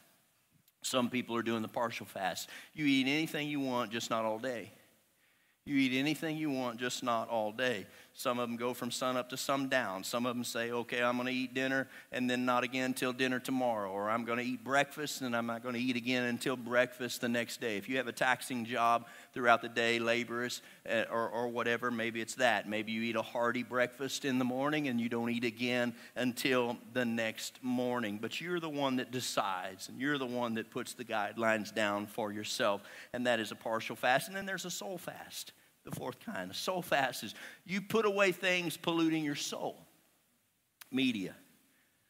Some 0.83 1.09
people 1.09 1.35
are 1.35 1.43
doing 1.43 1.61
the 1.61 1.67
partial 1.67 2.05
fast. 2.05 2.49
You 2.73 2.85
eat 2.85 3.07
anything 3.07 3.47
you 3.47 3.59
want, 3.59 3.91
just 3.91 4.09
not 4.09 4.25
all 4.25 4.39
day. 4.39 4.71
You 5.63 5.75
eat 5.75 5.97
anything 5.97 6.37
you 6.37 6.49
want, 6.49 6.79
just 6.79 7.03
not 7.03 7.29
all 7.29 7.51
day. 7.51 7.85
Some 8.13 8.39
of 8.39 8.49
them 8.49 8.57
go 8.57 8.73
from 8.73 8.91
sun 8.91 9.15
up 9.15 9.29
to 9.29 9.37
sun 9.37 9.69
down. 9.69 10.03
Some 10.03 10.25
of 10.25 10.35
them 10.35 10.43
say, 10.43 10.71
okay, 10.71 11.01
I'm 11.01 11.15
going 11.15 11.27
to 11.27 11.33
eat 11.33 11.53
dinner 11.53 11.87
and 12.11 12.29
then 12.29 12.45
not 12.45 12.63
again 12.63 12.85
until 12.85 13.13
dinner 13.13 13.39
tomorrow. 13.39 13.89
Or 13.89 14.09
I'm 14.09 14.25
going 14.25 14.37
to 14.37 14.43
eat 14.43 14.63
breakfast 14.63 15.21
and 15.21 15.35
I'm 15.35 15.45
not 15.45 15.63
going 15.63 15.75
to 15.75 15.81
eat 15.81 15.95
again 15.95 16.25
until 16.25 16.57
breakfast 16.57 17.21
the 17.21 17.29
next 17.29 17.61
day. 17.61 17.77
If 17.77 17.87
you 17.87 17.97
have 17.97 18.07
a 18.07 18.11
taxing 18.11 18.65
job 18.65 19.07
throughout 19.33 19.61
the 19.61 19.69
day, 19.69 19.97
laborers 19.97 20.61
uh, 20.89 21.03
or, 21.09 21.29
or 21.29 21.47
whatever, 21.47 21.89
maybe 21.89 22.19
it's 22.19 22.35
that. 22.35 22.67
Maybe 22.67 22.91
you 22.91 23.01
eat 23.01 23.15
a 23.15 23.21
hearty 23.21 23.63
breakfast 23.63 24.25
in 24.25 24.39
the 24.39 24.45
morning 24.45 24.89
and 24.89 24.99
you 24.99 25.07
don't 25.07 25.29
eat 25.29 25.45
again 25.45 25.93
until 26.15 26.77
the 26.93 27.05
next 27.05 27.63
morning. 27.63 28.19
But 28.21 28.41
you're 28.41 28.59
the 28.59 28.69
one 28.69 28.97
that 28.97 29.11
decides 29.11 29.87
and 29.87 29.99
you're 29.99 30.17
the 30.17 30.25
one 30.25 30.55
that 30.55 30.69
puts 30.69 30.93
the 30.93 31.05
guidelines 31.05 31.73
down 31.73 32.07
for 32.07 32.33
yourself. 32.33 32.81
And 33.13 33.25
that 33.25 33.39
is 33.39 33.51
a 33.51 33.55
partial 33.55 33.95
fast. 33.95 34.27
And 34.27 34.35
then 34.35 34.45
there's 34.45 34.65
a 34.65 34.71
soul 34.71 34.97
fast 34.97 35.53
the 35.83 35.91
fourth 35.91 36.19
kind. 36.19 36.51
A 36.51 36.53
soul 36.53 36.81
fast 36.81 37.23
is 37.23 37.33
you 37.65 37.81
put 37.81 38.05
away 38.05 38.31
things 38.31 38.77
polluting 38.77 39.23
your 39.23 39.35
soul. 39.35 39.85
Media, 40.91 41.35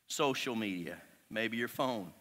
social 0.08 0.56
media, 0.56 0.98
maybe 1.30 1.58
your 1.58 1.68
phone, 1.68 2.12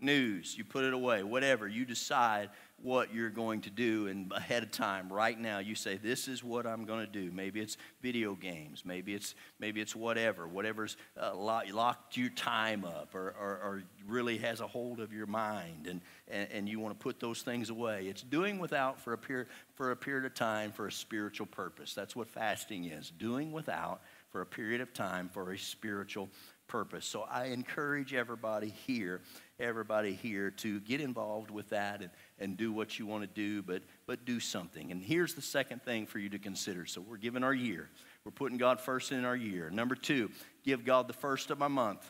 news, 0.00 0.56
you 0.56 0.64
put 0.64 0.84
it 0.84 0.94
away, 0.94 1.22
whatever. 1.22 1.68
You 1.68 1.84
decide 1.84 2.50
what 2.82 3.12
you're 3.12 3.30
going 3.30 3.60
to 3.62 3.70
do 3.70 4.06
and 4.06 4.32
ahead 4.32 4.62
of 4.62 4.70
time. 4.70 5.12
Right 5.12 5.38
now 5.38 5.58
you 5.58 5.74
say 5.74 5.96
this 5.96 6.28
is 6.28 6.44
what 6.44 6.66
i'm 6.66 6.84
going 6.84 7.04
to 7.04 7.10
do. 7.10 7.30
Maybe 7.32 7.60
it's 7.60 7.76
video 8.02 8.34
games. 8.34 8.84
Maybe 8.84 9.14
it's 9.14 9.34
maybe 9.58 9.80
it's 9.80 9.96
whatever. 9.96 10.46
Whatever's 10.46 10.96
uh, 11.20 11.34
locked 11.34 12.16
your 12.16 12.30
time 12.30 12.84
up 12.84 13.14
or, 13.14 13.34
or, 13.38 13.48
or, 13.62 13.82
really 14.06 14.38
has 14.38 14.60
a 14.60 14.66
hold 14.66 15.00
of 15.00 15.12
your 15.12 15.26
mind 15.26 15.86
and, 15.86 16.00
and, 16.28 16.48
and 16.50 16.68
you 16.68 16.80
want 16.80 16.98
to 16.98 17.02
put 17.02 17.20
those 17.20 17.42
things 17.42 17.68
away. 17.68 18.06
It's 18.06 18.22
doing 18.22 18.58
without 18.58 18.98
for 18.98 19.12
a 19.12 19.18
period 19.18 19.48
for 19.74 19.90
a 19.90 19.96
period 19.96 20.24
of 20.24 20.34
time 20.34 20.72
for 20.72 20.86
a 20.86 20.92
spiritual 20.92 21.46
purpose. 21.46 21.92
That's 21.94 22.16
what 22.16 22.28
fasting 22.28 22.86
is 22.86 23.12
doing 23.18 23.52
without 23.52 24.00
for 24.30 24.40
a 24.40 24.46
period 24.46 24.80
of 24.80 24.94
time 24.94 25.28
for 25.28 25.52
a 25.52 25.58
spiritual 25.58 26.30
purpose. 26.68 27.06
So 27.06 27.26
i 27.30 27.46
encourage 27.46 28.14
everybody 28.14 28.68
here 28.86 29.20
everybody 29.60 30.12
here 30.12 30.50
to 30.50 30.80
get 30.80 31.00
involved 31.00 31.50
with 31.50 31.68
that 31.70 32.00
and, 32.00 32.10
and 32.40 32.56
do 32.56 32.72
what 32.72 32.98
you 32.98 33.06
want 33.06 33.22
to 33.22 33.26
do, 33.26 33.62
but, 33.62 33.82
but 34.06 34.24
do 34.24 34.40
something. 34.40 34.90
And 34.90 35.02
here's 35.02 35.34
the 35.34 35.42
second 35.42 35.82
thing 35.82 36.06
for 36.06 36.18
you 36.18 36.28
to 36.30 36.38
consider. 36.38 36.86
So 36.86 37.00
we're 37.00 37.16
giving 37.16 37.42
our 37.42 37.54
year, 37.54 37.88
we're 38.24 38.32
putting 38.32 38.58
God 38.58 38.80
first 38.80 39.12
in 39.12 39.24
our 39.24 39.36
year. 39.36 39.70
Number 39.70 39.94
two, 39.94 40.30
give 40.64 40.84
God 40.84 41.08
the 41.08 41.14
first 41.14 41.50
of 41.50 41.58
my 41.58 41.68
month. 41.68 42.08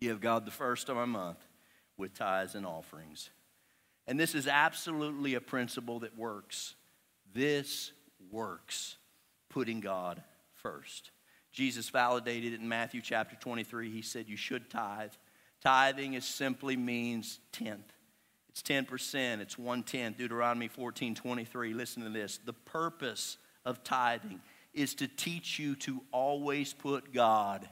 Give 0.00 0.20
God 0.20 0.46
the 0.46 0.52
first 0.52 0.88
of 0.88 0.96
my 0.96 1.04
month 1.04 1.38
with 1.96 2.14
tithes 2.14 2.54
and 2.54 2.64
offerings. 2.64 3.30
And 4.06 4.18
this 4.18 4.34
is 4.34 4.46
absolutely 4.46 5.34
a 5.34 5.40
principle 5.40 6.00
that 6.00 6.16
works. 6.16 6.76
This 7.34 7.92
works, 8.30 8.96
putting 9.50 9.80
God 9.80 10.22
first. 10.54 11.10
Jesus 11.52 11.88
validated 11.88 12.52
it 12.52 12.60
in 12.60 12.68
Matthew 12.68 13.00
chapter 13.02 13.36
23. 13.36 13.90
He 13.90 14.02
said, 14.02 14.28
You 14.28 14.36
should 14.36 14.70
tithe. 14.70 15.12
Tithing 15.60 16.14
is 16.14 16.24
simply 16.24 16.76
means 16.76 17.40
tenth. 17.50 17.92
It's 18.58 18.68
10%, 18.68 19.40
it's 19.40 19.56
one 19.56 19.84
tenth. 19.84 20.18
Deuteronomy 20.18 20.66
14 20.68 21.14
23. 21.14 21.74
Listen 21.74 22.02
to 22.02 22.10
this. 22.10 22.40
The 22.44 22.52
purpose 22.52 23.38
of 23.64 23.84
tithing 23.84 24.40
is 24.74 24.94
to 24.94 25.06
teach 25.06 25.58
you 25.58 25.76
to 25.76 26.00
always 26.10 26.72
put 26.72 27.12
God 27.12 27.68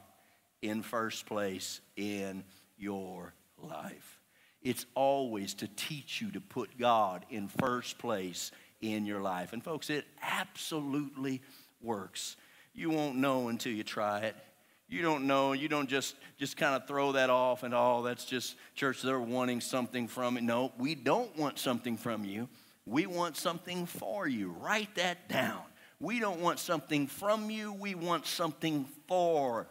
in 0.62 0.82
first 0.82 1.26
place 1.26 1.80
in 1.96 2.44
your 2.78 3.34
life. 3.60 4.20
It's 4.62 4.86
always 4.94 5.54
to 5.54 5.68
teach 5.68 6.20
you 6.20 6.30
to 6.32 6.40
put 6.40 6.78
God 6.78 7.24
in 7.30 7.48
first 7.48 7.98
place 7.98 8.52
in 8.80 9.06
your 9.06 9.20
life. 9.20 9.52
And 9.52 9.64
folks, 9.64 9.90
it 9.90 10.04
absolutely 10.22 11.42
works. 11.82 12.36
You 12.74 12.90
won't 12.90 13.16
know 13.16 13.48
until 13.48 13.72
you 13.72 13.82
try 13.82 14.20
it. 14.20 14.36
You 14.88 15.02
don't 15.02 15.26
know. 15.26 15.52
You 15.52 15.68
don't 15.68 15.88
just 15.88 16.14
just 16.38 16.56
kind 16.56 16.74
of 16.74 16.86
throw 16.86 17.12
that 17.12 17.30
off 17.30 17.62
and 17.62 17.74
oh, 17.74 18.02
that's 18.02 18.24
just 18.24 18.56
church. 18.74 19.02
They're 19.02 19.18
wanting 19.18 19.60
something 19.60 20.06
from 20.06 20.36
it. 20.36 20.42
No, 20.42 20.72
we 20.78 20.94
don't 20.94 21.36
want 21.36 21.58
something 21.58 21.96
from 21.96 22.24
you. 22.24 22.48
We 22.84 23.06
want 23.06 23.36
something 23.36 23.86
for 23.86 24.28
you. 24.28 24.54
Write 24.60 24.94
that 24.94 25.28
down. 25.28 25.62
We 25.98 26.20
don't 26.20 26.40
want 26.40 26.58
something 26.58 27.06
from 27.06 27.50
you. 27.50 27.72
We 27.72 27.94
want 27.94 28.26
something 28.26 28.86
for 29.08 29.66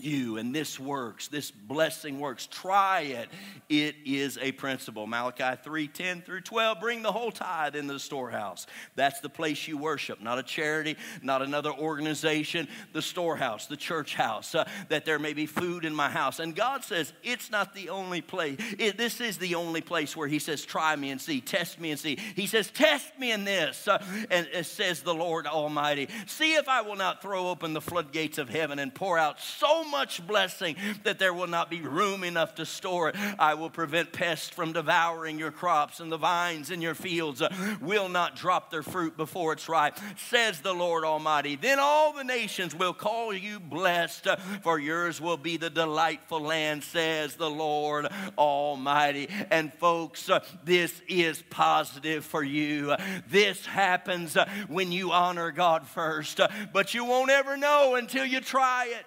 you 0.00 0.36
and 0.38 0.54
this 0.54 0.78
works 0.78 1.28
this 1.28 1.50
blessing 1.50 2.20
works. 2.20 2.46
Try 2.46 3.00
it. 3.00 3.28
It 3.68 3.96
is 4.04 4.38
a 4.38 4.52
principle. 4.52 5.06
Malachi 5.06 5.60
3 5.62 5.88
10 5.88 6.22
through 6.22 6.42
12 6.42 6.80
bring 6.80 7.02
the 7.02 7.12
whole 7.12 7.30
tithe 7.30 7.76
into 7.76 7.92
the 7.92 7.98
storehouse. 7.98 8.66
That's 8.94 9.20
the 9.20 9.28
place 9.28 9.66
you 9.68 9.76
worship 9.78 10.20
not 10.20 10.38
a 10.38 10.42
charity 10.42 10.96
not 11.22 11.42
another 11.42 11.72
organization 11.72 12.68
the 12.92 13.02
storehouse 13.02 13.66
the 13.66 13.76
church 13.76 14.14
house 14.14 14.54
uh, 14.54 14.68
that 14.88 15.04
there 15.04 15.18
may 15.18 15.32
be 15.32 15.46
food 15.46 15.84
in 15.84 15.94
my 15.94 16.08
house. 16.08 16.38
And 16.38 16.54
god 16.54 16.84
says 16.84 17.12
it's 17.22 17.50
not 17.50 17.74
the 17.74 17.90
only 17.90 18.20
place. 18.20 18.58
It, 18.78 18.96
this 18.96 19.20
is 19.20 19.38
the 19.38 19.54
only 19.54 19.80
place 19.80 20.16
where 20.16 20.28
he 20.28 20.38
says 20.38 20.64
try 20.64 20.94
me 20.96 21.10
and 21.10 21.20
see 21.20 21.40
test 21.40 21.80
me 21.80 21.90
and 21.90 22.00
see. 22.00 22.18
He 22.36 22.46
says 22.46 22.70
test 22.70 23.18
me 23.18 23.32
in 23.32 23.44
this. 23.44 23.86
Uh, 23.88 24.02
and 24.30 24.48
it 24.52 24.64
says 24.64 25.02
the 25.02 25.14
lord 25.14 25.46
almighty 25.46 26.08
see 26.26 26.54
if 26.54 26.68
i 26.68 26.80
will 26.80 26.96
not 26.96 27.22
throw 27.22 27.48
open 27.48 27.72
the 27.72 27.80
floodgates 27.80 28.38
of 28.38 28.48
heaven 28.48 28.78
and 28.78 28.94
pour 28.94 29.18
out 29.18 29.40
so 29.40 29.87
much 29.90 30.26
blessing 30.26 30.76
that 31.04 31.18
there 31.18 31.34
will 31.34 31.46
not 31.46 31.70
be 31.70 31.80
room 31.80 32.24
enough 32.24 32.54
to 32.56 32.66
store 32.66 33.10
it. 33.10 33.16
I 33.38 33.54
will 33.54 33.70
prevent 33.70 34.12
pests 34.12 34.48
from 34.48 34.72
devouring 34.72 35.38
your 35.38 35.50
crops, 35.50 36.00
and 36.00 36.10
the 36.10 36.16
vines 36.16 36.70
in 36.70 36.82
your 36.82 36.94
fields 36.94 37.42
uh, 37.42 37.52
will 37.80 38.08
not 38.08 38.36
drop 38.36 38.70
their 38.70 38.82
fruit 38.82 39.16
before 39.16 39.52
it's 39.52 39.68
ripe, 39.68 39.98
says 40.16 40.60
the 40.60 40.74
Lord 40.74 41.04
Almighty. 41.04 41.56
Then 41.56 41.78
all 41.78 42.12
the 42.12 42.24
nations 42.24 42.74
will 42.74 42.94
call 42.94 43.32
you 43.32 43.60
blessed, 43.60 44.26
uh, 44.26 44.36
for 44.62 44.78
yours 44.78 45.20
will 45.20 45.36
be 45.36 45.56
the 45.56 45.70
delightful 45.70 46.40
land, 46.40 46.84
says 46.84 47.34
the 47.34 47.50
Lord 47.50 48.06
Almighty. 48.36 49.28
And 49.50 49.72
folks, 49.74 50.28
uh, 50.28 50.44
this 50.64 51.00
is 51.08 51.42
positive 51.50 52.24
for 52.24 52.42
you. 52.42 52.94
This 53.28 53.64
happens 53.66 54.36
when 54.68 54.92
you 54.92 55.12
honor 55.12 55.50
God 55.50 55.86
first, 55.86 56.40
but 56.72 56.94
you 56.94 57.04
won't 57.04 57.30
ever 57.30 57.56
know 57.56 57.94
until 57.94 58.24
you 58.24 58.40
try 58.40 58.86
it. 58.90 59.06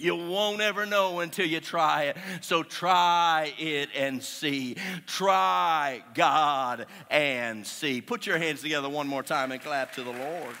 You 0.00 0.16
won't 0.16 0.62
ever 0.62 0.86
know 0.86 1.20
until 1.20 1.46
you 1.46 1.60
try 1.60 2.04
it. 2.04 2.16
So 2.40 2.62
try 2.62 3.52
it 3.58 3.90
and 3.94 4.22
see. 4.22 4.76
Try 5.06 6.02
God 6.14 6.86
and 7.10 7.66
see. 7.66 8.00
Put 8.00 8.26
your 8.26 8.38
hands 8.38 8.62
together 8.62 8.88
one 8.88 9.06
more 9.06 9.22
time 9.22 9.52
and 9.52 9.60
clap 9.60 9.92
to 9.96 10.02
the 10.02 10.12
Lord. 10.12 10.56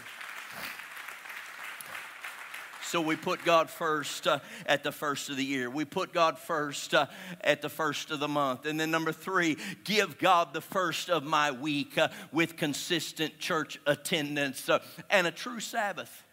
So 2.82 3.00
we 3.00 3.16
put 3.16 3.42
God 3.44 3.70
first 3.70 4.26
uh, 4.26 4.40
at 4.66 4.82
the 4.82 4.92
first 4.92 5.30
of 5.30 5.36
the 5.36 5.44
year. 5.44 5.70
We 5.70 5.86
put 5.86 6.12
God 6.12 6.38
first 6.38 6.92
uh, 6.92 7.06
at 7.40 7.62
the 7.62 7.68
first 7.68 8.10
of 8.10 8.20
the 8.20 8.28
month. 8.28 8.66
And 8.66 8.78
then 8.78 8.90
number 8.90 9.12
three, 9.12 9.56
give 9.84 10.18
God 10.18 10.52
the 10.52 10.60
first 10.60 11.08
of 11.08 11.22
my 11.22 11.52
week 11.52 11.96
uh, 11.96 12.08
with 12.30 12.56
consistent 12.56 13.38
church 13.38 13.78
attendance 13.86 14.68
uh, 14.68 14.80
and 15.08 15.26
a 15.26 15.30
true 15.30 15.60
Sabbath 15.60 16.24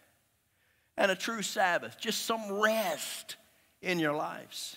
and 0.98 1.12
a 1.12 1.14
true 1.14 1.42
Sabbath, 1.42 1.96
just 1.98 2.26
some 2.26 2.60
rest 2.60 3.36
in 3.80 4.00
your 4.00 4.14
lives. 4.14 4.76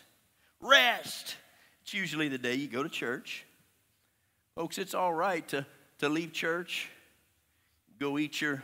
Rest. 0.62 1.36
It's 1.82 1.96
usually 1.96 2.30
the 2.30 2.38
day 2.38 2.54
you 2.54 2.68
go 2.68 2.84
to 2.84 2.90
church. 2.90 3.44
Folks, 4.56 4.78
it's 4.78 4.94
all 4.94 5.12
right 5.12 5.46
to, 5.48 5.66
to 5.98 6.10
leave 6.10 6.32
church, 6.32 6.90
go 8.00 8.20
eat 8.20 8.40
your 8.40 8.62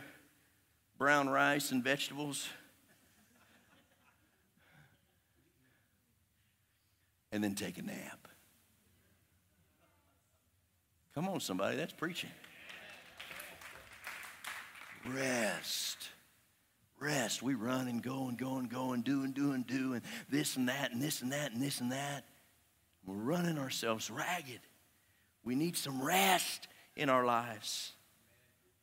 brown 0.98 1.28
rice 1.28 1.72
and 1.72 1.82
vegetables, 1.82 2.48
and 7.32 7.42
then 7.42 7.56
take 7.56 7.76
a 7.78 7.82
nap. 7.82 8.28
Come 11.12 11.28
on, 11.28 11.40
somebody, 11.40 11.76
that's 11.76 11.92
preaching. 11.92 12.30
Rest 15.12 16.10
rest. 17.00 17.42
We 17.42 17.54
run 17.54 17.88
and 17.88 18.02
go 18.02 18.28
and 18.28 18.38
go 18.38 18.56
and 18.56 18.68
go 18.70 18.92
and 18.92 19.04
do 19.04 19.22
and 19.22 19.34
do 19.34 19.52
and 19.52 19.66
do 19.66 19.94
and 19.94 20.02
this 20.28 20.56
and 20.56 20.68
that 20.68 20.92
and 20.92 21.00
this 21.00 21.22
and 21.22 21.32
that 21.32 21.52
and 21.52 21.62
this 21.62 21.80
and 21.80 21.92
that. 21.92 22.24
We're 23.06 23.14
running 23.14 23.58
ourselves 23.58 24.10
ragged. 24.10 24.60
We 25.44 25.54
need 25.54 25.76
some 25.76 26.02
rest 26.02 26.68
in 26.96 27.08
our 27.08 27.24
lives. 27.24 27.92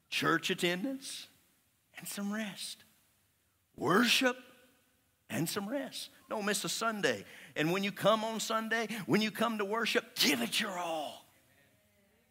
Church 0.09 0.49
attendance 0.49 1.27
and 1.97 2.07
some 2.07 2.33
rest. 2.33 2.83
Worship 3.75 4.37
and 5.29 5.47
some 5.47 5.67
rest. 5.67 6.09
Don't 6.29 6.45
miss 6.45 6.63
a 6.63 6.69
Sunday. 6.69 7.25
And 7.55 7.71
when 7.71 7.83
you 7.83 7.91
come 7.91 8.23
on 8.23 8.39
Sunday, 8.39 8.87
when 9.05 9.21
you 9.21 9.31
come 9.31 9.57
to 9.59 9.65
worship, 9.65 10.15
give 10.15 10.41
it 10.41 10.59
your 10.59 10.77
all. 10.77 11.25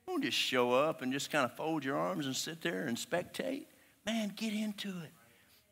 Don't 0.06 0.22
just 0.22 0.36
show 0.36 0.72
up 0.72 1.02
and 1.02 1.12
just 1.12 1.30
kind 1.30 1.44
of 1.44 1.56
fold 1.56 1.84
your 1.84 1.96
arms 1.96 2.26
and 2.26 2.36
sit 2.36 2.60
there 2.60 2.86
and 2.86 2.96
spectate. 2.96 3.66
Man, 4.04 4.32
get 4.36 4.52
into 4.52 4.88
it. 4.88 5.10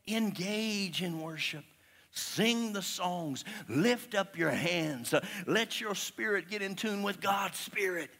Engage 0.06 1.02
in 1.02 1.20
worship. 1.20 1.64
Sing 2.10 2.72
the 2.72 2.82
songs. 2.82 3.44
Lift 3.68 4.14
up 4.14 4.36
your 4.36 4.50
hands. 4.50 5.14
Uh, 5.14 5.24
let 5.46 5.80
your 5.80 5.94
spirit 5.94 6.50
get 6.50 6.60
in 6.60 6.74
tune 6.74 7.02
with 7.02 7.20
God's 7.20 7.58
spirit. 7.58 8.10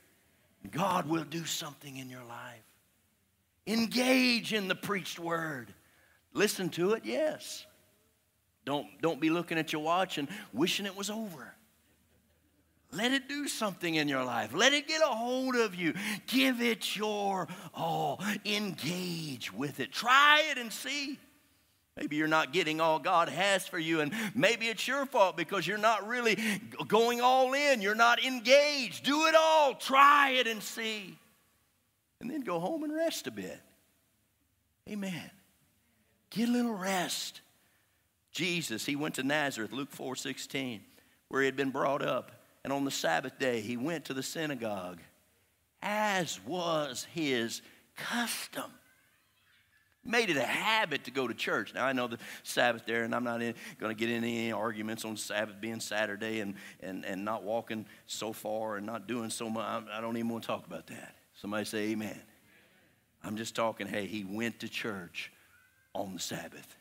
God 0.70 1.08
will 1.08 1.24
do 1.24 1.44
something 1.44 1.96
in 1.96 2.08
your 2.08 2.24
life. 2.24 2.62
Engage 3.66 4.52
in 4.52 4.68
the 4.68 4.74
preached 4.74 5.18
word. 5.18 5.72
Listen 6.32 6.68
to 6.70 6.92
it, 6.92 7.04
yes. 7.04 7.66
Don't, 8.64 8.86
don't 9.00 9.20
be 9.20 9.30
looking 9.30 9.58
at 9.58 9.72
your 9.72 9.82
watch 9.82 10.18
and 10.18 10.28
wishing 10.52 10.86
it 10.86 10.96
was 10.96 11.10
over. 11.10 11.54
Let 12.92 13.12
it 13.12 13.28
do 13.28 13.48
something 13.48 13.94
in 13.94 14.06
your 14.06 14.22
life. 14.22 14.52
Let 14.54 14.72
it 14.72 14.86
get 14.86 15.00
a 15.02 15.06
hold 15.06 15.56
of 15.56 15.74
you. 15.74 15.94
Give 16.26 16.60
it 16.60 16.94
your 16.94 17.48
all. 17.74 18.22
Engage 18.44 19.52
with 19.52 19.80
it. 19.80 19.92
Try 19.92 20.42
it 20.50 20.58
and 20.58 20.72
see. 20.72 21.18
Maybe 21.96 22.16
you're 22.16 22.28
not 22.28 22.52
getting 22.52 22.80
all 22.80 22.98
God 22.98 23.28
has 23.28 23.66
for 23.66 23.78
you, 23.78 24.00
and 24.00 24.14
maybe 24.34 24.66
it's 24.68 24.88
your 24.88 25.04
fault 25.04 25.36
because 25.36 25.66
you're 25.66 25.76
not 25.76 26.06
really 26.06 26.38
going 26.88 27.20
all 27.20 27.52
in. 27.52 27.82
You're 27.82 27.94
not 27.94 28.24
engaged. 28.24 29.04
Do 29.04 29.26
it 29.26 29.34
all. 29.34 29.74
Try 29.74 30.30
it 30.30 30.46
and 30.46 30.62
see. 30.62 31.18
And 32.20 32.30
then 32.30 32.40
go 32.40 32.58
home 32.60 32.82
and 32.82 32.94
rest 32.94 33.26
a 33.26 33.30
bit. 33.30 33.60
Amen. 34.88 35.30
Get 36.30 36.48
a 36.48 36.52
little 36.52 36.74
rest. 36.74 37.42
Jesus, 38.32 38.86
he 38.86 38.96
went 38.96 39.16
to 39.16 39.22
Nazareth, 39.22 39.72
Luke 39.72 39.90
4 39.90 40.16
16, 40.16 40.80
where 41.28 41.42
he 41.42 41.46
had 41.46 41.56
been 41.56 41.70
brought 41.70 42.02
up. 42.02 42.32
And 42.64 42.72
on 42.72 42.84
the 42.84 42.90
Sabbath 42.90 43.38
day, 43.38 43.60
he 43.60 43.76
went 43.76 44.06
to 44.06 44.14
the 44.14 44.22
synagogue, 44.22 45.00
as 45.82 46.40
was 46.46 47.06
his 47.12 47.60
custom 47.96 48.70
made 50.04 50.30
it 50.30 50.36
a 50.36 50.44
habit 50.44 51.04
to 51.04 51.10
go 51.10 51.28
to 51.28 51.34
church. 51.34 51.74
Now, 51.74 51.86
I 51.86 51.92
know 51.92 52.08
the 52.08 52.18
Sabbath 52.42 52.84
there, 52.86 53.04
and 53.04 53.14
I'm 53.14 53.24
not 53.24 53.38
going 53.38 53.54
to 53.80 53.94
get 53.94 54.10
into 54.10 54.28
any 54.28 54.52
arguments 54.52 55.04
on 55.04 55.16
Sabbath 55.16 55.60
being 55.60 55.80
Saturday 55.80 56.40
and, 56.40 56.54
and, 56.80 57.04
and 57.04 57.24
not 57.24 57.44
walking 57.44 57.86
so 58.06 58.32
far 58.32 58.76
and 58.76 58.86
not 58.86 59.06
doing 59.06 59.30
so 59.30 59.48
much. 59.48 59.84
I 59.92 60.00
don't 60.00 60.16
even 60.16 60.28
want 60.28 60.42
to 60.44 60.46
talk 60.48 60.66
about 60.66 60.86
that. 60.88 61.14
Somebody 61.34 61.64
say 61.64 61.90
amen. 61.90 62.20
I'm 63.24 63.36
just 63.36 63.54
talking, 63.54 63.86
hey, 63.86 64.06
he 64.06 64.24
went 64.24 64.60
to 64.60 64.68
church 64.68 65.32
on 65.94 66.14
the 66.14 66.20
Sabbath. 66.20 66.76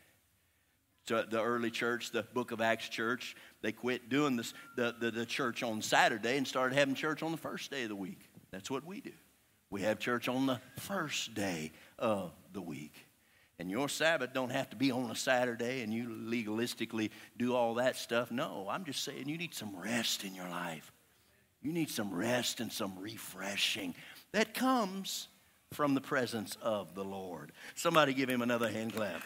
So 1.06 1.24
the 1.28 1.42
early 1.42 1.70
church, 1.70 2.10
the 2.10 2.22
book 2.22 2.52
of 2.52 2.60
Acts 2.60 2.88
church, 2.88 3.36
they 3.60 3.72
quit 3.72 4.08
doing 4.08 4.36
this, 4.36 4.54
the, 4.76 4.94
the, 4.98 5.10
the 5.10 5.26
church 5.26 5.62
on 5.62 5.82
Saturday 5.82 6.36
and 6.36 6.46
started 6.46 6.76
having 6.76 6.94
church 6.94 7.22
on 7.22 7.32
the 7.32 7.38
first 7.38 7.70
day 7.70 7.84
of 7.84 7.88
the 7.88 7.96
week. 7.96 8.20
That's 8.50 8.70
what 8.70 8.84
we 8.84 9.00
do. 9.00 9.12
We 9.70 9.82
have 9.82 9.98
church 9.98 10.28
on 10.28 10.46
the 10.46 10.60
first 10.78 11.34
day 11.34 11.72
of 11.98 12.32
the 12.52 12.60
week. 12.60 12.92
And 13.62 13.70
your 13.70 13.88
Sabbath 13.88 14.32
don't 14.32 14.50
have 14.50 14.70
to 14.70 14.76
be 14.76 14.90
on 14.90 15.08
a 15.08 15.14
Saturday 15.14 15.82
and 15.82 15.94
you 15.94 16.08
legalistically 16.08 17.10
do 17.38 17.54
all 17.54 17.74
that 17.74 17.94
stuff. 17.94 18.32
No, 18.32 18.66
I'm 18.68 18.84
just 18.84 19.04
saying 19.04 19.28
you 19.28 19.38
need 19.38 19.54
some 19.54 19.76
rest 19.76 20.24
in 20.24 20.34
your 20.34 20.48
life. 20.48 20.90
You 21.62 21.72
need 21.72 21.88
some 21.88 22.12
rest 22.12 22.58
and 22.58 22.72
some 22.72 22.98
refreshing 22.98 23.94
that 24.32 24.52
comes 24.52 25.28
from 25.70 25.94
the 25.94 26.00
presence 26.00 26.56
of 26.60 26.96
the 26.96 27.04
Lord. 27.04 27.52
Somebody 27.76 28.14
give 28.14 28.28
him 28.28 28.42
another 28.42 28.68
hand 28.68 28.96
clap. 28.96 29.22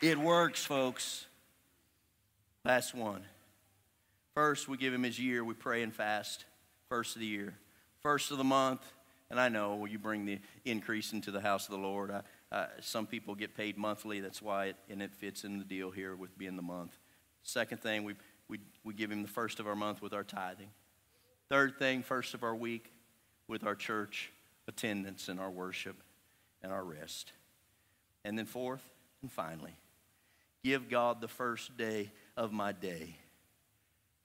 It 0.00 0.16
works, 0.16 0.64
folks. 0.64 1.26
Last 2.64 2.94
one. 2.94 3.24
First, 4.32 4.68
we 4.68 4.78
give 4.78 4.94
him 4.94 5.02
his 5.02 5.18
year. 5.18 5.44
We 5.44 5.52
pray 5.52 5.82
and 5.82 5.94
fast. 5.94 6.46
First 6.88 7.14
of 7.14 7.20
the 7.20 7.26
year. 7.26 7.52
First 8.02 8.30
of 8.30 8.38
the 8.38 8.44
month. 8.44 8.80
And 9.32 9.40
I 9.40 9.48
know 9.48 9.86
you 9.86 9.98
bring 9.98 10.26
the 10.26 10.38
increase 10.66 11.14
into 11.14 11.30
the 11.30 11.40
house 11.40 11.64
of 11.64 11.70
the 11.70 11.78
Lord. 11.78 12.12
I, 12.52 12.66
some 12.82 13.06
people 13.06 13.34
get 13.34 13.56
paid 13.56 13.78
monthly. 13.78 14.20
That's 14.20 14.42
why 14.42 14.66
it, 14.66 14.76
and 14.90 15.00
it 15.00 15.14
fits 15.14 15.44
in 15.44 15.58
the 15.58 15.64
deal 15.64 15.90
here 15.90 16.14
with 16.14 16.36
being 16.36 16.54
the 16.54 16.62
month. 16.62 16.98
Second 17.42 17.80
thing, 17.80 18.04
we, 18.04 18.12
we, 18.48 18.58
we 18.84 18.92
give 18.92 19.10
him 19.10 19.22
the 19.22 19.28
first 19.28 19.58
of 19.58 19.66
our 19.66 19.74
month 19.74 20.02
with 20.02 20.12
our 20.12 20.22
tithing. 20.22 20.68
Third 21.48 21.78
thing, 21.78 22.02
first 22.02 22.34
of 22.34 22.42
our 22.42 22.54
week 22.54 22.92
with 23.48 23.64
our 23.64 23.74
church 23.74 24.30
attendance 24.68 25.28
and 25.28 25.40
our 25.40 25.50
worship 25.50 25.96
and 26.62 26.70
our 26.70 26.84
rest. 26.84 27.32
And 28.26 28.36
then 28.36 28.44
fourth 28.44 28.84
and 29.22 29.32
finally, 29.32 29.74
give 30.62 30.90
God 30.90 31.22
the 31.22 31.28
first 31.28 31.74
day 31.78 32.10
of 32.36 32.52
my 32.52 32.72
day. 32.72 33.16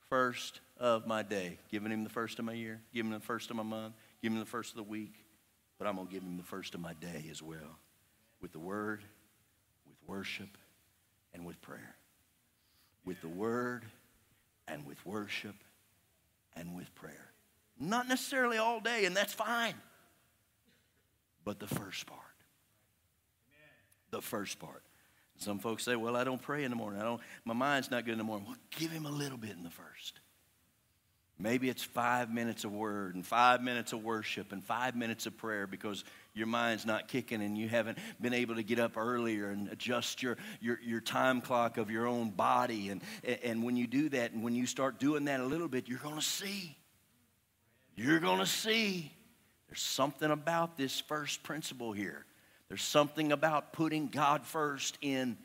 First 0.09 0.59
of 0.77 1.07
my 1.07 1.23
day. 1.23 1.59
Giving 1.71 1.93
him 1.93 2.03
the 2.03 2.09
first 2.09 2.39
of 2.39 2.45
my 2.45 2.53
year, 2.53 2.81
giving 2.93 3.13
him 3.13 3.19
the 3.19 3.25
first 3.25 3.49
of 3.49 3.55
my 3.55 3.63
month, 3.63 3.93
giving 4.27 4.39
him 4.39 4.43
the 4.43 4.49
first 4.49 4.71
of 4.71 4.75
the 4.75 4.83
week. 4.83 5.13
But 5.79 5.87
I'm 5.87 5.95
going 5.95 6.07
to 6.07 6.13
give 6.13 6.21
him 6.21 6.35
the 6.35 6.43
first 6.43 6.75
of 6.75 6.81
my 6.81 6.93
day 6.95 7.27
as 7.31 7.41
well 7.41 7.79
with 8.41 8.51
the 8.51 8.59
word, 8.59 9.05
with 9.87 9.95
worship, 10.05 10.57
and 11.33 11.45
with 11.45 11.61
prayer. 11.61 11.95
With 13.05 13.21
the 13.21 13.29
word 13.29 13.85
and 14.67 14.85
with 14.85 15.03
worship 15.05 15.55
and 16.57 16.75
with 16.75 16.93
prayer. 16.93 17.31
Not 17.79 18.09
necessarily 18.09 18.57
all 18.57 18.81
day, 18.81 19.05
and 19.05 19.15
that's 19.15 19.33
fine. 19.33 19.75
But 21.45 21.59
the 21.59 21.67
first 21.67 22.05
part. 22.05 22.19
The 24.11 24.21
first 24.21 24.59
part. 24.59 24.83
Some 25.37 25.59
folks 25.59 25.85
say, 25.85 25.95
Well, 25.95 26.17
I 26.17 26.25
don't 26.25 26.41
pray 26.41 26.65
in 26.65 26.69
the 26.71 26.75
morning. 26.75 26.99
I 26.99 27.05
don't, 27.05 27.21
my 27.45 27.53
mind's 27.53 27.89
not 27.89 28.03
good 28.03 28.13
in 28.13 28.17
the 28.17 28.25
morning. 28.25 28.47
Well, 28.47 28.57
give 28.71 28.91
him 28.91 29.05
a 29.05 29.11
little 29.11 29.37
bit 29.37 29.51
in 29.51 29.63
the 29.63 29.69
first. 29.69 30.19
Maybe 31.39 31.69
it's 31.69 31.83
five 31.83 32.33
minutes 32.33 32.63
of 32.63 32.71
word 32.71 33.13
and 33.13 33.23
five 33.23 33.61
minutes 33.61 33.93
of 33.93 34.03
worship 34.03 34.51
and 34.51 34.63
five 34.63 34.95
minutes 34.95 35.27
of 35.27 35.37
prayer 35.37 35.67
because 35.67 36.03
your 36.33 36.47
mind's 36.47 36.83
not 36.83 37.07
kicking 37.07 37.43
and 37.43 37.55
you 37.55 37.69
haven't 37.69 37.99
been 38.19 38.33
able 38.33 38.55
to 38.55 38.63
get 38.63 38.79
up 38.79 38.97
earlier 38.97 39.49
and 39.49 39.69
adjust 39.69 40.23
your, 40.23 40.37
your, 40.61 40.79
your 40.83 40.99
time 40.99 41.41
clock 41.41 41.77
of 41.77 41.91
your 41.91 42.07
own 42.07 42.31
body. 42.31 42.89
And, 42.89 43.01
and 43.43 43.63
when 43.63 43.75
you 43.75 43.85
do 43.85 44.09
that 44.09 44.31
and 44.31 44.43
when 44.43 44.55
you 44.55 44.65
start 44.65 44.99
doing 44.99 45.25
that 45.25 45.39
a 45.39 45.45
little 45.45 45.67
bit, 45.67 45.87
you're 45.87 45.99
going 45.99 46.15
to 46.15 46.21
see. 46.21 46.75
You're 47.95 48.19
going 48.19 48.39
to 48.39 48.47
see. 48.47 49.11
There's 49.67 49.81
something 49.81 50.31
about 50.31 50.75
this 50.75 50.99
first 51.01 51.43
principle 51.43 51.91
here. 51.91 52.25
There's 52.67 52.83
something 52.83 53.31
about 53.31 53.73
putting 53.73 54.07
God 54.07 54.43
first 54.43 54.97
in 55.01 55.37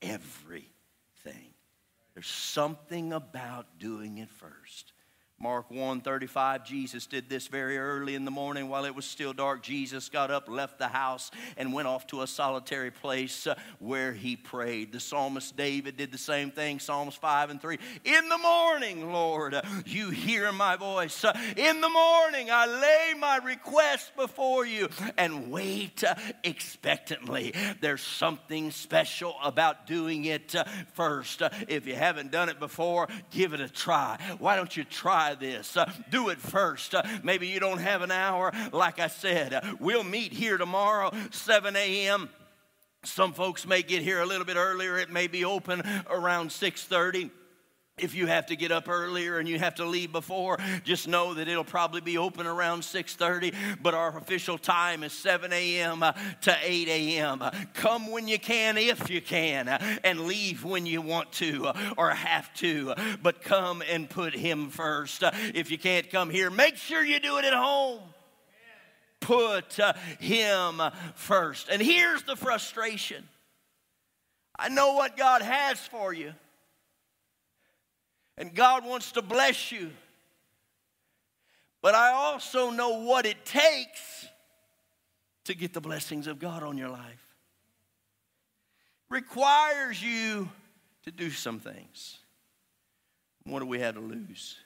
everything. 0.00 0.64
There's 2.14 2.28
something 2.28 3.12
about 3.12 3.66
doing 3.78 4.18
it 4.18 4.30
first. 4.30 4.92
Mark 5.42 5.70
1:35 5.70 6.66
Jesus 6.66 7.06
did 7.06 7.30
this 7.30 7.46
very 7.46 7.78
early 7.78 8.14
in 8.14 8.26
the 8.26 8.30
morning. 8.30 8.68
While 8.68 8.84
it 8.84 8.94
was 8.94 9.06
still 9.06 9.32
dark 9.32 9.62
Jesus 9.62 10.10
got 10.10 10.30
up 10.30 10.50
left 10.50 10.78
the 10.78 10.88
house 10.88 11.30
and 11.56 11.72
went 11.72 11.88
off 11.88 12.06
to 12.08 12.20
a 12.20 12.26
solitary 12.26 12.90
place 12.90 13.46
uh, 13.46 13.54
where 13.78 14.12
he 14.12 14.36
prayed. 14.36 14.92
The 14.92 15.00
psalmist 15.00 15.56
David 15.56 15.96
did 15.96 16.12
the 16.12 16.18
same 16.18 16.50
thing 16.50 16.78
Psalms 16.78 17.14
5 17.14 17.48
and 17.48 17.60
3 17.62 17.78
in 18.04 18.28
the 18.28 18.36
morning 18.36 19.10
Lord 19.12 19.54
uh, 19.54 19.62
you 19.86 20.10
hear 20.10 20.52
my 20.52 20.76
voice. 20.76 21.24
Uh, 21.24 21.32
in 21.56 21.80
the 21.80 21.88
morning 21.88 22.50
I 22.50 22.66
lay 22.66 23.18
my 23.18 23.38
request 23.38 24.14
before 24.16 24.66
you 24.66 24.90
and 25.16 25.50
wait 25.50 26.04
expectantly. 26.44 27.54
There's 27.80 28.02
something 28.02 28.72
special 28.72 29.36
about 29.42 29.86
doing 29.86 30.26
it 30.26 30.54
first. 30.92 31.40
If 31.66 31.86
you 31.86 31.94
haven't 31.94 32.30
done 32.30 32.50
it 32.50 32.60
before 32.60 33.08
give 33.30 33.54
it 33.54 33.60
a 33.60 33.70
try. 33.70 34.18
Why 34.38 34.54
don't 34.56 34.76
you 34.76 34.84
try 34.84 35.29
this. 35.34 35.76
Uh, 35.76 35.90
do 36.10 36.30
it 36.30 36.38
first. 36.40 36.94
Uh, 36.94 37.02
maybe 37.22 37.46
you 37.46 37.60
don't 37.60 37.78
have 37.78 38.02
an 38.02 38.10
hour. 38.10 38.52
Like 38.72 38.98
I 38.98 39.08
said, 39.08 39.54
uh, 39.54 39.60
we'll 39.78 40.04
meet 40.04 40.32
here 40.32 40.58
tomorrow, 40.58 41.12
7 41.30 41.76
a.m. 41.76 42.28
Some 43.04 43.32
folks 43.32 43.66
may 43.66 43.82
get 43.82 44.02
here 44.02 44.20
a 44.20 44.26
little 44.26 44.44
bit 44.44 44.56
earlier. 44.56 44.98
It 44.98 45.10
may 45.10 45.26
be 45.26 45.44
open 45.44 45.82
around 46.08 46.52
630 46.52 47.30
if 48.02 48.14
you 48.14 48.26
have 48.26 48.46
to 48.46 48.56
get 48.56 48.72
up 48.72 48.88
earlier 48.88 49.38
and 49.38 49.48
you 49.48 49.58
have 49.58 49.74
to 49.76 49.84
leave 49.84 50.12
before 50.12 50.58
just 50.84 51.06
know 51.06 51.34
that 51.34 51.48
it'll 51.48 51.64
probably 51.64 52.00
be 52.00 52.18
open 52.18 52.46
around 52.46 52.80
6.30 52.80 53.54
but 53.82 53.94
our 53.94 54.16
official 54.16 54.58
time 54.58 55.02
is 55.02 55.12
7 55.12 55.52
a.m 55.52 56.02
uh, 56.02 56.12
to 56.42 56.56
8 56.62 56.88
a.m 56.88 57.42
Uh, 57.42 57.50
come 57.74 58.10
when 58.10 58.28
you 58.28 58.38
can 58.38 58.76
if 58.76 59.10
you 59.10 59.20
can 59.20 59.68
uh, 59.68 59.78
and 60.04 60.22
leave 60.22 60.64
when 60.64 60.86
you 60.86 61.00
want 61.00 61.30
to 61.32 61.70
or 61.96 62.10
have 62.10 62.52
to 62.54 62.94
but 63.22 63.42
come 63.42 63.82
and 63.90 64.08
put 64.08 64.34
him 64.34 64.70
first. 64.70 65.22
If 65.54 65.70
you 65.70 65.78
can't 65.78 66.10
come 66.10 66.30
here 66.30 66.50
make 66.50 66.76
sure 66.76 67.04
you 67.04 67.20
do 67.20 67.38
it 67.38 67.44
at 67.44 67.54
home. 67.54 68.00
Put 69.20 69.78
him 70.18 70.80
first. 71.14 71.68
And 71.68 71.82
here's 71.82 72.22
the 72.22 72.36
frustration. 72.36 73.28
I 74.58 74.68
know 74.68 74.94
what 74.94 75.16
god 75.16 75.42
has 75.42 75.78
for 75.78 76.12
you 76.12 76.32
and 78.40 78.54
God 78.54 78.86
wants 78.86 79.12
to 79.12 79.22
bless 79.22 79.70
you. 79.70 79.90
But 81.82 81.94
I 81.94 82.10
also 82.12 82.70
know 82.70 83.02
what 83.02 83.26
it 83.26 83.44
takes 83.44 84.26
to 85.44 85.54
get 85.54 85.74
the 85.74 85.80
blessings 85.80 86.26
of 86.26 86.38
God 86.38 86.62
on 86.62 86.78
your 86.78 86.88
life. 86.88 87.22
Requires 89.10 90.02
you 90.02 90.48
to 91.04 91.10
do 91.10 91.30
some 91.30 91.60
things. 91.60 92.18
What 93.44 93.60
do 93.60 93.66
we 93.66 93.80
have 93.80 93.94
to 93.94 94.00
lose? 94.00 94.56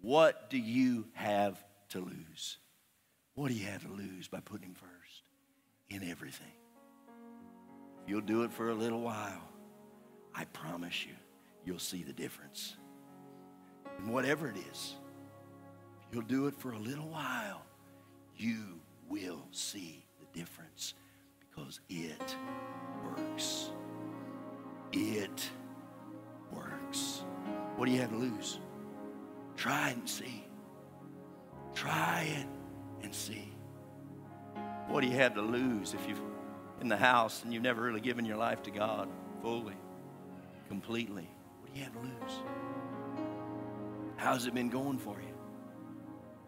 What 0.00 0.48
do 0.48 0.56
you 0.56 1.06
have 1.14 1.62
to 1.90 1.98
lose? 2.00 2.58
What 3.34 3.48
do 3.48 3.54
you 3.54 3.66
have 3.66 3.82
to 3.82 3.92
lose 3.92 4.28
by 4.28 4.38
putting 4.40 4.68
Him 4.68 4.74
first 4.74 5.22
in 5.90 6.08
everything? 6.08 6.46
You'll 8.06 8.20
do 8.20 8.44
it 8.44 8.52
for 8.52 8.70
a 8.70 8.74
little 8.74 9.00
while, 9.00 9.42
I 10.32 10.44
promise 10.44 11.04
you, 11.04 11.14
you'll 11.66 11.78
see 11.78 12.02
the 12.02 12.12
difference. 12.12 12.76
And 13.98 14.12
whatever 14.12 14.48
it 14.48 14.56
is, 14.70 14.94
you'll 16.12 16.22
do 16.22 16.46
it 16.46 16.54
for 16.54 16.72
a 16.72 16.78
little 16.78 17.08
while, 17.08 17.62
you 18.36 18.80
will 19.10 19.42
see 19.50 20.06
the 20.20 20.38
difference 20.38 20.94
because 21.40 21.80
it 21.90 22.36
works. 23.04 23.70
It 24.92 25.50
works. 26.52 27.24
What 27.76 27.86
do 27.86 27.92
you 27.92 28.00
have 28.00 28.10
to 28.10 28.16
lose? 28.16 28.60
Try 29.56 29.90
and 29.90 30.08
see. 30.08 30.46
Try 31.74 32.28
it 32.38 32.46
and 33.02 33.14
see. 33.14 33.52
What 34.86 35.00
do 35.00 35.08
you 35.08 35.16
have 35.16 35.34
to 35.34 35.42
lose 35.42 35.94
if 35.94 36.08
you're 36.08 36.16
in 36.80 36.88
the 36.88 36.96
house 36.96 37.42
and 37.42 37.52
you've 37.52 37.62
never 37.62 37.82
really 37.82 38.00
given 38.00 38.24
your 38.24 38.36
life 38.36 38.62
to 38.62 38.70
God 38.70 39.08
fully, 39.42 39.74
completely? 40.68 41.28
To 41.84 42.00
lose? 42.00 42.40
How's 44.16 44.46
it 44.46 44.54
been 44.54 44.70
going 44.70 44.98
for 44.98 45.16
you? 45.20 45.34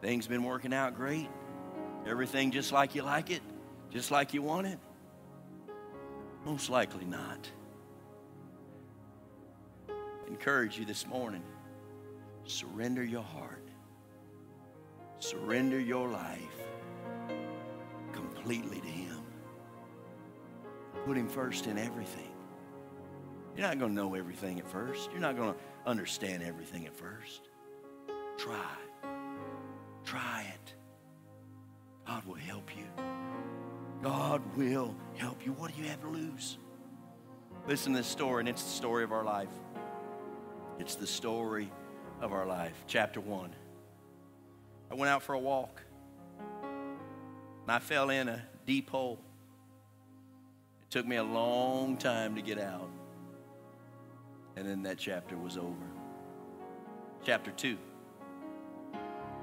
Things 0.00 0.26
been 0.26 0.42
working 0.42 0.72
out 0.72 0.94
great? 0.94 1.28
Everything 2.06 2.50
just 2.50 2.72
like 2.72 2.94
you 2.94 3.02
like 3.02 3.30
it? 3.30 3.42
Just 3.90 4.10
like 4.10 4.32
you 4.32 4.42
want 4.42 4.66
it? 4.66 4.78
Most 6.44 6.70
likely 6.70 7.04
not. 7.04 7.48
Encourage 10.28 10.78
you 10.78 10.84
this 10.84 11.06
morning. 11.06 11.42
Surrender 12.44 13.04
your 13.04 13.22
heart. 13.22 13.68
Surrender 15.18 15.78
your 15.78 16.08
life 16.08 16.40
completely 18.12 18.80
to 18.80 18.88
Him. 18.88 19.22
Put 21.04 21.16
Him 21.16 21.28
first 21.28 21.66
in 21.66 21.76
everything. 21.76 22.27
You're 23.58 23.66
not 23.66 23.80
going 23.80 23.90
to 23.90 23.96
know 23.96 24.14
everything 24.14 24.60
at 24.60 24.70
first. 24.70 25.10
You're 25.10 25.20
not 25.20 25.36
going 25.36 25.52
to 25.52 25.58
understand 25.84 26.44
everything 26.44 26.86
at 26.86 26.94
first. 26.94 27.48
Try. 28.36 28.54
Try 30.04 30.46
it. 30.54 30.74
God 32.06 32.24
will 32.24 32.36
help 32.36 32.70
you. 32.76 32.84
God 34.00 34.42
will 34.56 34.94
help 35.16 35.44
you. 35.44 35.54
What 35.54 35.74
do 35.74 35.82
you 35.82 35.88
have 35.88 36.00
to 36.02 36.08
lose? 36.08 36.56
Listen 37.66 37.94
to 37.94 37.98
this 37.98 38.06
story, 38.06 38.42
and 38.42 38.48
it's 38.48 38.62
the 38.62 38.70
story 38.70 39.02
of 39.02 39.10
our 39.10 39.24
life. 39.24 39.50
It's 40.78 40.94
the 40.94 41.08
story 41.08 41.68
of 42.20 42.32
our 42.32 42.46
life. 42.46 42.84
Chapter 42.86 43.20
1. 43.20 43.50
I 44.92 44.94
went 44.94 45.10
out 45.10 45.24
for 45.24 45.32
a 45.32 45.40
walk, 45.40 45.82
and 46.62 47.72
I 47.72 47.80
fell 47.80 48.10
in 48.10 48.28
a 48.28 48.40
deep 48.66 48.88
hole. 48.88 49.18
It 50.82 50.92
took 50.92 51.08
me 51.08 51.16
a 51.16 51.24
long 51.24 51.96
time 51.96 52.36
to 52.36 52.40
get 52.40 52.60
out. 52.60 52.88
And 54.58 54.68
then 54.68 54.82
that 54.82 54.98
chapter 54.98 55.36
was 55.36 55.56
over. 55.56 55.86
Chapter 57.24 57.52
2. 57.52 57.78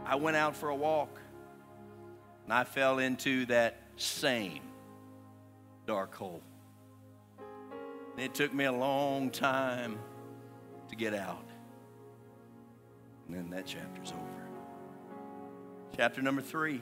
I 0.06 0.16
went 0.16 0.36
out 0.36 0.58
for 0.58 0.68
a 0.68 0.76
walk 0.76 1.22
and 2.44 2.54
I 2.54 2.66
fell 2.66 3.00
into 3.00 3.46
that 3.46 3.80
same 3.96 4.60
dark 5.88 6.14
hole. 6.14 6.42
And 8.18 8.26
it 8.26 8.34
took 8.34 8.54
me 8.54 8.66
a 8.66 8.74
long 8.74 9.30
time 9.30 10.00
to 10.90 10.98
get 10.98 11.14
out. 11.14 11.48
And 13.28 13.38
then 13.38 13.50
that 13.52 13.66
chapter's 13.66 14.12
over. 14.12 14.48
Chapter 15.96 16.22
number 16.22 16.42
three. 16.42 16.82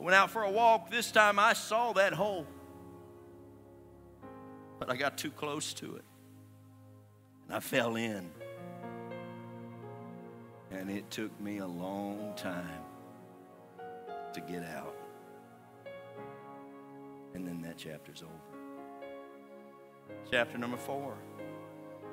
I 0.00 0.02
went 0.02 0.14
out 0.14 0.30
for 0.30 0.42
a 0.42 0.50
walk. 0.50 0.90
This 0.90 1.12
time 1.12 1.38
I 1.38 1.52
saw 1.52 1.92
that 1.92 2.14
hole. 2.14 2.46
But 4.78 4.88
I 4.88 4.96
got 4.96 5.18
too 5.18 5.30
close 5.30 5.74
to 5.74 5.96
it. 5.96 6.04
And 7.46 7.56
I 7.56 7.60
fell 7.60 7.96
in. 7.96 8.30
And 10.70 10.90
it 10.90 11.10
took 11.10 11.38
me 11.40 11.58
a 11.58 11.66
long 11.66 12.32
time 12.36 12.82
to 14.34 14.40
get 14.40 14.64
out. 14.64 14.96
And 17.34 17.46
then 17.46 17.62
that 17.62 17.76
chapter's 17.76 18.22
over. 18.22 18.32
Chapter 20.30 20.58
number 20.58 20.76
four. 20.76 21.14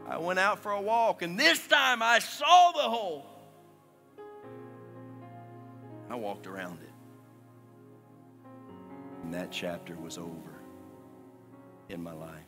I 0.07 0.17
went 0.17 0.39
out 0.39 0.59
for 0.59 0.71
a 0.71 0.81
walk, 0.81 1.21
and 1.21 1.39
this 1.39 1.65
time 1.67 2.01
I 2.01 2.19
saw 2.19 2.71
the 2.73 2.81
hole. 2.81 3.25
I 6.09 6.15
walked 6.15 6.45
around 6.45 6.79
it. 6.81 6.89
And 9.23 9.33
that 9.33 9.51
chapter 9.51 9.95
was 9.95 10.17
over 10.17 10.59
in 11.89 12.03
my 12.03 12.13
life. 12.13 12.43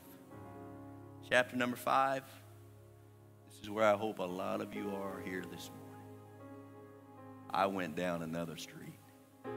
Chapter 1.30 1.56
number 1.56 1.78
five. 1.78 2.24
Is 3.66 3.72
where 3.72 3.92
I 3.92 3.98
hope 3.98 4.20
a 4.20 4.24
lot 4.24 4.62
of 4.62 4.76
you 4.76 4.92
are 4.92 5.20
here 5.26 5.42
this 5.42 5.72
morning. 5.72 6.06
I 7.50 7.66
went 7.66 7.96
down 7.96 8.22
another 8.22 8.58
street. 8.58 9.00
I 9.44 9.50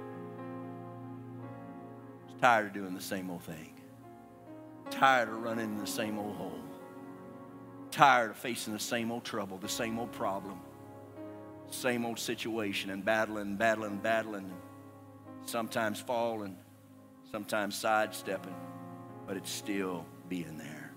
was 2.25 2.35
tired 2.41 2.69
of 2.69 2.73
doing 2.73 2.95
the 2.95 3.03
same 3.03 3.29
old 3.29 3.43
thing. 3.43 3.79
Tired 4.91 5.29
of 5.29 5.43
running 5.43 5.75
in 5.75 5.79
the 5.79 5.87
same 5.87 6.19
old 6.19 6.37
hole. 6.37 6.59
Tired 7.91 8.31
of 8.31 8.39
facing 8.39 8.73
the 8.73 8.79
same 8.79 9.13
old 9.13 9.25
trouble, 9.25 9.59
the 9.59 9.69
same 9.69 9.99
old 9.99 10.13
problem, 10.13 10.59
same 11.69 12.07
old 12.07 12.19
situation, 12.19 12.89
and 12.89 13.05
battling, 13.05 13.57
battling, 13.57 13.99
battling. 13.99 14.51
Sometimes 15.45 16.01
falling, 16.01 16.57
sometimes 17.31 17.77
sidestepping, 17.77 18.57
but 19.27 19.37
it's 19.37 19.51
still 19.51 20.07
being 20.31 20.57
there. 20.57 20.95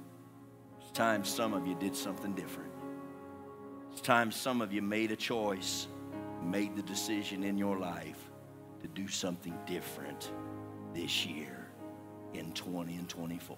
It's 0.80 0.92
time 0.92 1.26
some 1.26 1.54
of 1.54 1.68
you 1.68 1.76
did 1.76 1.94
something 1.94 2.32
different. 2.36 2.71
It's 3.92 4.02
time 4.02 4.32
some 4.32 4.62
of 4.62 4.72
you 4.72 4.82
made 4.82 5.12
a 5.12 5.16
choice, 5.16 5.88
made 6.44 6.76
the 6.76 6.82
decision 6.82 7.44
in 7.44 7.58
your 7.58 7.78
life 7.78 8.30
to 8.82 8.88
do 8.88 9.08
something 9.08 9.58
different 9.66 10.32
this 10.94 11.26
year 11.26 11.68
in 12.34 12.52
20 12.54 12.96
and 12.96 13.10
24. 13.10 13.58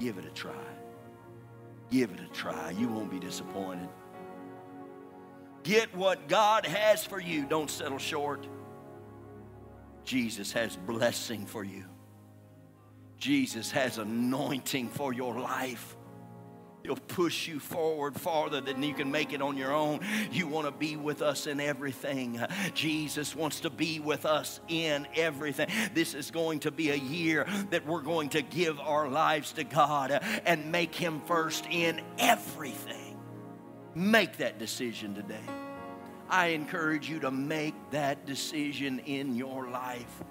Give 0.00 0.18
it 0.18 0.24
a 0.24 0.30
try. 0.30 0.52
Give 1.90 2.10
it 2.10 2.20
a 2.20 2.28
try. 2.32 2.70
You 2.70 2.88
won't 2.88 3.10
be 3.10 3.20
disappointed. 3.20 3.88
Get 5.62 5.94
what 5.96 6.28
God 6.28 6.66
has 6.66 7.04
for 7.04 7.20
you. 7.20 7.44
Don't 7.44 7.70
settle 7.70 7.98
short. 7.98 8.46
Jesus 10.04 10.52
has 10.52 10.76
blessing 10.76 11.44
for 11.46 11.64
you. 11.64 11.84
Jesus 13.18 13.70
has 13.72 13.98
anointing 13.98 14.88
for 14.88 15.12
your 15.12 15.38
life. 15.40 15.96
He'll 16.86 16.94
push 16.94 17.48
you 17.48 17.58
forward 17.58 18.14
farther 18.14 18.60
than 18.60 18.80
you 18.80 18.94
can 18.94 19.10
make 19.10 19.32
it 19.32 19.42
on 19.42 19.56
your 19.56 19.72
own. 19.72 19.98
You 20.30 20.46
want 20.46 20.68
to 20.68 20.70
be 20.70 20.94
with 20.96 21.20
us 21.20 21.48
in 21.48 21.58
everything. 21.58 22.40
Jesus 22.74 23.34
wants 23.34 23.58
to 23.60 23.70
be 23.70 23.98
with 23.98 24.24
us 24.24 24.60
in 24.68 25.08
everything. 25.16 25.66
This 25.94 26.14
is 26.14 26.30
going 26.30 26.60
to 26.60 26.70
be 26.70 26.90
a 26.90 26.94
year 26.94 27.44
that 27.70 27.84
we're 27.84 28.02
going 28.02 28.28
to 28.30 28.42
give 28.42 28.78
our 28.78 29.08
lives 29.08 29.50
to 29.54 29.64
God 29.64 30.12
and 30.46 30.70
make 30.70 30.94
Him 30.94 31.20
first 31.26 31.66
in 31.68 32.00
everything. 32.20 33.18
Make 33.96 34.36
that 34.36 34.60
decision 34.60 35.12
today. 35.16 35.42
I 36.28 36.48
encourage 36.48 37.10
you 37.10 37.18
to 37.18 37.32
make 37.32 37.74
that 37.90 38.26
decision 38.26 39.00
in 39.00 39.34
your 39.34 39.68
life 39.68 40.22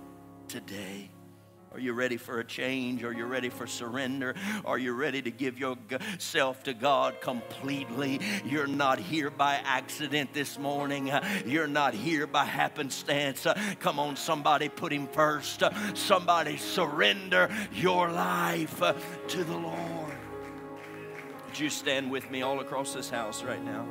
today. 0.48 1.12
Are 1.76 1.80
you 1.80 1.92
ready 1.92 2.16
for 2.16 2.40
a 2.40 2.44
change? 2.46 3.04
Are 3.04 3.12
you 3.12 3.26
ready 3.26 3.50
for 3.50 3.68
surrender? 3.68 4.34
Are 4.64 4.78
you 4.78 4.94
ready 4.94 5.22
to 5.22 5.30
give 5.30 5.60
yourself 5.60 6.64
to 6.64 6.74
God 6.74 7.20
completely? 7.20 8.22
You're 8.46 8.66
not 8.66 8.98
here 8.98 9.30
by 9.30 9.56
accident 9.56 10.34
this 10.34 10.58
morning. 10.58 11.12
You're 11.46 11.68
not 11.68 11.94
here 11.94 12.28
by 12.28 12.46
happenstance. 12.46 13.46
Come 13.82 14.00
on, 14.00 14.16
somebody 14.16 14.70
put 14.70 14.94
Him 14.94 15.08
first. 15.08 15.64
Somebody 15.96 16.56
surrender 16.56 17.50
your 17.74 18.10
life 18.10 18.82
to 19.28 19.44
the 19.44 19.58
Lord. 19.58 20.16
Would 21.48 21.60
you 21.60 21.70
stand 21.70 22.10
with 22.10 22.32
me 22.32 22.42
all 22.42 22.62
across 22.62 22.94
this 22.94 23.10
house 23.10 23.44
right 23.44 23.64
now? 23.64 23.86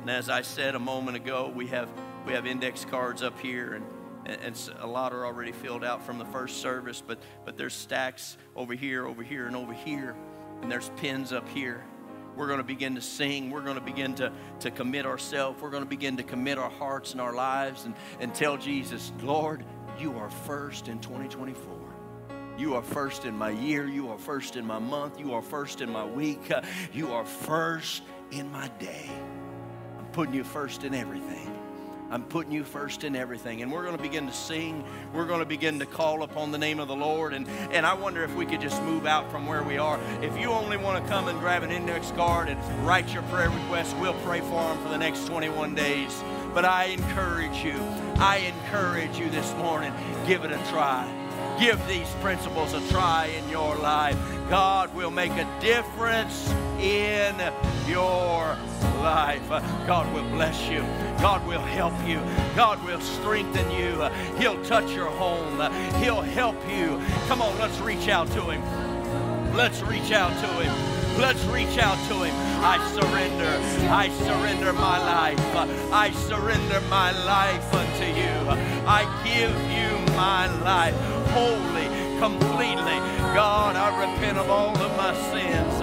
And 0.00 0.10
as 0.10 0.28
I 0.28 0.42
said 0.42 0.74
a 0.74 0.80
moment 0.80 1.16
ago, 1.16 1.52
we 1.54 1.68
have 1.68 1.88
we 2.26 2.32
have 2.32 2.44
index 2.44 2.84
cards 2.84 3.22
up 3.22 3.38
here 3.38 3.74
and 3.74 3.86
and 4.26 4.70
a 4.80 4.86
lot 4.86 5.12
are 5.12 5.24
already 5.24 5.52
filled 5.52 5.84
out 5.84 6.04
from 6.04 6.18
the 6.18 6.24
first 6.26 6.60
service, 6.60 7.02
but, 7.04 7.18
but 7.44 7.56
there's 7.56 7.74
stacks 7.74 8.36
over 8.54 8.74
here, 8.74 9.06
over 9.06 9.22
here, 9.22 9.46
and 9.46 9.56
over 9.56 9.72
here, 9.72 10.14
and 10.62 10.70
there's 10.70 10.90
pins 10.96 11.32
up 11.32 11.48
here. 11.48 11.84
We're 12.36 12.46
going 12.46 12.58
to 12.58 12.64
begin 12.64 12.94
to 12.94 13.00
sing. 13.00 13.50
We're 13.50 13.62
going 13.62 13.76
to 13.76 13.82
begin 13.82 14.14
to, 14.16 14.32
to 14.60 14.70
commit 14.70 15.04
ourselves. 15.04 15.60
We're 15.60 15.70
going 15.70 15.82
to 15.82 15.88
begin 15.88 16.16
to 16.18 16.22
commit 16.22 16.58
our 16.58 16.70
hearts 16.70 17.12
and 17.12 17.20
our 17.20 17.34
lives 17.34 17.84
and, 17.84 17.94
and 18.20 18.34
tell 18.34 18.56
Jesus, 18.56 19.12
Lord, 19.22 19.64
you 19.98 20.16
are 20.16 20.30
first 20.30 20.88
in 20.88 21.00
2024. 21.00 21.80
You 22.56 22.74
are 22.74 22.82
first 22.82 23.24
in 23.24 23.36
my 23.36 23.50
year. 23.50 23.86
You 23.86 24.10
are 24.10 24.18
first 24.18 24.56
in 24.56 24.66
my 24.66 24.78
month. 24.78 25.18
You 25.18 25.34
are 25.34 25.42
first 25.42 25.80
in 25.80 25.90
my 25.90 26.04
week. 26.04 26.52
You 26.92 27.12
are 27.12 27.24
first 27.24 28.02
in 28.30 28.50
my 28.52 28.68
day. 28.78 29.10
I'm 29.98 30.06
putting 30.06 30.34
you 30.34 30.44
first 30.44 30.84
in 30.84 30.94
everything. 30.94 31.69
I'm 32.10 32.24
putting 32.24 32.52
you 32.52 32.64
first 32.64 33.04
in 33.04 33.14
everything. 33.14 33.62
And 33.62 33.70
we're 33.70 33.84
going 33.84 33.96
to 33.96 34.02
begin 34.02 34.26
to 34.26 34.32
sing. 34.32 34.84
We're 35.14 35.26
going 35.26 35.38
to 35.40 35.46
begin 35.46 35.78
to 35.78 35.86
call 35.86 36.24
upon 36.24 36.50
the 36.50 36.58
name 36.58 36.80
of 36.80 36.88
the 36.88 36.96
Lord. 36.96 37.32
And, 37.32 37.46
and 37.70 37.86
I 37.86 37.94
wonder 37.94 38.24
if 38.24 38.34
we 38.34 38.46
could 38.46 38.60
just 38.60 38.82
move 38.82 39.06
out 39.06 39.30
from 39.30 39.46
where 39.46 39.62
we 39.62 39.78
are. 39.78 40.00
If 40.20 40.36
you 40.38 40.50
only 40.50 40.76
want 40.76 41.02
to 41.02 41.10
come 41.10 41.28
and 41.28 41.38
grab 41.38 41.62
an 41.62 41.70
index 41.70 42.10
card 42.12 42.48
and 42.48 42.58
write 42.86 43.12
your 43.12 43.22
prayer 43.24 43.48
request, 43.48 43.96
we'll 43.98 44.20
pray 44.24 44.40
for 44.40 44.62
them 44.62 44.82
for 44.82 44.88
the 44.88 44.98
next 44.98 45.26
21 45.26 45.74
days. 45.74 46.22
But 46.52 46.64
I 46.64 46.86
encourage 46.86 47.64
you, 47.64 47.78
I 48.16 48.38
encourage 48.38 49.16
you 49.16 49.30
this 49.30 49.54
morning, 49.54 49.92
give 50.26 50.44
it 50.44 50.50
a 50.50 50.58
try. 50.70 51.16
Give 51.60 51.78
these 51.86 52.08
principles 52.20 52.72
a 52.72 52.80
try 52.88 53.26
in 53.26 53.48
your 53.48 53.76
life. 53.76 54.16
God 54.48 54.94
will 54.94 55.10
make 55.10 55.32
a 55.32 55.60
difference 55.60 56.50
in 56.80 57.36
your 57.86 58.56
life. 59.02 59.50
Uh, 59.50 59.60
God 59.86 60.12
will 60.14 60.28
bless 60.30 60.68
you. 60.68 60.80
God 61.20 61.46
will 61.46 61.60
help 61.60 61.94
you. 62.06 62.20
God 62.56 62.82
will 62.84 63.00
strengthen 63.00 63.70
you. 63.70 64.02
Uh, 64.02 64.10
he'll 64.36 64.62
touch 64.64 64.90
your 64.92 65.10
home. 65.10 65.60
Uh, 65.60 65.70
he'll 65.98 66.22
help 66.22 66.56
you. 66.68 67.00
Come 67.28 67.42
on, 67.42 67.56
let's 67.58 67.78
reach 67.80 68.08
out 68.08 68.28
to 68.32 68.42
Him. 68.50 68.62
Let's 69.54 69.82
reach 69.82 70.12
out 70.12 70.32
to 70.40 70.48
Him. 70.62 71.20
Let's 71.20 71.44
reach 71.46 71.78
out 71.78 71.98
to 72.08 72.22
Him. 72.24 72.34
I 72.62 72.78
surrender. 72.94 73.90
I 73.90 74.08
surrender 74.24 74.72
my 74.72 74.98
life. 74.98 75.38
I 75.92 76.10
surrender 76.12 76.80
my 76.88 77.10
life 77.24 77.74
unto 77.74 78.04
you. 78.04 78.86
I 78.86 79.02
give 79.24 79.54
you 79.70 80.16
my 80.16 80.46
life 80.62 80.94
wholly, 81.30 81.88
completely. 82.18 82.98
God, 83.34 83.76
I 83.76 84.12
repent 84.12 84.38
of 84.38 84.50
all 84.50 84.76
of 84.76 84.96
my 84.96 85.14
sins. 85.30 85.78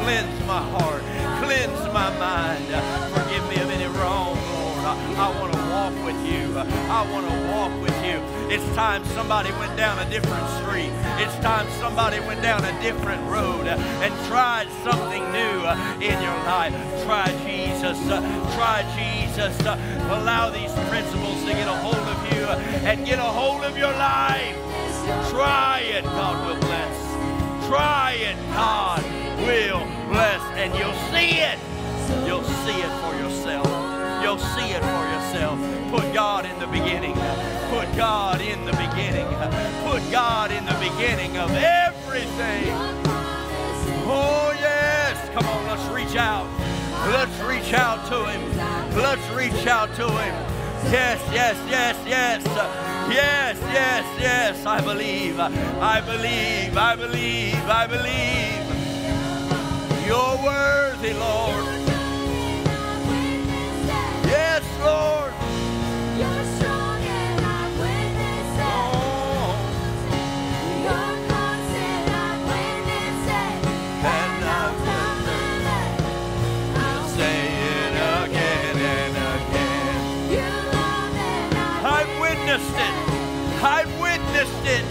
Cleanse 0.00 0.46
my 0.46 0.62
heart. 0.62 1.02
Cleanse 1.42 1.86
my 1.92 2.10
mind. 2.18 2.66
Forgive 3.14 3.48
me 3.48 3.56
of 3.62 3.70
any 3.70 3.86
wrong, 3.98 4.34
Lord. 4.34 4.84
I, 4.84 4.94
I 5.26 5.40
want 5.40 5.52
to 5.52 5.60
walk 5.70 5.94
with 6.04 6.20
you. 6.26 6.58
I 6.58 7.06
want 7.12 7.28
to 7.28 7.36
walk 7.52 7.72
with 7.82 7.94
you. 8.04 8.18
It's 8.50 8.64
time 8.74 9.04
somebody 9.14 9.50
went 9.52 9.76
down 9.76 9.98
a 9.98 10.10
different 10.10 10.48
street. 10.58 10.90
It's 11.22 11.34
time 11.38 11.68
somebody 11.78 12.18
went 12.20 12.42
down 12.42 12.64
a 12.64 12.82
different 12.82 13.22
road 13.30 13.66
and 13.68 14.12
tried 14.26 14.68
something 14.82 15.22
new 15.30 15.58
in 16.02 16.16
your 16.22 16.38
life. 16.48 16.74
Try 17.04 17.26
Jesus. 17.46 17.98
Try 18.56 18.82
Jesus. 18.98 19.54
Allow 19.60 20.50
these 20.50 20.72
principles 20.88 21.44
to 21.44 21.52
get 21.52 21.68
a 21.68 21.76
hold 21.76 21.96
of 21.96 22.18
you 22.32 22.44
and 22.88 23.06
get 23.06 23.18
a 23.18 23.22
hold 23.22 23.62
of 23.62 23.76
your 23.76 23.92
life. 23.92 24.56
Try 25.30 25.82
it, 25.84 26.04
God 26.04 26.46
will 26.46 26.60
bless. 26.60 27.68
Try 27.68 28.16
it, 28.18 28.36
God 28.54 29.17
will 29.46 29.84
bless. 30.08 30.42
And 30.56 30.74
you'll 30.74 31.00
see 31.12 31.38
it. 31.38 31.58
You'll 32.26 32.44
see 32.64 32.78
it 32.80 32.92
for 33.02 33.14
yourself. 33.16 33.66
You'll 34.22 34.38
see 34.38 34.70
it 34.72 34.82
for 34.82 35.04
yourself. 35.14 35.58
Put 35.90 36.12
God 36.12 36.44
in 36.44 36.58
the 36.58 36.66
beginning. 36.66 37.14
Put 37.70 37.94
God 37.96 38.40
in 38.40 38.64
the 38.64 38.72
beginning. 38.72 39.26
Put 39.84 40.02
God 40.10 40.50
in 40.50 40.64
the 40.66 40.74
beginning 40.74 41.36
of 41.38 41.50
everything. 41.52 42.72
Oh, 44.10 44.54
yes. 44.58 45.16
Come 45.34 45.46
on, 45.46 45.66
let's 45.66 45.86
reach 45.94 46.16
out. 46.16 46.46
Let's 47.12 47.40
reach 47.42 47.72
out 47.74 48.06
to 48.08 48.24
Him. 48.30 48.56
Let's 48.96 49.28
reach 49.30 49.66
out 49.66 49.94
to 49.96 50.08
Him. 50.08 50.34
Yes, 50.90 51.20
yes, 51.32 51.56
yes, 51.68 51.96
yes. 52.06 52.44
Yes, 53.10 53.58
yes, 53.72 54.04
yes. 54.20 54.66
I 54.66 54.80
believe. 54.80 55.38
I 55.38 56.00
believe. 56.00 56.76
I 56.76 56.96
believe. 56.96 57.54
I 57.54 57.86
believe. 57.86 58.57
You're 60.08 60.38
worthy, 60.42 61.12
Lord. 61.12 61.66
Yes, 64.24 64.64
Lord. 64.80 65.34
You're 66.16 66.44
strong 66.56 67.00
and 67.04 67.44
I've 67.44 67.76
witnessed 67.78 68.56
it. 68.56 68.88
Oh, 68.96 69.52
You're 70.80 71.16
constant, 71.28 72.08
I've 72.24 72.40
it. 73.36 73.60
And 74.00 74.44
I've 74.48 74.80
prove 75.28 75.68
it. 75.76 75.92
I'll 76.88 77.08
say 77.08 77.38
it 77.76 77.92
again 78.24 78.76
and 78.80 79.14
again. 79.36 80.32
You 80.32 80.48
love 80.72 81.16
and 81.20 81.52
I've 81.52 81.84
I've 81.84 82.12
witnessed 82.18 82.78
it. 82.88 82.96
I've 83.62 83.92
witnessed 84.00 84.64
it. 84.64 84.88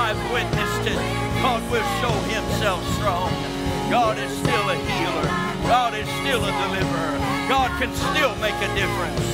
I've 0.00 0.32
witnessed 0.32 0.86
it. 0.88 1.00
God 1.42 1.60
will 1.70 1.88
show 2.00 2.16
himself 2.32 2.82
strong. 2.94 3.49
God 3.90 4.18
is 4.18 4.30
still 4.38 4.70
a 4.70 4.76
healer. 4.76 5.26
God 5.66 5.94
is 5.94 6.06
still 6.22 6.44
a 6.44 6.52
deliverer. 6.62 7.18
God 7.50 7.70
can 7.82 7.92
still 7.92 8.36
make 8.36 8.54
a 8.54 8.70
difference. 8.78 9.26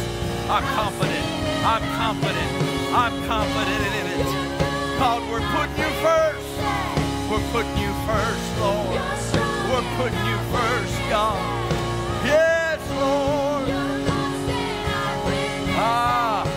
I'm 0.49 0.65
confident. 0.73 1.27
I'm 1.61 1.85
confident. 2.01 2.53
I'm 2.97 3.13
confident 3.29 3.93
in 4.01 4.07
it. 4.17 4.27
God, 4.99 5.21
we're 5.29 5.45
putting 5.53 5.77
you 5.77 5.93
first. 6.01 6.49
We're 7.29 7.47
putting 7.53 7.77
you 7.77 7.93
first, 8.09 8.47
Lord. 8.59 8.97
We're 9.69 9.91
putting 10.01 10.25
you 10.25 10.39
first, 10.49 10.97
God. 11.13 11.37
Yes, 12.25 12.81
Lord. 12.97 13.69
Ah, 15.77 16.49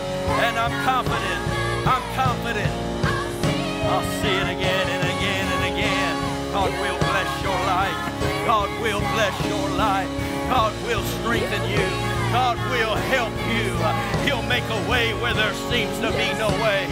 and 0.47 0.57
I'm 0.57 0.85
confident. 0.85 1.08
Will 8.89 9.01
bless 9.13 9.35
your 9.45 9.69
life. 9.77 10.09
God 10.49 10.73
will 10.87 11.03
strengthen 11.21 11.63
you. 11.69 11.85
God 12.33 12.57
will 12.73 12.95
help 13.13 13.33
you. 13.53 13.69
He'll 14.25 14.47
make 14.49 14.65
a 14.65 14.89
way 14.89 15.13
where 15.21 15.33
there 15.33 15.53
seems 15.69 15.93
to 15.99 16.09
be 16.11 16.27
no 16.37 16.49
way. 16.63 16.87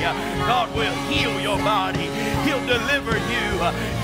God 0.45 0.69
will 0.75 0.93
heal 1.09 1.33
your 1.41 1.57
body. 1.57 2.07
He'll 2.45 2.65
deliver 2.67 3.17
you. 3.33 3.47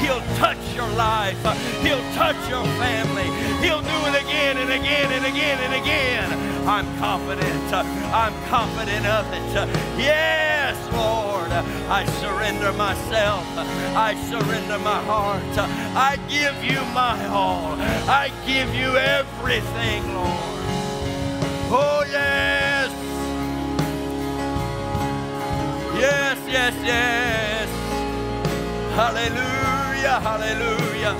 He'll 0.01 0.25
touch 0.41 0.63
your 0.73 0.89
life. 0.89 1.37
He'll 1.85 2.05
touch 2.13 2.37
your 2.49 2.65
family. 2.81 3.29
He'll 3.61 3.81
do 3.81 3.99
it 4.09 4.15
again 4.23 4.57
and 4.57 4.71
again 4.71 5.11
and 5.11 5.25
again 5.25 5.59
and 5.61 5.73
again. 5.81 6.67
I'm 6.67 6.87
confident. 6.97 7.73
I'm 7.73 8.33
confident 8.49 9.05
of 9.05 9.25
it. 9.33 9.69
Yes, 9.99 10.75
Lord. 10.93 11.22
I 11.89 12.05
surrender 12.21 12.73
myself. 12.73 13.45
I 13.95 14.15
surrender 14.29 14.79
my 14.79 15.01
heart. 15.03 15.43
I 15.95 16.17
give 16.27 16.63
you 16.63 16.81
my 16.93 17.25
all. 17.27 17.75
I 18.09 18.31
give 18.45 18.73
you 18.73 18.97
everything, 18.97 20.13
Lord. 20.13 20.53
Oh, 21.69 22.03
yes. 22.09 22.91
Yes, 25.95 26.37
yes, 26.47 26.73
yes. 26.83 27.69
Hallelujah, 28.95 30.19
hallelujah. 30.19 31.15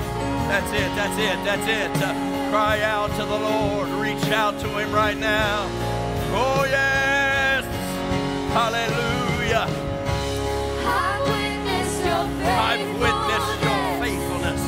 That's 0.48 0.72
it, 0.72 0.94
that's 0.94 1.18
it, 1.18 1.44
that's 1.44 1.66
it. 1.66 2.50
Cry 2.50 2.82
out 2.82 3.10
to 3.10 3.24
the 3.24 3.38
Lord. 3.38 3.88
Reach 4.00 4.30
out 4.30 4.60
to 4.60 4.68
Him 4.78 4.92
right 4.92 5.16
now. 5.16 5.66
Oh, 6.36 6.64
yes. 6.68 7.64
Hallelujah. 8.52 9.83
I've 12.56 12.86
witnessed 13.00 13.62
your 13.62 13.82
faithfulness. 14.02 14.62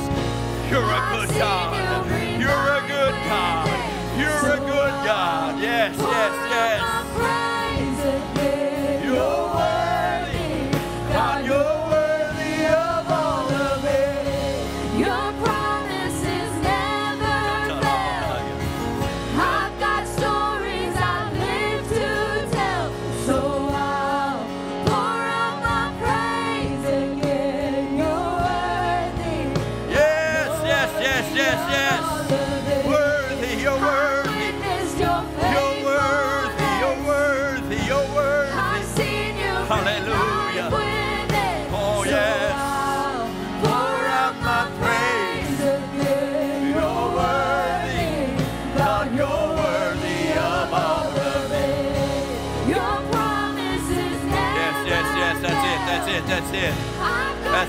You're 0.70 0.82
a 0.82 1.02
good 1.12 1.30
God. 1.38 2.10
You're 2.40 2.50
a 2.50 2.82
good 2.88 3.14
God. 3.28 3.66
You're 4.18 4.52
a 4.54 4.58
good 4.58 4.94
God. 5.06 5.60
Yes, 5.62 5.96
yes, 5.98 6.34
yes. 6.50 7.55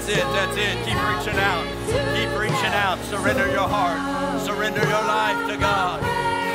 That's 0.07 0.19
it, 0.19 0.31
that's 0.31 0.55
it. 0.55 0.77
Keep 0.87 0.95
reaching 1.03 1.35
out. 1.35 1.67
Keep 2.15 2.39
reaching 2.39 2.71
out. 2.71 2.97
Surrender 3.11 3.51
your 3.51 3.67
heart. 3.67 4.39
Surrender 4.41 4.79
your 4.79 5.03
life 5.03 5.51
to 5.51 5.57
God. 5.57 6.01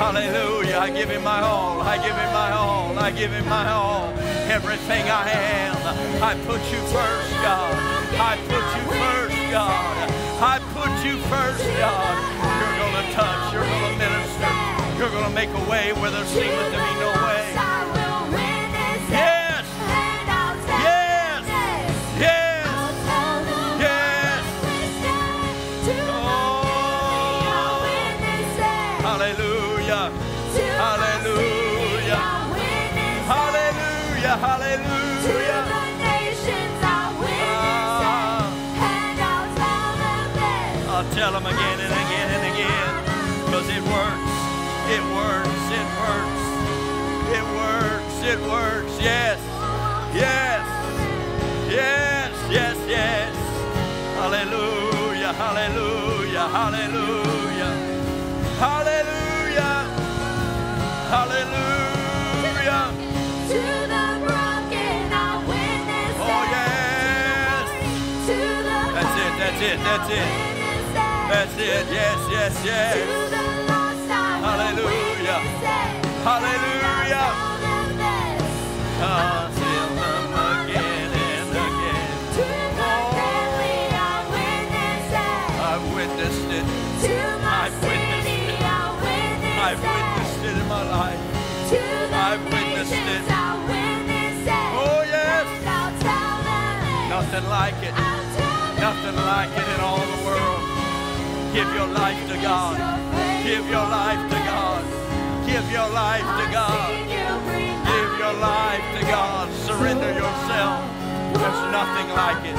Hallelujah. 0.01 0.79
I 0.79 0.89
give 0.89 1.11
him 1.11 1.23
my 1.23 1.43
all. 1.43 1.83
I 1.83 1.97
give 1.99 2.17
him 2.17 2.33
my 2.33 2.51
all. 2.51 2.99
I 2.99 3.11
give 3.11 3.31
him 3.31 3.47
my 3.47 3.71
all. 3.71 4.09
Everything 4.49 5.05
I 5.05 5.29
am. 5.29 5.77
I 6.25 6.33
put 6.49 6.65
you 6.73 6.81
first, 6.97 7.31
God. 7.45 7.77
I 8.17 8.41
put 8.49 8.65
you 8.73 8.85
first, 8.89 9.37
God. 9.53 10.09
I 10.41 10.57
put 10.73 10.93
you 11.05 11.21
first, 11.29 11.63
God. 11.77 12.17
You're 12.57 12.77
going 12.81 13.05
to 13.05 13.13
touch. 13.13 13.53
You're 13.53 13.69
going 13.69 13.93
to 13.93 13.99
minister. 14.01 14.49
You're 14.97 15.13
going 15.13 15.29
to 15.29 15.35
make 15.37 15.51
a 15.53 15.69
way 15.69 15.93
where 16.01 16.11
there 16.11 16.25
seemeth 16.25 16.73
to 16.73 16.81
be 16.81 16.93
no 17.05 17.13
way. 17.21 17.42
It 48.33 48.41
works. 48.49 48.99
Yes. 48.99 49.39
Yes. 50.15 50.65
Yes. 51.69 52.33
Yes. 52.51 52.77
Yes. 52.89 53.35
Hallelujah. 54.17 55.33
Hallelujah. 55.35 56.49
Hallelujah. 56.49 57.73
Hallelujah. 58.59 59.75
Hallelujah. 61.11 63.02
It. 69.63 69.79
That's 69.79 70.11
it. 70.11 70.29
That's 71.31 71.55
it. 71.55 71.87
Yes. 71.93 72.19
Yes. 72.31 72.65
Yes. 72.65 72.97
Hallelujah. 74.43 75.41
Hallelujah. 76.27 77.29
Them 79.63 80.35
again 80.67 81.11
and 81.13 81.51
again. 81.51 82.11
I've 85.71 85.87
witnessed 85.95 86.51
it. 86.59 86.65
I've 87.45 87.77
witnessed 87.83 88.27
it. 88.29 88.63
I've 89.63 89.81
witnessed 89.81 90.45
it 90.45 90.57
in 90.59 90.67
my 90.69 90.83
life. 90.91 91.21
I've 92.13 92.45
witnessed 92.45 92.93
it. 92.93 93.23
Oh, 94.75 95.03
yes. 95.07 95.47
Nothing 97.09 97.47
like 97.49 97.83
it. 97.83 98.12
Nothing 99.03 99.27
like 99.27 99.51
it 99.51 99.69
in 99.75 99.81
all 99.81 99.99
the 99.99 100.25
world. 100.25 100.63
Give 101.53 101.67
your 101.75 101.89
life 101.89 102.23
to 102.31 102.37
God. 102.41 102.79
Give 103.43 103.67
your 103.67 103.83
life 103.83 104.31
to 104.31 104.39
God. 104.47 104.85
Give 105.45 105.69
your 105.73 105.89
life 105.91 106.23
to 106.23 106.53
God. 106.53 106.89
Give 107.11 108.19
your 108.23 108.33
life 108.35 109.01
to 109.01 109.07
God. 109.07 109.53
Surrender 109.67 110.07
yourself. 110.13 110.87
There's 111.35 111.63
nothing 111.75 112.09
like 112.15 112.47
it. 112.47 112.55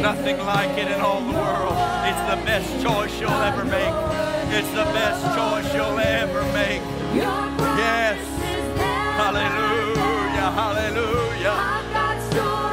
nothing 0.00 0.38
like 0.38 0.70
it 0.78 0.90
in 0.90 1.02
all 1.02 1.20
the 1.20 1.36
world. 1.36 1.76
It's 2.08 2.24
the 2.32 2.40
best 2.46 2.82
choice 2.82 3.20
you'll 3.20 3.44
ever 3.44 3.66
make. 3.66 3.94
It's 4.56 4.70
the 4.70 4.88
best 4.96 5.20
choice 5.36 5.68
you'll 5.74 5.98
ever 5.98 6.42
make. 6.54 6.80
Yes. 7.12 8.16
promise 8.16 8.56
is 8.56 8.78
there. 8.78 9.12
Hallelujah, 9.20 10.50
hallelujah. 10.50 12.63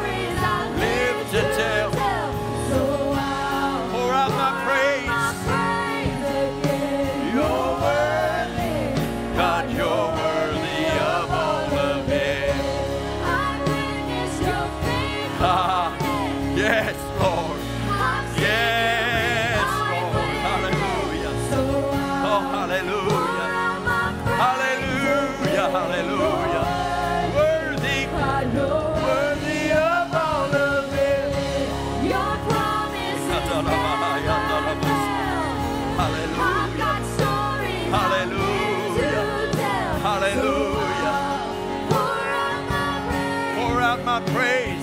My 44.06 44.20
praise. 44.32 44.81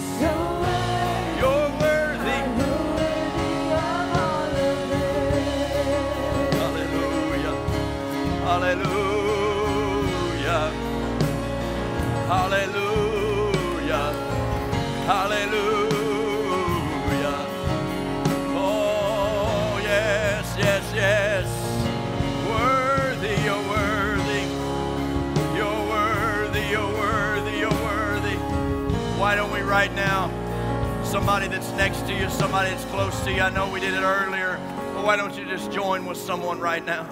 Right 29.79 29.95
now? 29.95 31.05
Somebody 31.05 31.47
that's 31.47 31.71
next 31.75 32.01
to 32.09 32.13
you, 32.13 32.29
somebody 32.31 32.71
that's 32.71 32.85
close 32.87 33.17
to 33.21 33.33
you. 33.33 33.41
I 33.41 33.51
know 33.51 33.71
we 33.71 33.79
did 33.79 33.95
it 33.95 34.03
earlier, 34.03 34.59
but 34.93 35.05
why 35.05 35.15
don't 35.15 35.39
you 35.39 35.45
just 35.45 35.71
join 35.71 36.05
with 36.05 36.19
someone 36.19 36.59
right 36.59 36.85
now? 36.85 37.05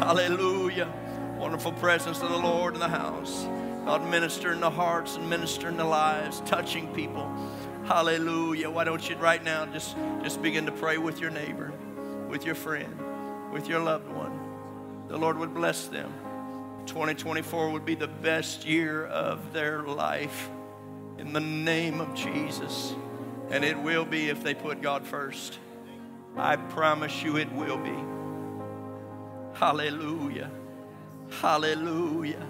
Hallelujah. 0.00 0.92
Wonderful 1.38 1.72
presence 1.72 2.20
of 2.20 2.28
the 2.28 2.36
Lord 2.36 2.74
in 2.74 2.80
the 2.80 2.90
house. 2.90 3.46
God 3.86 4.06
ministering 4.10 4.60
the 4.60 4.68
hearts 4.68 5.16
and 5.16 5.30
ministering 5.30 5.78
the 5.78 5.84
lives, 5.84 6.42
touching 6.44 6.92
people. 6.92 7.26
Hallelujah. 7.86 8.68
Why 8.68 8.84
don't 8.84 9.08
you 9.08 9.16
right 9.16 9.42
now 9.42 9.64
just, 9.64 9.96
just 10.22 10.42
begin 10.42 10.66
to 10.66 10.72
pray 10.72 10.98
with 10.98 11.20
your 11.22 11.30
neighbor, 11.30 11.72
with 12.28 12.44
your 12.44 12.54
friend, 12.54 12.94
with 13.50 13.66
your 13.66 13.80
loved 13.80 14.12
one. 14.12 14.38
The 15.08 15.16
Lord 15.16 15.38
would 15.38 15.54
bless 15.54 15.86
them. 15.86 16.12
2024 16.84 17.70
would 17.70 17.86
be 17.86 17.94
the 17.94 18.08
best 18.08 18.66
year 18.66 19.06
of 19.06 19.54
their 19.54 19.84
life 19.84 20.50
in 21.20 21.32
the 21.32 21.40
name 21.40 22.00
of 22.00 22.14
Jesus. 22.14 22.94
And 23.50 23.64
it 23.64 23.78
will 23.78 24.04
be 24.04 24.28
if 24.30 24.42
they 24.42 24.54
put 24.54 24.80
God 24.80 25.06
first. 25.06 25.58
I 26.36 26.56
promise 26.56 27.22
you 27.22 27.36
it 27.36 27.52
will 27.52 27.76
be. 27.76 27.94
Hallelujah. 29.58 30.50
Hallelujah. 31.40 32.46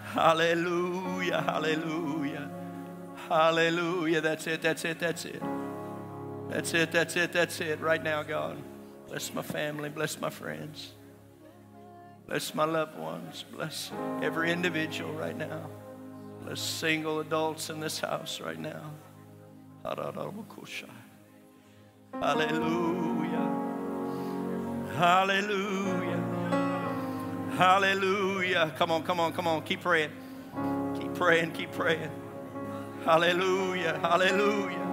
Hallelujah. 0.00 1.42
Hallelujah. 1.42 2.50
Hallelujah. 3.28 4.20
That's 4.20 4.46
it. 4.46 4.62
That's 4.62 4.84
it. 4.84 4.98
That's 4.98 5.24
it. 5.24 5.42
That's 6.48 6.74
it. 6.74 6.92
That's 6.92 7.16
it. 7.16 7.32
That's 7.32 7.60
it. 7.60 7.80
Right 7.80 8.02
now, 8.02 8.22
God. 8.22 8.56
Bless 9.08 9.34
my 9.34 9.42
family. 9.42 9.88
Bless 9.88 10.20
my 10.20 10.30
friends. 10.30 10.92
Bless 12.28 12.54
my 12.54 12.64
loved 12.64 12.98
ones. 12.98 13.44
Bless 13.52 13.90
every 14.22 14.50
individual 14.52 15.12
right 15.12 15.36
now. 15.36 15.68
Bless 16.46 16.60
single 16.60 17.18
adults 17.18 17.70
in 17.70 17.80
this 17.80 17.98
house 17.98 18.40
right 18.40 18.56
now. 18.56 18.92
Hallelujah. 19.84 20.86
Hallelujah. 24.94 26.22
Hallelujah. 27.56 28.72
Come 28.78 28.92
on, 28.92 29.02
come 29.02 29.18
on, 29.18 29.32
come 29.32 29.48
on. 29.48 29.62
Keep 29.62 29.80
praying. 29.80 30.12
Keep 31.00 31.14
praying, 31.14 31.50
keep 31.50 31.72
praying. 31.72 32.12
Hallelujah. 33.04 33.98
Hallelujah. 33.98 34.86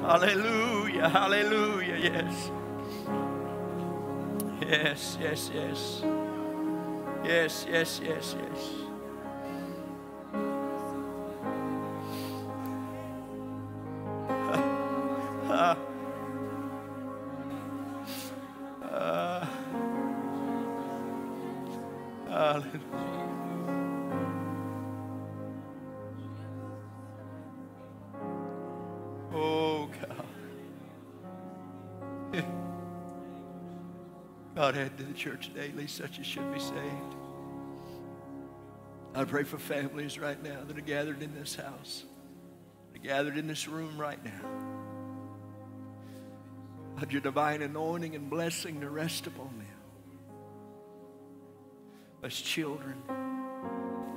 Hallelujah. 0.00 1.08
Hallelujah. 1.10 1.96
Yes. 1.96 2.50
Yes, 4.62 5.18
yes, 5.20 5.50
yes. 5.52 6.02
Yes, 7.22 7.66
yes, 7.68 8.00
yes, 8.02 8.34
yes. 8.40 8.79
Oh, 15.60 15.76
God. 30.00 30.24
God, 34.54 34.76
add 34.76 34.96
to 34.96 35.04
the 35.04 35.12
church 35.12 35.52
daily 35.54 35.86
such 35.86 36.18
as 36.18 36.26
should 36.26 36.50
be 36.54 36.60
saved. 36.60 36.74
I 39.14 39.24
pray 39.24 39.42
for 39.42 39.58
families 39.58 40.18
right 40.18 40.42
now 40.42 40.64
that 40.66 40.78
are 40.78 40.80
gathered 40.80 41.22
in 41.22 41.34
this 41.34 41.54
house, 41.54 42.04
that 42.92 43.00
are 43.00 43.04
gathered 43.04 43.36
in 43.36 43.46
this 43.46 43.68
room 43.68 44.00
right 44.00 44.24
now. 44.24 44.79
Let 47.00 47.12
your 47.12 47.22
divine 47.22 47.62
anointing 47.62 48.14
and 48.14 48.28
blessing 48.28 48.82
to 48.82 48.90
rest 48.90 49.26
upon 49.26 49.48
them. 49.56 49.66
As 52.22 52.34
children, 52.34 52.96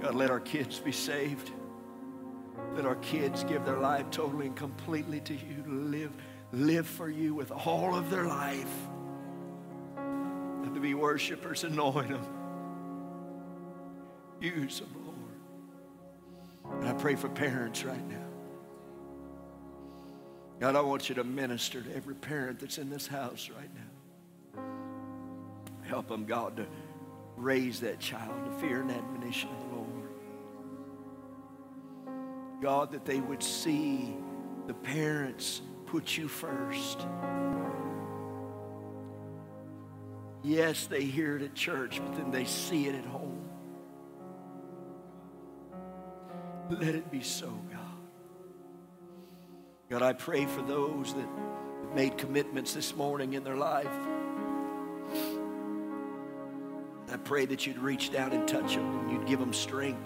God, 0.01 0.15
let 0.15 0.29
our 0.29 0.41
kids 0.41 0.79
be 0.79 0.91
saved. 0.91 1.49
Let 2.75 2.85
our 2.85 2.97
kids 2.97 3.45
give 3.45 3.63
their 3.65 3.79
life 3.79 4.09
totally 4.11 4.47
and 4.47 4.55
completely 4.55 5.21
to 5.21 5.33
you, 5.33 5.63
to 5.63 5.69
live, 5.69 6.11
live 6.51 6.85
for 6.85 7.09
you 7.09 7.33
with 7.33 7.51
all 7.51 7.95
of 7.95 8.09
their 8.09 8.25
life, 8.25 8.75
and 9.95 10.73
to 10.75 10.81
be 10.81 10.93
worshipers. 10.93 11.63
Anoint 11.63 12.09
them. 12.09 12.25
Use 14.41 14.81
them, 14.81 14.93
Lord. 16.65 16.81
And 16.81 16.89
I 16.89 16.93
pray 16.93 17.15
for 17.15 17.29
parents 17.29 17.85
right 17.85 18.05
now. 18.09 18.32
God, 20.59 20.75
I 20.75 20.81
want 20.81 21.09
you 21.09 21.15
to 21.15 21.23
minister 21.23 21.81
to 21.81 21.95
every 21.95 22.15
parent 22.15 22.59
that's 22.59 22.77
in 22.77 22.89
this 22.89 23.07
house 23.07 23.49
right 23.49 23.69
now. 23.75 24.61
Help 25.83 26.07
them, 26.07 26.25
God, 26.25 26.57
to 26.57 26.65
raise 27.35 27.79
that 27.81 27.99
child 27.99 28.45
to 28.45 28.51
fear 28.59 28.81
and 28.81 28.91
admonition 28.91 29.49
of 29.49 29.59
the 29.59 29.75
Lord. 29.75 29.89
God, 32.61 32.91
that 32.93 33.03
they 33.05 33.19
would 33.19 33.43
see 33.43 34.15
the 34.67 34.73
parents 34.73 35.61
put 35.85 36.17
you 36.17 36.27
first. 36.27 37.05
Yes, 40.43 40.87
they 40.87 41.03
hear 41.03 41.37
it 41.37 41.43
at 41.43 41.55
church, 41.55 42.01
but 42.05 42.15
then 42.15 42.31
they 42.31 42.45
see 42.45 42.87
it 42.87 42.95
at 42.95 43.05
home. 43.05 43.47
Let 46.69 46.95
it 46.95 47.11
be 47.11 47.21
so, 47.21 47.47
God. 47.71 47.82
God, 49.93 50.01
I 50.01 50.13
pray 50.13 50.47
for 50.47 50.63
those 50.63 51.13
that 51.13 51.27
made 51.93 52.17
commitments 52.17 52.73
this 52.73 52.95
morning 52.95 53.33
in 53.33 53.43
their 53.43 53.55
life. 53.55 53.95
I 57.11 57.17
pray 57.17 57.45
that 57.45 57.67
you'd 57.67 57.77
reach 57.77 58.11
down 58.11 58.31
and 58.31 58.47
touch 58.47 58.73
them 58.73 59.01
and 59.01 59.11
you'd 59.11 59.27
give 59.27 59.39
them 59.39 59.53
strength. 59.53 60.01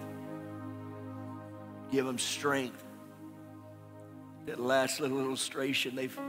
Give 1.90 2.04
them 2.04 2.18
strength. 2.18 2.84
That 4.44 4.60
last 4.60 5.00
little 5.00 5.20
illustration, 5.20 5.96
they've, 5.96 6.20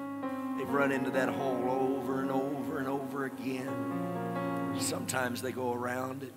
they've 0.57 0.69
run 0.69 0.94
into 0.94 1.11
that 1.11 1.27
hole 1.27 1.69
over 1.69 2.22
and 2.22 2.31
over 2.31 2.77
and 2.77 2.88
over 2.88 3.26
again. 3.26 4.77
Sometimes 4.80 5.41
they 5.41 5.52
go 5.52 5.73
around 5.73 6.23
it. 6.23 6.34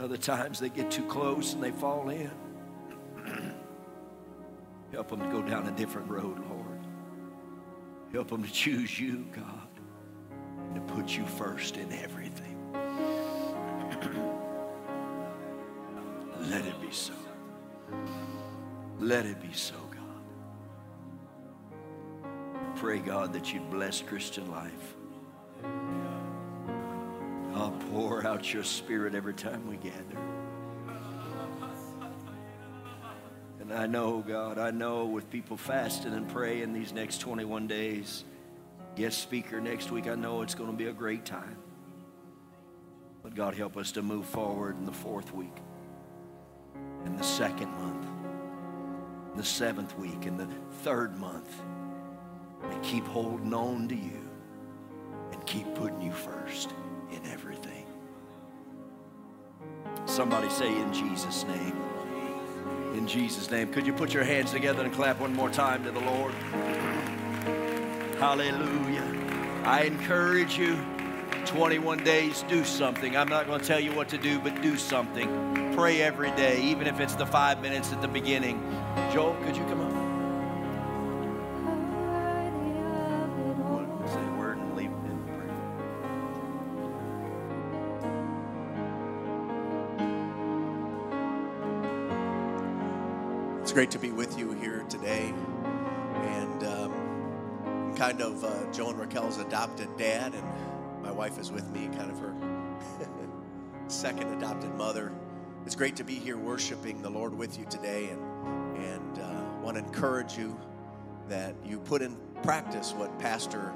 Other 0.00 0.16
times 0.16 0.58
they 0.58 0.68
get 0.68 0.90
too 0.90 1.06
close 1.06 1.54
and 1.54 1.62
they 1.62 1.70
fall 1.70 2.08
in. 2.08 2.45
Help 4.92 5.08
them 5.08 5.20
to 5.20 5.26
go 5.26 5.42
down 5.42 5.66
a 5.66 5.72
different 5.72 6.08
road, 6.08 6.38
Lord. 6.48 6.78
Help 8.12 8.28
them 8.28 8.42
to 8.42 8.50
choose 8.50 8.98
you, 8.98 9.26
God, 9.32 9.68
and 10.58 10.74
to 10.76 10.80
put 10.94 11.16
you 11.16 11.26
first 11.26 11.76
in 11.76 11.92
everything. 11.92 12.56
Let 16.50 16.64
it 16.64 16.80
be 16.80 16.92
so. 16.92 17.12
Let 18.98 19.26
it 19.26 19.42
be 19.42 19.52
so, 19.52 19.74
God. 19.90 20.00
Pray, 22.76 22.98
God, 22.98 23.32
that 23.32 23.52
you'd 23.52 23.70
bless 23.70 24.00
Christian 24.00 24.50
life. 24.50 24.94
I'll 27.54 27.76
pour 27.90 28.26
out 28.26 28.52
your 28.52 28.64
spirit 28.64 29.14
every 29.14 29.34
time 29.34 29.66
we 29.66 29.76
gather. 29.76 30.35
And 33.68 33.76
I 33.76 33.86
know, 33.86 34.22
God, 34.26 34.58
I 34.58 34.70
know 34.70 35.06
with 35.06 35.28
people 35.28 35.56
fasting 35.56 36.12
and 36.12 36.28
praying 36.28 36.72
these 36.72 36.92
next 36.92 37.18
21 37.18 37.66
days, 37.66 38.22
guest 38.94 39.18
speaker 39.18 39.60
next 39.60 39.90
week, 39.90 40.06
I 40.06 40.14
know 40.14 40.42
it's 40.42 40.54
going 40.54 40.70
to 40.70 40.76
be 40.76 40.86
a 40.86 40.92
great 40.92 41.24
time. 41.24 41.56
But 43.24 43.34
God, 43.34 43.56
help 43.56 43.76
us 43.76 43.90
to 43.92 44.02
move 44.02 44.24
forward 44.24 44.78
in 44.78 44.84
the 44.84 44.92
fourth 44.92 45.34
week, 45.34 45.56
in 47.04 47.16
the 47.16 47.24
second 47.24 47.72
month, 47.72 48.06
in 49.32 49.36
the 49.36 49.44
seventh 49.44 49.98
week, 49.98 50.26
in 50.26 50.36
the 50.36 50.46
third 50.84 51.18
month, 51.18 51.60
and 52.70 52.82
keep 52.84 53.04
holding 53.08 53.52
on 53.52 53.88
to 53.88 53.96
you 53.96 54.30
and 55.32 55.44
keep 55.44 55.74
putting 55.74 56.00
you 56.00 56.12
first 56.12 56.72
in 57.10 57.26
everything. 57.32 57.84
Somebody 60.04 60.50
say 60.50 60.68
in 60.68 60.92
Jesus' 60.92 61.44
name. 61.48 61.95
In 62.96 63.06
Jesus' 63.06 63.50
name. 63.50 63.70
Could 63.72 63.86
you 63.86 63.92
put 63.92 64.14
your 64.14 64.24
hands 64.24 64.52
together 64.52 64.82
and 64.82 64.92
clap 64.92 65.20
one 65.20 65.34
more 65.34 65.50
time 65.50 65.84
to 65.84 65.90
the 65.90 66.00
Lord? 66.00 66.32
Hallelujah. 68.18 69.04
I 69.64 69.82
encourage 69.82 70.56
you 70.56 70.78
21 71.44 72.02
days, 72.04 72.42
do 72.48 72.64
something. 72.64 73.14
I'm 73.16 73.28
not 73.28 73.46
going 73.46 73.60
to 73.60 73.66
tell 73.66 73.78
you 73.78 73.92
what 73.92 74.08
to 74.08 74.18
do, 74.18 74.38
but 74.38 74.62
do 74.62 74.78
something. 74.78 75.72
Pray 75.74 76.00
every 76.00 76.30
day, 76.32 76.62
even 76.62 76.86
if 76.86 76.98
it's 76.98 77.14
the 77.14 77.26
five 77.26 77.60
minutes 77.60 77.92
at 77.92 78.00
the 78.00 78.08
beginning. 78.08 78.60
Joel, 79.12 79.36
could 79.44 79.56
you 79.56 79.64
come? 79.64 79.85
Great 93.76 93.90
to 93.90 93.98
be 93.98 94.10
with 94.10 94.38
you 94.38 94.52
here 94.52 94.86
today. 94.88 95.34
And 96.22 96.64
um, 96.64 97.92
kind 97.94 98.22
of 98.22 98.42
uh, 98.42 98.72
Joe 98.72 98.88
and 98.88 98.98
Raquel's 98.98 99.36
adopted 99.36 99.94
dad, 99.98 100.32
and 100.34 101.02
my 101.02 101.12
wife 101.12 101.38
is 101.38 101.52
with 101.52 101.68
me, 101.68 101.90
kind 101.94 102.10
of 102.10 102.18
her 102.18 102.34
second 103.88 104.32
adopted 104.32 104.74
mother. 104.76 105.12
It's 105.66 105.74
great 105.74 105.94
to 105.96 106.04
be 106.04 106.14
here 106.14 106.38
worshiping 106.38 107.02
the 107.02 107.10
Lord 107.10 107.36
with 107.36 107.58
you 107.58 107.66
today, 107.66 108.08
and 108.08 108.78
and 108.78 109.18
uh, 109.18 109.42
want 109.62 109.76
to 109.76 109.84
encourage 109.84 110.38
you 110.38 110.58
that 111.28 111.54
you 111.62 111.78
put 111.78 112.00
in 112.00 112.16
practice 112.42 112.94
what 112.94 113.18
Pastor 113.18 113.74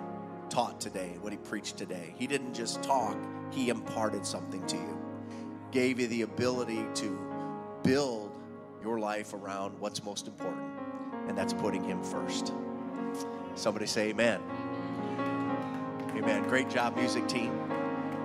taught 0.48 0.81
today, 0.81 1.18
what 1.20 1.31
he 1.31 1.36
preached 1.36 1.77
today. 1.77 2.14
He 2.16 2.27
didn't 2.27 2.55
just 2.55 2.82
talk; 2.82 3.18
he 3.51 3.68
imparted 3.68 4.24
something 4.24 4.66
to 4.66 4.77
you, 4.77 4.98
gave 5.72 6.01
you 6.01 6.06
the 6.06 6.22
ability 6.22 6.86
to 6.94 7.20
build 7.82 8.30
your 8.82 8.98
life 8.98 9.35
around 9.35 9.78
what's 9.78 10.02
most 10.05 10.27
important, 10.27 10.65
and 11.28 11.36
that's 11.36 11.52
putting 11.52 11.85
Him 11.85 12.02
first. 12.02 12.52
Somebody 13.55 13.86
say 13.86 14.11
amen. 14.11 14.40
Amen. 16.16 16.43
Great 16.48 16.69
job, 16.69 16.97
music 16.97 17.27
team. 17.28 17.52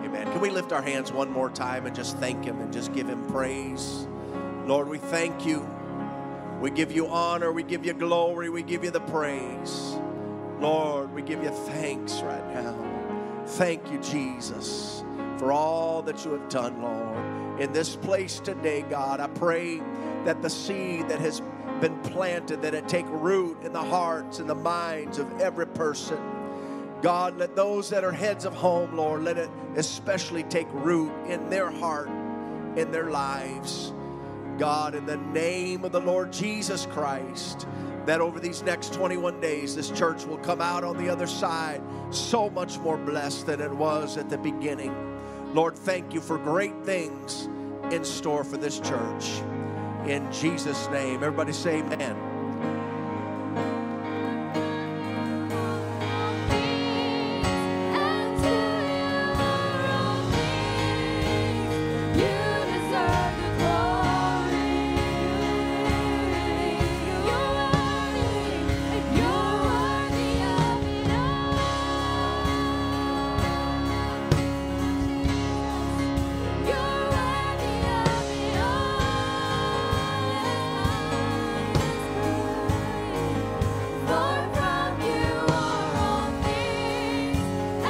Amen. 0.03 0.31
Can 0.31 0.41
we 0.41 0.49
lift 0.49 0.71
our 0.71 0.81
hands 0.81 1.11
one 1.11 1.31
more 1.31 1.49
time 1.49 1.85
and 1.85 1.95
just 1.95 2.17
thank 2.17 2.43
Him 2.43 2.59
and 2.59 2.71
just 2.71 2.93
give 2.93 3.07
Him 3.07 3.25
praise? 3.31 4.07
Lord, 4.65 4.87
we 4.87 4.97
thank 4.97 5.45
you. 5.45 5.67
We 6.59 6.71
give 6.71 6.91
you 6.91 7.07
honor. 7.07 7.51
We 7.51 7.63
give 7.63 7.85
you 7.85 7.93
glory. 7.93 8.49
We 8.49 8.63
give 8.63 8.83
you 8.83 8.91
the 8.91 9.01
praise. 9.01 9.95
Lord, 10.59 11.13
we 11.13 11.21
give 11.21 11.43
you 11.43 11.49
thanks 11.49 12.21
right 12.21 12.53
now. 12.53 13.43
Thank 13.45 13.91
you, 13.91 13.99
Jesus, 13.99 15.03
for 15.37 15.51
all 15.51 16.01
that 16.03 16.25
you 16.25 16.31
have 16.31 16.49
done, 16.49 16.81
Lord. 16.81 17.44
In 17.59 17.71
this 17.71 17.95
place 17.95 18.39
today, 18.39 18.81
God, 18.89 19.19
I 19.19 19.27
pray 19.27 19.81
that 20.25 20.41
the 20.41 20.49
seed 20.49 21.07
that 21.07 21.19
has 21.19 21.41
been 21.79 21.97
planted, 22.01 22.61
that 22.61 22.73
it 22.73 22.87
take 22.87 23.05
root 23.09 23.63
in 23.63 23.71
the 23.71 23.83
hearts 23.83 24.39
and 24.39 24.49
the 24.49 24.55
minds 24.55 25.19
of 25.19 25.39
every 25.39 25.67
person. 25.67 26.17
God, 27.01 27.37
let 27.37 27.55
those 27.55 27.89
that 27.91 28.03
are 28.03 28.11
heads 28.11 28.45
of 28.45 28.53
home, 28.53 28.95
Lord, 28.95 29.23
let 29.23 29.37
it 29.37 29.49
especially 29.75 30.43
take 30.43 30.67
root 30.71 31.11
in 31.27 31.49
their 31.49 31.69
heart, 31.69 32.09
in 32.75 32.91
their 32.91 33.09
lives. 33.09 33.93
God, 34.57 34.95
in 34.95 35.05
the 35.05 35.17
name 35.17 35.85
of 35.85 35.91
the 35.91 35.99
Lord 35.99 36.33
Jesus 36.33 36.85
Christ, 36.87 37.67
that 38.05 38.21
over 38.21 38.39
these 38.39 38.63
next 38.63 38.93
21 38.93 39.39
days, 39.39 39.75
this 39.75 39.91
church 39.91 40.25
will 40.25 40.37
come 40.37 40.61
out 40.61 40.83
on 40.83 40.97
the 40.97 41.09
other 41.09 41.27
side 41.27 41.81
so 42.09 42.49
much 42.49 42.79
more 42.79 42.97
blessed 42.97 43.45
than 43.45 43.61
it 43.61 43.71
was 43.71 44.17
at 44.17 44.29
the 44.29 44.37
beginning. 44.37 45.14
Lord, 45.55 45.77
thank 45.77 46.13
you 46.13 46.19
for 46.19 46.37
great 46.37 46.75
things 46.83 47.47
in 47.89 48.03
store 48.03 48.43
for 48.43 48.57
this 48.57 48.77
church. 48.81 49.41
In 50.05 50.29
Jesus' 50.29 50.89
name, 50.89 51.23
everybody 51.23 51.53
say 51.53 51.79
amen. 51.79 52.34